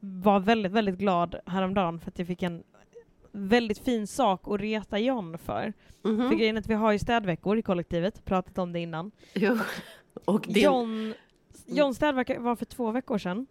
var 0.00 0.40
väldigt, 0.40 0.72
väldigt 0.72 0.98
glad 0.98 1.36
häromdagen 1.46 2.00
för 2.00 2.10
att 2.10 2.18
jag 2.18 2.28
fick 2.28 2.42
en 2.42 2.62
väldigt 3.32 3.78
fin 3.78 4.06
sak 4.06 4.40
att 4.44 4.60
reta 4.60 4.98
John 4.98 5.38
för. 5.38 5.72
Mhm. 6.02 6.28
För 6.28 6.36
grejen 6.36 6.56
är 6.56 6.60
att 6.60 6.66
vi 6.66 6.74
har 6.74 6.92
ju 6.92 6.98
städveckor 6.98 7.58
i 7.58 7.62
kollektivet, 7.62 8.24
pratat 8.24 8.58
om 8.58 8.72
det 8.72 8.80
innan. 8.80 9.10
Jo. 9.34 9.58
Och 10.24 10.46
det... 10.48 10.60
John, 10.60 11.14
John 11.66 11.94
städvecka 11.94 12.40
var 12.40 12.56
för 12.56 12.64
två 12.64 12.90
veckor 12.90 13.18
sedan. 13.18 13.46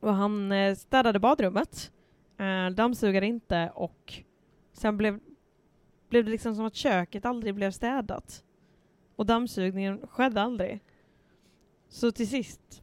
Och 0.00 0.14
han 0.14 0.52
eh, 0.52 0.74
städade 0.74 1.18
badrummet, 1.18 1.92
eh, 2.38 2.70
dammsugade 2.74 3.26
inte 3.26 3.72
och 3.74 4.22
sen 4.72 4.96
blev, 4.96 5.20
blev 6.08 6.24
det 6.24 6.30
liksom 6.30 6.54
som 6.54 6.66
att 6.66 6.74
köket 6.74 7.24
aldrig 7.24 7.54
blev 7.54 7.70
städat. 7.70 8.44
Och 9.16 9.26
dammsugningen 9.26 10.06
skedde 10.06 10.42
aldrig. 10.42 10.80
Så 11.88 12.12
till 12.12 12.28
sist, 12.28 12.82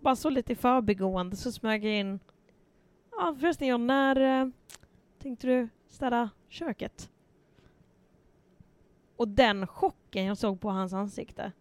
bara 0.00 0.16
så 0.16 0.30
lite 0.30 0.52
i 0.52 0.56
förbigående 0.56 1.36
så 1.36 1.52
smög 1.52 1.84
jag 1.84 1.94
in 1.94 2.20
Ja 3.18 3.36
förresten 3.40 3.68
John, 3.68 3.86
när 3.86 4.40
eh, 4.42 4.48
tänkte 5.22 5.46
du 5.46 5.68
städa 5.88 6.30
köket? 6.48 7.10
Och 9.16 9.28
den 9.28 9.66
chocken 9.66 10.24
jag 10.24 10.38
såg 10.38 10.60
på 10.60 10.70
hans 10.70 10.92
ansikte. 10.92 11.52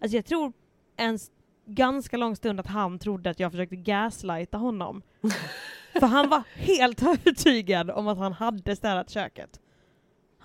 Alltså 0.00 0.16
jag 0.16 0.24
tror 0.24 0.52
en 0.96 1.18
ganska 1.66 2.16
lång 2.16 2.36
stund 2.36 2.60
att 2.60 2.66
han 2.66 2.98
trodde 2.98 3.30
att 3.30 3.40
jag 3.40 3.50
försökte 3.50 3.76
gaslighta 3.76 4.58
honom. 4.58 5.02
För 5.92 6.06
han 6.06 6.28
var 6.28 6.42
helt 6.54 7.02
övertygad 7.06 7.90
om 7.90 8.08
att 8.08 8.18
han 8.18 8.32
hade 8.32 8.76
städat 8.76 9.10
köket. 9.10 9.60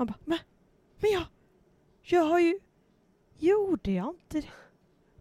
Han 0.01 0.07
bara, 0.07 0.17
men, 0.25 0.37
men 0.99 1.11
jag, 1.11 1.23
jag 2.01 2.23
har 2.23 2.39
ju, 2.39 2.59
gjorde 3.37 3.91
jag 3.91 4.09
inte 4.09 4.41
det? 4.41 4.53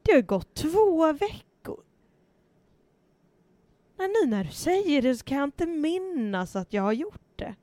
Det 0.03 0.13
har 0.13 0.17
ju 0.17 0.27
gått 0.27 0.55
två 0.55 1.13
veckor. 1.13 1.83
Men 3.97 4.11
nu 4.11 4.31
när 4.31 4.45
du 4.45 4.51
säger 4.51 5.03
det 5.03 5.17
så 5.17 5.25
kan 5.25 5.39
jag 5.39 5.47
inte 5.47 5.67
minnas 5.67 6.57
att 6.57 6.73
jag 6.73 6.83
har 6.83 6.93
gjort 6.93 7.31
det. 7.37 7.55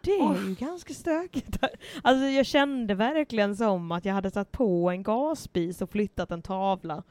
Det 0.00 0.10
är 0.10 0.48
ju 0.48 0.54
ganska 0.54 0.94
stökigt. 0.94 1.58
Alltså 2.02 2.24
jag 2.24 2.46
kände 2.46 2.94
verkligen 2.94 3.56
som 3.56 3.92
att 3.92 4.04
jag 4.04 4.14
hade 4.14 4.30
satt 4.30 4.52
på 4.52 4.90
en 4.90 5.02
gasspis 5.02 5.82
och 5.82 5.90
flyttat 5.90 6.30
en 6.30 6.42
tavla. 6.42 7.02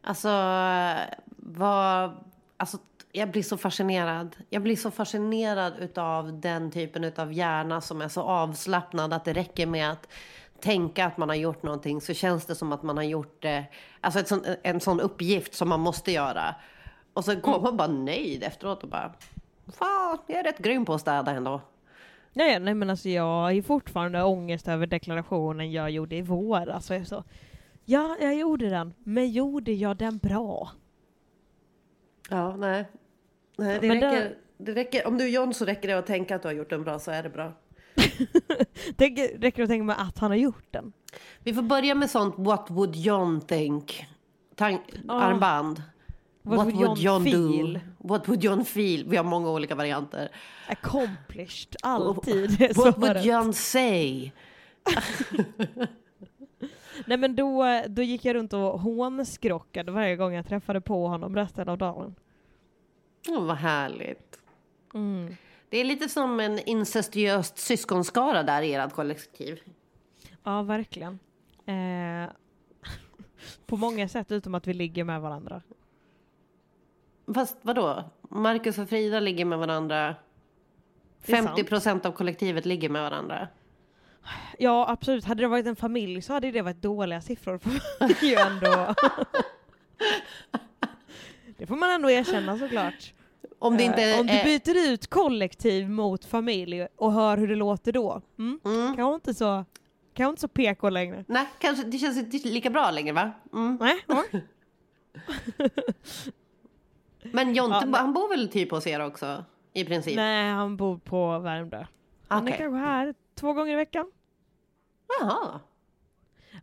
Alltså, 0.00 0.28
vad... 1.36 2.24
Alltså, 2.56 2.78
jag 3.16 3.30
blir 3.30 3.42
så 3.42 3.56
fascinerad. 3.56 4.36
Jag 4.50 4.62
blir 4.62 4.76
så 4.76 4.90
fascinerad 4.90 5.72
utav 5.78 6.40
den 6.40 6.70
typen 6.70 7.04
utav 7.04 7.32
hjärna 7.32 7.80
som 7.80 8.02
är 8.02 8.08
så 8.08 8.22
avslappnad 8.22 9.12
att 9.12 9.24
det 9.24 9.32
räcker 9.32 9.66
med 9.66 9.90
att 9.90 10.08
tänka 10.60 11.06
att 11.06 11.16
man 11.16 11.28
har 11.28 11.36
gjort 11.36 11.62
någonting 11.62 12.00
så 12.00 12.14
känns 12.14 12.46
det 12.46 12.54
som 12.54 12.72
att 12.72 12.82
man 12.82 12.96
har 12.96 13.04
gjort 13.04 13.42
det. 13.42 13.64
Alltså 14.00 14.20
ett 14.20 14.28
sån, 14.28 14.44
en 14.62 14.80
sån 14.80 15.00
uppgift 15.00 15.54
som 15.54 15.68
man 15.68 15.80
måste 15.80 16.12
göra. 16.12 16.54
Och 17.12 17.24
så 17.24 17.34
går 17.34 17.60
man 17.60 17.76
bara 17.76 17.88
nöjd 17.88 18.42
efteråt 18.42 18.82
och 18.82 18.88
bara... 18.88 19.12
Fan, 19.78 20.18
jag 20.26 20.38
är 20.38 20.42
rätt 20.42 20.58
grym 20.58 20.84
på 20.84 20.94
att 20.94 21.00
städa 21.00 21.32
ändå. 21.32 21.60
Nej, 22.32 22.60
nej 22.60 22.74
men 22.74 22.90
alltså 22.90 23.08
jag 23.08 23.54
ju 23.54 23.62
fortfarande 23.62 24.22
ångest 24.22 24.68
över 24.68 24.86
deklarationen 24.86 25.72
jag 25.72 25.90
gjorde 25.90 26.16
i 26.16 26.22
våras. 26.22 26.86
Så 26.86 26.92
jag 26.92 27.00
är 27.00 27.04
så, 27.04 27.24
ja, 27.84 28.16
jag 28.20 28.34
gjorde 28.34 28.70
den, 28.70 28.94
men 28.98 29.30
gjorde 29.30 29.72
jag 29.72 29.96
den 29.96 30.18
bra? 30.18 30.70
Ja, 32.30 32.56
nej. 32.56 32.84
Nej 33.56 33.78
det, 33.80 33.88
Men 33.88 34.00
det- 34.00 34.06
räcker, 34.06 34.36
det 34.58 34.72
räcker, 34.72 35.06
om 35.06 35.18
du 35.18 35.24
är 35.24 35.28
John 35.28 35.54
så 35.54 35.64
räcker 35.64 35.88
det 35.88 35.98
att 35.98 36.06
tänka 36.06 36.36
att 36.36 36.42
du 36.42 36.48
har 36.48 36.52
gjort 36.52 36.70
den 36.70 36.84
bra 36.84 36.98
så 36.98 37.10
är 37.10 37.22
det 37.22 37.30
bra. 37.30 37.52
Det 38.96 39.06
räcker 39.40 39.62
att 39.62 39.68
tänka 39.68 39.84
mig 39.84 39.96
att 39.98 40.18
han 40.18 40.30
har 40.30 40.38
gjort 40.38 40.66
den. 40.70 40.92
Vi 41.38 41.54
får 41.54 41.62
börja 41.62 41.94
med 41.94 42.10
sånt 42.10 42.34
What 42.38 42.66
would 42.70 42.96
John 42.96 43.40
think? 43.40 44.06
Tan- 44.56 44.78
Ja. 45.08 45.14
Armband. 45.20 45.82
What 46.42 46.72
would 46.74 46.98
John 46.98 47.24
feel? 47.24 47.72
do? 47.72 47.80
What 48.08 48.28
would 48.28 48.44
John 48.44 48.64
feel? 48.64 49.04
Vi 49.08 49.16
har 49.16 49.24
många 49.24 49.50
olika 49.50 49.74
varianter. 49.74 50.28
Accomplished, 50.68 51.76
alltid. 51.82 52.60
är 52.62 52.74
What 52.84 52.98
would. 52.98 53.24
John 53.24 53.52
say? 53.52 54.30
Nej 57.06 57.18
men 57.18 57.36
då, 57.36 57.64
då 57.88 58.02
gick 58.02 58.24
jag 58.24 58.34
runt 58.36 58.52
och 58.52 58.80
hånskrockade 58.80 59.92
varje 59.92 60.16
gång 60.16 60.32
jag 60.34 60.46
träffade 60.46 60.80
på 60.80 61.08
honom 61.08 61.36
resten 61.36 61.68
av 61.68 61.78
dagen. 61.78 62.14
Oh, 63.28 63.46
vad 63.46 63.56
härligt. 63.56 64.38
Mm. 64.94 65.36
Det 65.68 65.78
är 65.78 65.84
lite 65.84 66.08
som 66.08 66.40
en 66.40 66.58
incestuöst 66.58 67.58
syskonskara 67.58 68.42
där 68.42 68.62
i 68.62 68.74
ert 68.74 68.92
kollektiv. 68.92 69.60
Ja, 70.42 70.62
verkligen. 70.62 71.18
Eh, 71.66 72.30
på 73.66 73.76
många 73.76 74.08
sätt 74.08 74.32
utom 74.32 74.54
att 74.54 74.66
vi 74.66 74.74
ligger 74.74 75.04
med 75.04 75.20
varandra. 75.20 75.62
Fast 77.34 77.56
vadå? 77.62 78.04
Marcus 78.30 78.78
och 78.78 78.88
Frida 78.88 79.20
ligger 79.20 79.44
med 79.44 79.58
varandra. 79.58 80.16
Det 81.26 81.32
är 81.32 81.36
sant. 81.36 81.48
50 81.48 81.64
procent 81.64 82.06
av 82.06 82.12
kollektivet 82.12 82.66
ligger 82.66 82.88
med 82.88 83.02
varandra. 83.02 83.48
Ja, 84.58 84.88
absolut. 84.88 85.24
Hade 85.24 85.42
det 85.42 85.48
varit 85.48 85.66
en 85.66 85.76
familj 85.76 86.22
så 86.22 86.32
hade 86.32 86.50
det 86.50 86.62
varit 86.62 86.82
dåliga 86.82 87.20
siffror. 87.20 87.60
Man 88.00 88.14
ju 88.22 88.34
ändå. 88.34 88.94
det 91.56 91.66
får 91.66 91.76
man 91.76 91.90
ändå 91.92 92.10
erkänna 92.10 92.58
såklart. 92.58 93.12
Om 93.58 93.74
Eh, 93.74 93.84
inte 93.84 94.02
är- 94.02 94.20
Om 94.20 94.26
du 94.26 94.42
byter 94.44 94.92
ut 94.92 95.06
kollektiv 95.06 95.90
mot 95.90 96.24
familj 96.24 96.86
och 96.96 97.12
hör 97.12 97.36
hur 97.36 97.48
det 97.48 97.54
låter 97.54 97.92
då. 97.92 98.22
Mm? 98.38 98.60
Kanske 98.96 99.14
inte 99.14 99.34
så, 99.34 99.64
Kanske 100.14 100.30
inte 100.30 100.40
så 100.40 100.48
PK 100.48 100.90
längre. 100.90 101.24
Nej, 101.28 101.46
kanske, 101.58 101.84
det 101.84 101.98
känns 101.98 102.18
inte 102.18 102.48
lika 102.48 102.70
bra 102.70 102.90
längre 102.90 103.12
va? 103.12 103.30
Mm. 103.52 103.78
Nej. 103.80 104.04
Men 107.22 107.54
Jonte, 107.54 107.86
Ja, 107.92 107.98
han 107.98 108.12
bor 108.12 108.28
väl 108.28 108.48
typ 108.48 108.70
hos 108.70 108.86
er 108.86 109.00
också? 109.00 109.44
I 109.72 109.84
princip? 109.84 110.16
Nej, 110.16 110.50
han 110.50 110.76
bor 110.76 110.98
på 110.98 111.38
Värmdö. 111.38 111.86
Han 112.28 112.38
är 112.48 112.50
Okej. 112.52 112.58
kanske 112.58 112.78
här 112.78 113.14
två 113.34 113.52
gånger 113.52 113.72
i 113.72 113.76
veckan. 113.76 114.10
Jaha. 115.20 115.60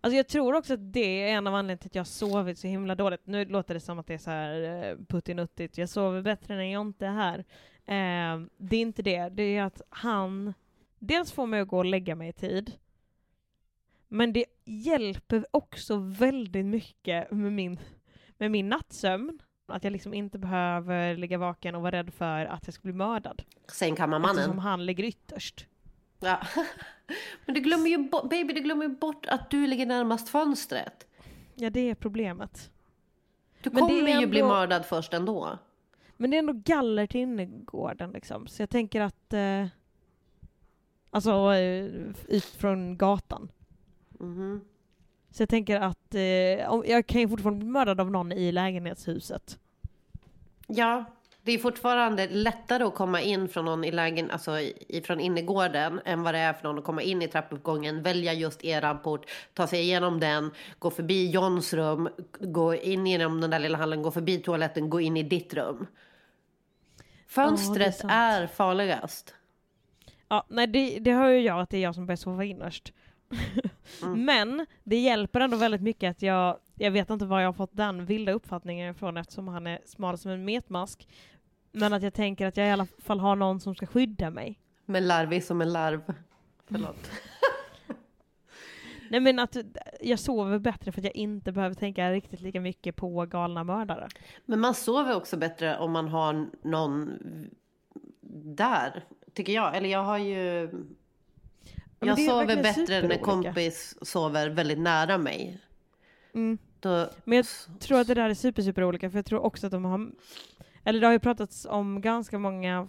Alltså 0.01 0.17
jag 0.17 0.27
tror 0.27 0.53
också 0.53 0.73
att 0.73 0.93
det 0.93 1.21
är 1.23 1.37
en 1.37 1.47
av 1.47 1.55
anledningarna 1.55 1.77
till 1.77 1.87
att 1.89 1.95
jag 1.95 1.99
har 1.99 2.05
sovit 2.05 2.59
så 2.59 2.67
himla 2.67 2.95
dåligt. 2.95 3.27
Nu 3.27 3.45
låter 3.45 3.73
det 3.73 3.79
som 3.79 3.99
att 3.99 4.07
det 4.07 4.13
är 4.13 4.17
så 4.17 4.29
här 4.31 4.63
eh, 4.63 4.97
puttinuttigt. 5.07 5.77
Jag 5.77 5.89
sover 5.89 6.21
bättre 6.21 6.55
när 6.55 6.63
jag 6.63 6.81
inte 6.81 7.05
är 7.05 7.11
här. 7.11 7.39
Eh, 7.85 8.45
det 8.57 8.75
är 8.75 8.81
inte 8.81 9.01
det. 9.01 9.29
Det 9.29 9.43
är 9.43 9.63
att 9.63 9.81
han 9.89 10.53
dels 10.99 11.31
får 11.31 11.47
mig 11.47 11.59
att 11.59 11.67
gå 11.67 11.77
och 11.77 11.85
lägga 11.85 12.15
mig 12.15 12.29
i 12.29 12.33
tid. 12.33 12.71
Men 14.07 14.33
det 14.33 14.45
hjälper 14.65 15.45
också 15.51 15.97
väldigt 15.97 16.65
mycket 16.65 17.31
med 17.31 17.53
min, 17.53 17.79
med 18.37 18.51
min 18.51 18.69
nattsömn. 18.69 19.39
Att 19.65 19.83
jag 19.83 19.93
liksom 19.93 20.13
inte 20.13 20.37
behöver 20.37 21.17
ligga 21.17 21.37
vaken 21.37 21.75
och 21.75 21.81
vara 21.81 21.91
rädd 21.91 22.13
för 22.13 22.45
att 22.45 22.67
jag 22.67 22.73
ska 22.73 22.81
bli 22.81 22.93
mördad. 22.93 23.43
Sängkammarmannen. 23.67 24.37
Eftersom 24.37 24.59
han 24.59 24.85
ligger 24.85 25.03
ytterst. 25.03 25.67
Ja. 26.21 26.41
Men 27.45 27.55
du 27.55 27.61
glömmer 27.61 27.89
ju 27.89 27.97
bort, 27.97 28.29
baby, 28.29 28.53
du 28.53 28.61
glömmer 28.61 28.85
ju 28.85 28.95
bort 28.95 29.25
att 29.25 29.49
du 29.49 29.67
ligger 29.67 29.85
närmast 29.85 30.29
fönstret. 30.29 31.07
Ja, 31.55 31.69
det 31.69 31.89
är 31.89 31.95
problemet. 31.95 32.71
Du 33.61 33.69
Men 33.69 33.79
kommer 33.81 34.21
ju 34.21 34.27
bli 34.27 34.43
mördad 34.43 34.85
först 34.85 35.13
ändå. 35.13 35.57
Men 36.17 36.31
det 36.31 36.37
är 36.37 36.39
ändå 36.39 36.53
galler 36.53 37.07
till 37.07 37.21
innergården 37.21 38.11
liksom. 38.11 38.47
Så 38.47 38.61
jag 38.61 38.69
tänker 38.69 39.01
att... 39.01 39.33
Eh, 39.33 39.65
alltså 41.09 41.53
eh, 41.53 41.85
ut 42.27 42.45
från 42.45 42.97
gatan. 42.97 43.51
Mhm. 44.09 44.61
Så 45.31 45.41
jag 45.41 45.49
tänker 45.49 45.79
att 45.79 46.15
eh, 46.15 46.21
jag 46.21 47.07
kan 47.07 47.21
ju 47.21 47.29
fortfarande 47.29 47.59
bli 47.59 47.69
mördad 47.69 47.99
av 47.99 48.11
någon 48.11 48.31
i 48.31 48.51
lägenhetshuset. 48.51 49.59
Ja, 50.67 51.05
det 51.43 51.51
är 51.51 51.57
fortfarande 51.57 52.27
lättare 52.27 52.83
att 52.83 52.95
komma 52.95 53.21
in 53.21 53.49
från 53.49 53.65
någon 53.65 53.83
i 53.83 53.91
lägen, 53.91 54.31
alltså 54.31 54.59
ifrån 54.87 55.19
innergården 55.19 56.01
än 56.05 56.23
vad 56.23 56.33
det 56.33 56.39
är 56.39 56.53
för 56.53 56.63
någon 56.63 56.77
att 56.77 56.83
komma 56.83 57.01
in 57.01 57.21
i 57.21 57.27
trappuppgången, 57.27 58.03
välja 58.03 58.33
just 58.33 58.63
eran 58.63 58.99
port, 58.99 59.25
ta 59.53 59.67
sig 59.67 59.81
igenom 59.81 60.19
den, 60.19 60.51
gå 60.79 60.89
förbi 60.89 61.29
Johns 61.29 61.73
rum, 61.73 62.09
gå 62.39 62.75
in 62.75 63.07
genom 63.07 63.41
den 63.41 63.49
där 63.49 63.59
lilla 63.59 63.77
hallen, 63.77 64.01
gå 64.01 64.11
förbi 64.11 64.37
toaletten, 64.37 64.89
gå 64.89 65.01
in 65.01 65.17
i 65.17 65.23
ditt 65.23 65.53
rum. 65.53 65.87
Fönstret 67.27 67.97
sant. 67.97 68.13
är 68.13 68.47
farligast. 68.47 69.35
Ja, 70.27 70.45
nej 70.47 70.67
det, 70.67 70.99
det 70.99 71.11
hör 71.11 71.29
ju 71.29 71.39
jag 71.39 71.59
att 71.59 71.69
det 71.69 71.77
är 71.77 71.81
jag 71.81 71.95
som 71.95 72.05
börjar 72.05 72.17
sova 72.17 72.43
innerst. 72.43 72.93
Men 74.15 74.65
det 74.83 74.97
hjälper 74.97 75.39
ändå 75.39 75.57
väldigt 75.57 75.81
mycket 75.81 76.11
att 76.11 76.21
jag, 76.21 76.57
jag 76.75 76.91
vet 76.91 77.09
inte 77.09 77.25
var 77.25 77.39
jag 77.39 77.47
har 77.47 77.53
fått 77.53 77.77
den 77.77 78.05
vilda 78.05 78.31
uppfattningen 78.31 78.91
ifrån 78.91 79.17
eftersom 79.17 79.47
han 79.47 79.67
är 79.67 79.79
smal 79.85 80.17
som 80.17 80.31
en 80.31 80.45
metmask. 80.45 81.07
Men 81.71 81.93
att 81.93 82.03
jag 82.03 82.13
tänker 82.13 82.47
att 82.47 82.57
jag 82.57 82.67
i 82.67 82.71
alla 82.71 82.85
fall 82.85 83.19
har 83.19 83.35
någon 83.35 83.59
som 83.59 83.75
ska 83.75 83.85
skydda 83.85 84.29
mig. 84.29 84.59
Men 84.85 85.07
larvig 85.07 85.43
som 85.43 85.61
en 85.61 85.73
larv. 85.73 86.13
Förlåt. 86.67 87.11
Nej 89.09 89.19
men 89.19 89.39
att 89.39 89.57
jag 90.01 90.19
sover 90.19 90.59
bättre 90.59 90.91
för 90.91 91.01
att 91.01 91.05
jag 91.05 91.15
inte 91.15 91.51
behöver 91.51 91.75
tänka 91.75 92.11
riktigt 92.11 92.41
lika 92.41 92.61
mycket 92.61 92.95
på 92.95 93.25
galna 93.25 93.63
mördare. 93.63 94.07
Men 94.45 94.59
man 94.59 94.75
sover 94.75 95.15
också 95.15 95.37
bättre 95.37 95.77
om 95.77 95.91
man 95.91 96.07
har 96.07 96.49
någon 96.61 97.19
där, 98.43 99.03
tycker 99.33 99.53
jag. 99.53 99.77
Eller 99.77 99.89
jag 99.89 100.03
har 100.03 100.17
ju... 100.17 100.69
Jag 101.99 102.19
sover 102.19 102.63
bättre 102.63 103.07
när 103.07 103.17
kompis 103.17 103.95
sover 104.01 104.49
väldigt 104.49 104.79
nära 104.79 105.17
mig. 105.17 105.59
Mm. 106.33 106.57
Då, 106.79 107.09
Men 107.23 107.37
jag 107.37 107.45
tror 107.79 107.99
att 107.99 108.07
det 108.07 108.13
där 108.13 108.29
är 108.29 108.33
super, 108.33 108.61
super 108.61 108.83
olika 108.83 109.09
för 109.09 109.17
jag 109.17 109.25
tror 109.25 109.39
också 109.39 109.67
att 109.67 109.71
de 109.71 109.85
har... 109.85 110.11
Eller 110.83 110.99
det 110.99 111.07
har 111.07 111.13
ju 111.13 111.19
pratats 111.19 111.65
om 111.65 112.01
ganska 112.01 112.39
många 112.39 112.87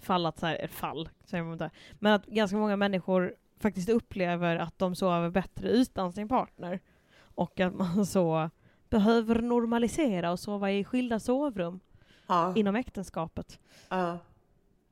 fall, 0.00 0.26
att 0.26 0.38
så 0.38 0.46
här, 0.46 0.66
fall, 0.66 1.08
säger 1.24 1.44
man 1.44 1.52
inte. 1.52 1.70
Men 1.98 2.12
att 2.12 2.26
ganska 2.26 2.56
många 2.56 2.76
människor 2.76 3.34
faktiskt 3.60 3.88
upplever 3.88 4.56
att 4.56 4.78
de 4.78 4.94
sover 4.94 5.30
bättre 5.30 5.68
utan 5.68 6.12
sin 6.12 6.28
partner. 6.28 6.80
Och 7.18 7.60
att 7.60 7.74
man 7.74 8.06
så 8.06 8.50
behöver 8.88 9.42
normalisera 9.42 10.30
och 10.30 10.40
sova 10.40 10.72
i 10.72 10.84
skilda 10.84 11.20
sovrum 11.20 11.80
ja, 12.26 12.52
inom 12.56 12.76
äktenskapet. 12.76 13.58
ja. 13.88 14.18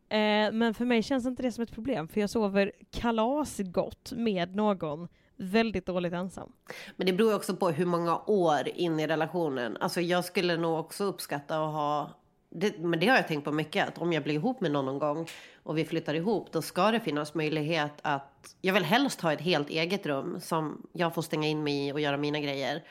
Eh, 0.09 0.53
men 0.53 0.74
för 0.74 0.85
mig 0.85 1.03
känns 1.03 1.27
inte 1.27 1.43
det 1.43 1.53
som 1.53 1.62
ett 1.62 1.72
problem, 1.72 2.09
för 2.09 2.20
jag 2.20 2.31
sover 2.31 2.72
kalasgott 2.91 4.12
med 4.12 4.57
någon 4.57 5.09
väldigt 5.37 5.87
dåligt 5.87 6.12
ensam. 6.12 6.53
Men 6.97 7.07
det 7.07 7.12
beror 7.12 7.34
också 7.34 7.57
på 7.57 7.70
hur 7.70 7.87
många 7.87 8.18
år 8.26 8.68
in 8.68 9.01
i 9.01 9.07
relationen. 9.07 9.76
Alltså 9.80 10.01
jag 10.01 10.24
skulle 10.24 10.57
nog 10.57 10.78
också 10.78 11.05
uppskatta 11.05 11.64
att 11.64 11.72
ha... 11.72 12.11
Det, 12.51 12.78
men 12.78 13.01
det 13.01 13.07
har 13.09 13.16
jag 13.16 13.28
tänkt 13.28 13.45
på 13.45 13.53
mycket. 13.53 13.89
Att 13.89 13.99
om 13.99 14.12
jag 14.12 14.22
blir 14.22 14.34
ihop 14.34 14.61
med 14.61 14.70
någon 14.70 14.87
någon 14.87 14.99
gång 14.99 15.26
och 15.62 15.78
vi 15.78 15.84
flyttar 15.84 16.14
ihop. 16.14 16.53
Då 16.53 16.62
ska 16.62 16.91
det 16.91 17.01
finnas 17.01 17.34
möjlighet 17.34 17.93
att... 18.03 18.57
Jag 18.61 18.74
vill 18.74 18.84
helst 18.84 19.20
ha 19.20 19.32
ett 19.32 19.41
helt 19.41 19.70
eget 19.70 20.07
rum. 20.07 20.41
Som 20.41 20.87
jag 20.93 21.14
får 21.14 21.22
stänga 21.22 21.49
in 21.49 21.62
mig 21.64 21.89
i 21.89 21.93
och 21.93 22.01
göra 22.01 22.16
mina 22.16 22.41
grejer. 22.41 22.84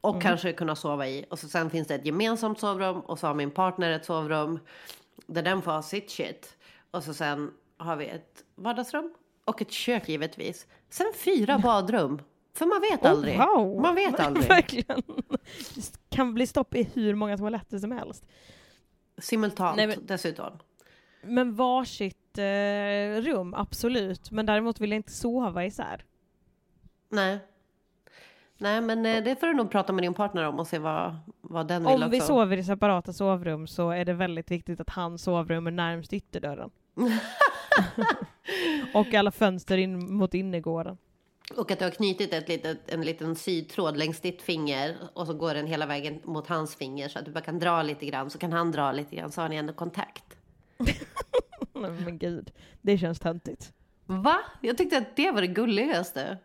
Och 0.00 0.10
Mm. 0.14 0.20
kanske 0.22 0.52
kunna 0.52 0.76
sova 0.76 1.06
i. 1.08 1.24
Och 1.30 1.38
så 1.38 1.48
sen 1.48 1.70
finns 1.70 1.88
det 1.88 1.94
ett 1.94 2.06
gemensamt 2.06 2.60
sovrum. 2.60 3.00
Och 3.00 3.18
så 3.18 3.26
har 3.26 3.34
min 3.34 3.50
partner 3.50 3.90
ett 3.90 4.04
sovrum. 4.04 4.58
Där 5.26 5.42
den 5.42 5.62
får 5.62 5.70
ha 5.72 5.82
sitt 5.82 6.10
shit. 6.10 6.56
Och 6.90 7.04
så 7.04 7.14
sen 7.14 7.50
har 7.76 7.96
vi 7.96 8.06
ett 8.06 8.44
vardagsrum. 8.54 9.14
Och 9.44 9.62
ett 9.62 9.70
kök 9.72 10.08
givetvis. 10.08 10.66
Sen 10.90 11.12
fyra 11.24 11.58
badrum. 11.58 12.22
För 12.54 12.66
man 12.66 12.80
vet 12.80 13.04
aldrig. 13.04 13.40
Oh, 13.40 13.46
wow. 13.56 13.80
Man 13.82 13.94
vet 13.94 14.20
aldrig. 14.26 14.48
Verkligen. 14.48 15.02
Det 15.74 16.16
kan 16.16 16.34
bli 16.34 16.46
stopp 16.46 16.74
i 16.74 16.90
hur 16.94 17.14
många 17.14 17.36
toaletter 17.36 17.78
som 17.78 17.92
helst. 17.92 18.26
Simultant 19.18 19.76
Nej, 19.76 19.86
men- 19.86 20.06
dessutom. 20.06 20.58
Men 21.24 21.54
varsitt 21.54 22.38
eh, 22.38 23.22
rum, 23.22 23.54
absolut. 23.54 24.30
Men 24.30 24.46
däremot 24.46 24.80
vill 24.80 24.90
jag 24.90 24.96
inte 24.96 25.12
sova 25.12 25.64
isär. 25.64 26.04
Nej. 27.08 27.38
Nej, 28.58 28.80
men 28.80 29.06
eh, 29.06 29.24
det 29.24 29.40
får 29.40 29.46
du 29.46 29.54
nog 29.54 29.70
prata 29.70 29.92
med 29.92 30.04
din 30.04 30.14
partner 30.14 30.42
om 30.48 30.58
och 30.58 30.66
se 30.66 30.78
vad, 30.78 31.16
vad 31.40 31.68
den 31.68 31.82
vill 31.82 31.88
Om 31.94 31.94
också. 32.02 32.08
vi 32.08 32.20
sover 32.20 32.56
i 32.56 32.64
separata 32.64 33.12
sovrum 33.12 33.66
så 33.66 33.90
är 33.90 34.04
det 34.04 34.12
väldigt 34.12 34.50
viktigt 34.50 34.80
att 34.80 34.90
hans 34.90 35.22
sovrum 35.22 35.66
är 35.66 35.70
närmst 35.70 36.12
ytterdörren. 36.12 36.70
och 38.94 39.14
alla 39.14 39.30
fönster 39.30 39.78
in 39.78 40.14
mot 40.14 40.34
innergården. 40.34 40.98
Och 41.56 41.70
att 41.70 41.78
du 41.78 41.84
har 41.84 41.92
knutit 41.92 42.32
ett 42.32 42.48
litet, 42.48 42.90
en 42.90 43.02
liten 43.02 43.36
sydtråd 43.36 43.96
längs 43.96 44.20
ditt 44.20 44.42
finger 44.42 44.96
och 45.14 45.26
så 45.26 45.34
går 45.34 45.54
den 45.54 45.66
hela 45.66 45.86
vägen 45.86 46.20
mot 46.24 46.46
hans 46.46 46.76
finger 46.76 47.08
så 47.08 47.18
att 47.18 47.24
du 47.24 47.30
bara 47.30 47.40
kan 47.40 47.58
dra 47.58 47.82
lite 47.82 48.06
grann 48.06 48.30
så 48.30 48.38
kan 48.38 48.52
han 48.52 48.72
dra 48.72 48.92
lite 48.92 49.16
grann 49.16 49.32
så 49.32 49.40
har 49.40 49.48
ni 49.48 49.56
ändå 49.56 49.72
kontakt. 49.72 50.24
Nej, 51.72 51.90
Men 51.90 52.18
gud, 52.18 52.52
det 52.82 52.98
känns 52.98 53.18
töntigt. 53.18 53.72
Va? 54.06 54.38
Jag 54.60 54.78
tyckte 54.78 54.98
att 54.98 55.16
det 55.16 55.30
var 55.30 55.40
det 55.40 55.46
gulligaste. 55.46 56.38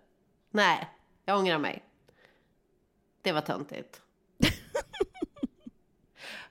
Nej, 0.51 0.88
jag 1.25 1.39
ångrar 1.39 1.57
mig. 1.57 1.84
Det 3.21 3.32
var 3.32 3.41
töntigt. 3.41 4.01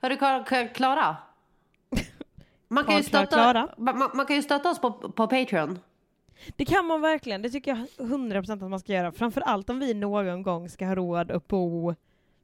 Hörru 0.01 0.15
Kla- 0.15 0.45
Kla- 0.45 0.73
Klara. 0.73 1.17
Man 2.67 2.83
kan, 2.83 2.97
ju 2.97 3.03
stötta, 3.03 3.69
man, 3.77 3.97
man- 4.13 4.25
kan 4.25 4.35
ju 4.35 4.41
stötta 4.41 4.69
oss 4.69 4.79
på, 4.81 4.91
på 4.91 5.27
Patreon. 5.27 5.79
Det 6.55 6.65
kan 6.65 6.85
man 6.85 7.01
verkligen. 7.01 7.41
Det 7.41 7.49
tycker 7.49 7.71
jag 7.97 8.07
100% 8.07 8.51
att 8.63 8.69
man 8.69 8.79
ska 8.79 8.93
göra. 8.93 9.11
Framför 9.11 9.41
allt 9.41 9.69
om 9.69 9.79
vi 9.79 9.93
någon 9.93 10.43
gång 10.43 10.69
ska 10.69 10.85
ha 10.85 10.95
råd 10.95 11.31
att 11.31 11.47
bo 11.47 11.95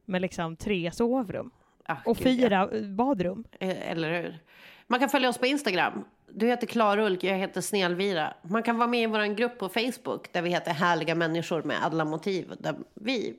med 0.05 0.21
liksom 0.21 0.55
tre 0.55 0.91
sovrum. 0.91 1.51
Ah, 1.86 1.95
Och 2.05 2.17
gud, 2.17 2.26
ja. 2.28 2.32
fyra 2.32 2.69
eh, 2.78 2.84
badrum. 2.88 3.43
Eh, 3.59 3.91
Eller 3.91 4.21
hur? 4.21 4.39
Man 4.88 4.99
kan 4.99 5.09
följa 5.09 5.30
oss 5.30 5.38
på 5.38 5.45
Instagram. 5.45 6.05
Du 6.32 6.47
heter 6.47 6.67
Klarulk, 6.67 7.24
jag 7.24 7.38
heter 7.38 7.61
Snelvira. 7.61 8.34
Man 8.41 8.63
kan 8.63 8.78
vara 8.78 8.88
med 8.88 9.03
i 9.03 9.05
vår 9.05 9.36
grupp 9.36 9.57
på 9.59 9.69
Facebook 9.69 10.34
där 10.34 10.41
vi 10.41 10.49
heter 10.49 10.71
Härliga 10.71 11.15
människor 11.15 11.63
med 11.63 11.78
alla 11.84 12.05
motiv. 12.05 12.53
Där 12.59 12.76
vi 12.93 13.36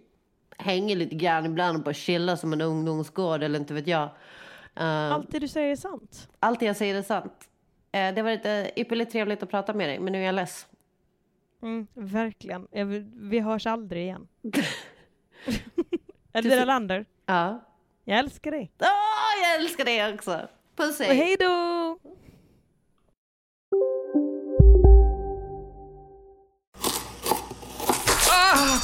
hänger 0.58 0.96
lite 0.96 1.14
grann 1.14 1.46
ibland 1.46 1.76
och 1.78 1.82
bara 1.84 1.94
chillar 1.94 2.36
som 2.36 2.52
en 2.52 2.60
ungdomsgård 2.60 3.42
eller 3.42 3.58
inte 3.58 3.74
vet 3.74 3.86
jag. 3.86 4.08
Uh, 4.80 5.12
Allt 5.12 5.30
det 5.30 5.38
du 5.38 5.48
säger 5.48 5.72
är 5.72 5.76
sant. 5.76 6.28
allt 6.40 6.60
det 6.60 6.66
jag 6.66 6.76
säger 6.76 6.94
är 6.94 7.02
sant. 7.02 7.48
Eh, 7.92 8.14
det 8.14 8.22
var 8.22 8.30
lite 8.30 8.70
ypperligt 8.76 9.12
trevligt 9.12 9.42
att 9.42 9.50
prata 9.50 9.74
med 9.74 9.88
dig, 9.88 9.98
men 10.00 10.12
nu 10.12 10.20
är 10.22 10.26
jag 10.26 10.34
less. 10.34 10.66
Mm, 11.62 11.86
verkligen. 11.94 12.66
Vi 13.30 13.40
hörs 13.40 13.66
aldrig 13.66 14.02
igen. 14.02 14.28
Elvira 16.32 16.64
Lander, 16.64 17.04
Ja. 17.26 17.64
jag 18.04 18.18
älskar 18.18 18.50
dig. 18.50 18.72
Åh, 18.80 19.42
jag 19.42 19.54
älskar 19.60 19.84
dig 19.84 20.14
också! 20.14 20.48
Puss 20.76 21.00
Och 21.00 21.06
hej 21.06 21.36
då! 21.40 21.98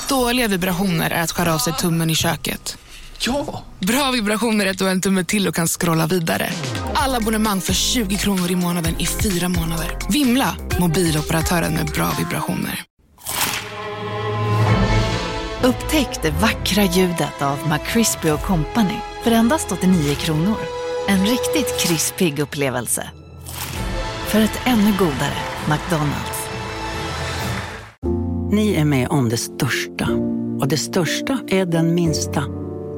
Dåliga 0.09 0.49
vibrationer 0.49 1.11
är 1.11 1.23
att 1.23 1.31
skära 1.33 1.55
av 1.55 1.59
sig 1.59 1.73
tummen 1.73 2.11
i 2.11 2.15
köket. 2.15 2.79
Ja! 3.23 3.63
Bra 3.79 4.11
vibrationer 4.11 4.67
är 4.67 4.75
du 4.75 4.85
har 4.85 4.91
en 4.91 5.01
tumme 5.01 5.25
till 5.25 5.49
och 5.49 5.55
kan 5.55 5.67
scrolla 5.67 6.07
vidare. 6.07 6.51
Alla 6.95 7.17
abonnemang 7.17 7.61
för 7.61 7.73
20 7.73 8.17
kronor 8.17 8.51
i 8.51 8.57
månaden 8.57 8.95
i 8.99 9.07
fyra 9.07 9.49
månader. 9.49 9.99
Vimla! 10.11 10.57
Mobiloperatören 10.81 11.75
med 11.75 11.87
bra 11.87 12.13
vibrationer. 12.19 12.85
Upptäck 15.63 16.23
det 16.23 16.31
vackra 16.31 16.85
ljudet 16.85 17.43
av 17.43 17.59
McCrispy 17.69 18.31
Company 18.47 18.97
för 19.25 19.31
endast 19.31 19.73
89 19.73 20.15
kronor. 20.15 20.57
En 21.09 21.27
riktigt 21.27 21.81
krispig 21.81 22.39
upplevelse. 22.39 23.11
För 24.27 24.41
ett 24.41 24.61
ännu 24.65 24.93
godare 24.99 25.39
McDonalds. 25.69 26.41
Ni 28.53 28.75
är 28.75 28.85
med 28.85 29.09
om 29.09 29.29
det 29.29 29.37
största. 29.37 30.09
Och 30.61 30.69
det 30.69 30.77
största 30.77 31.39
är 31.49 31.67
den 31.67 31.95
minsta. 31.95 32.45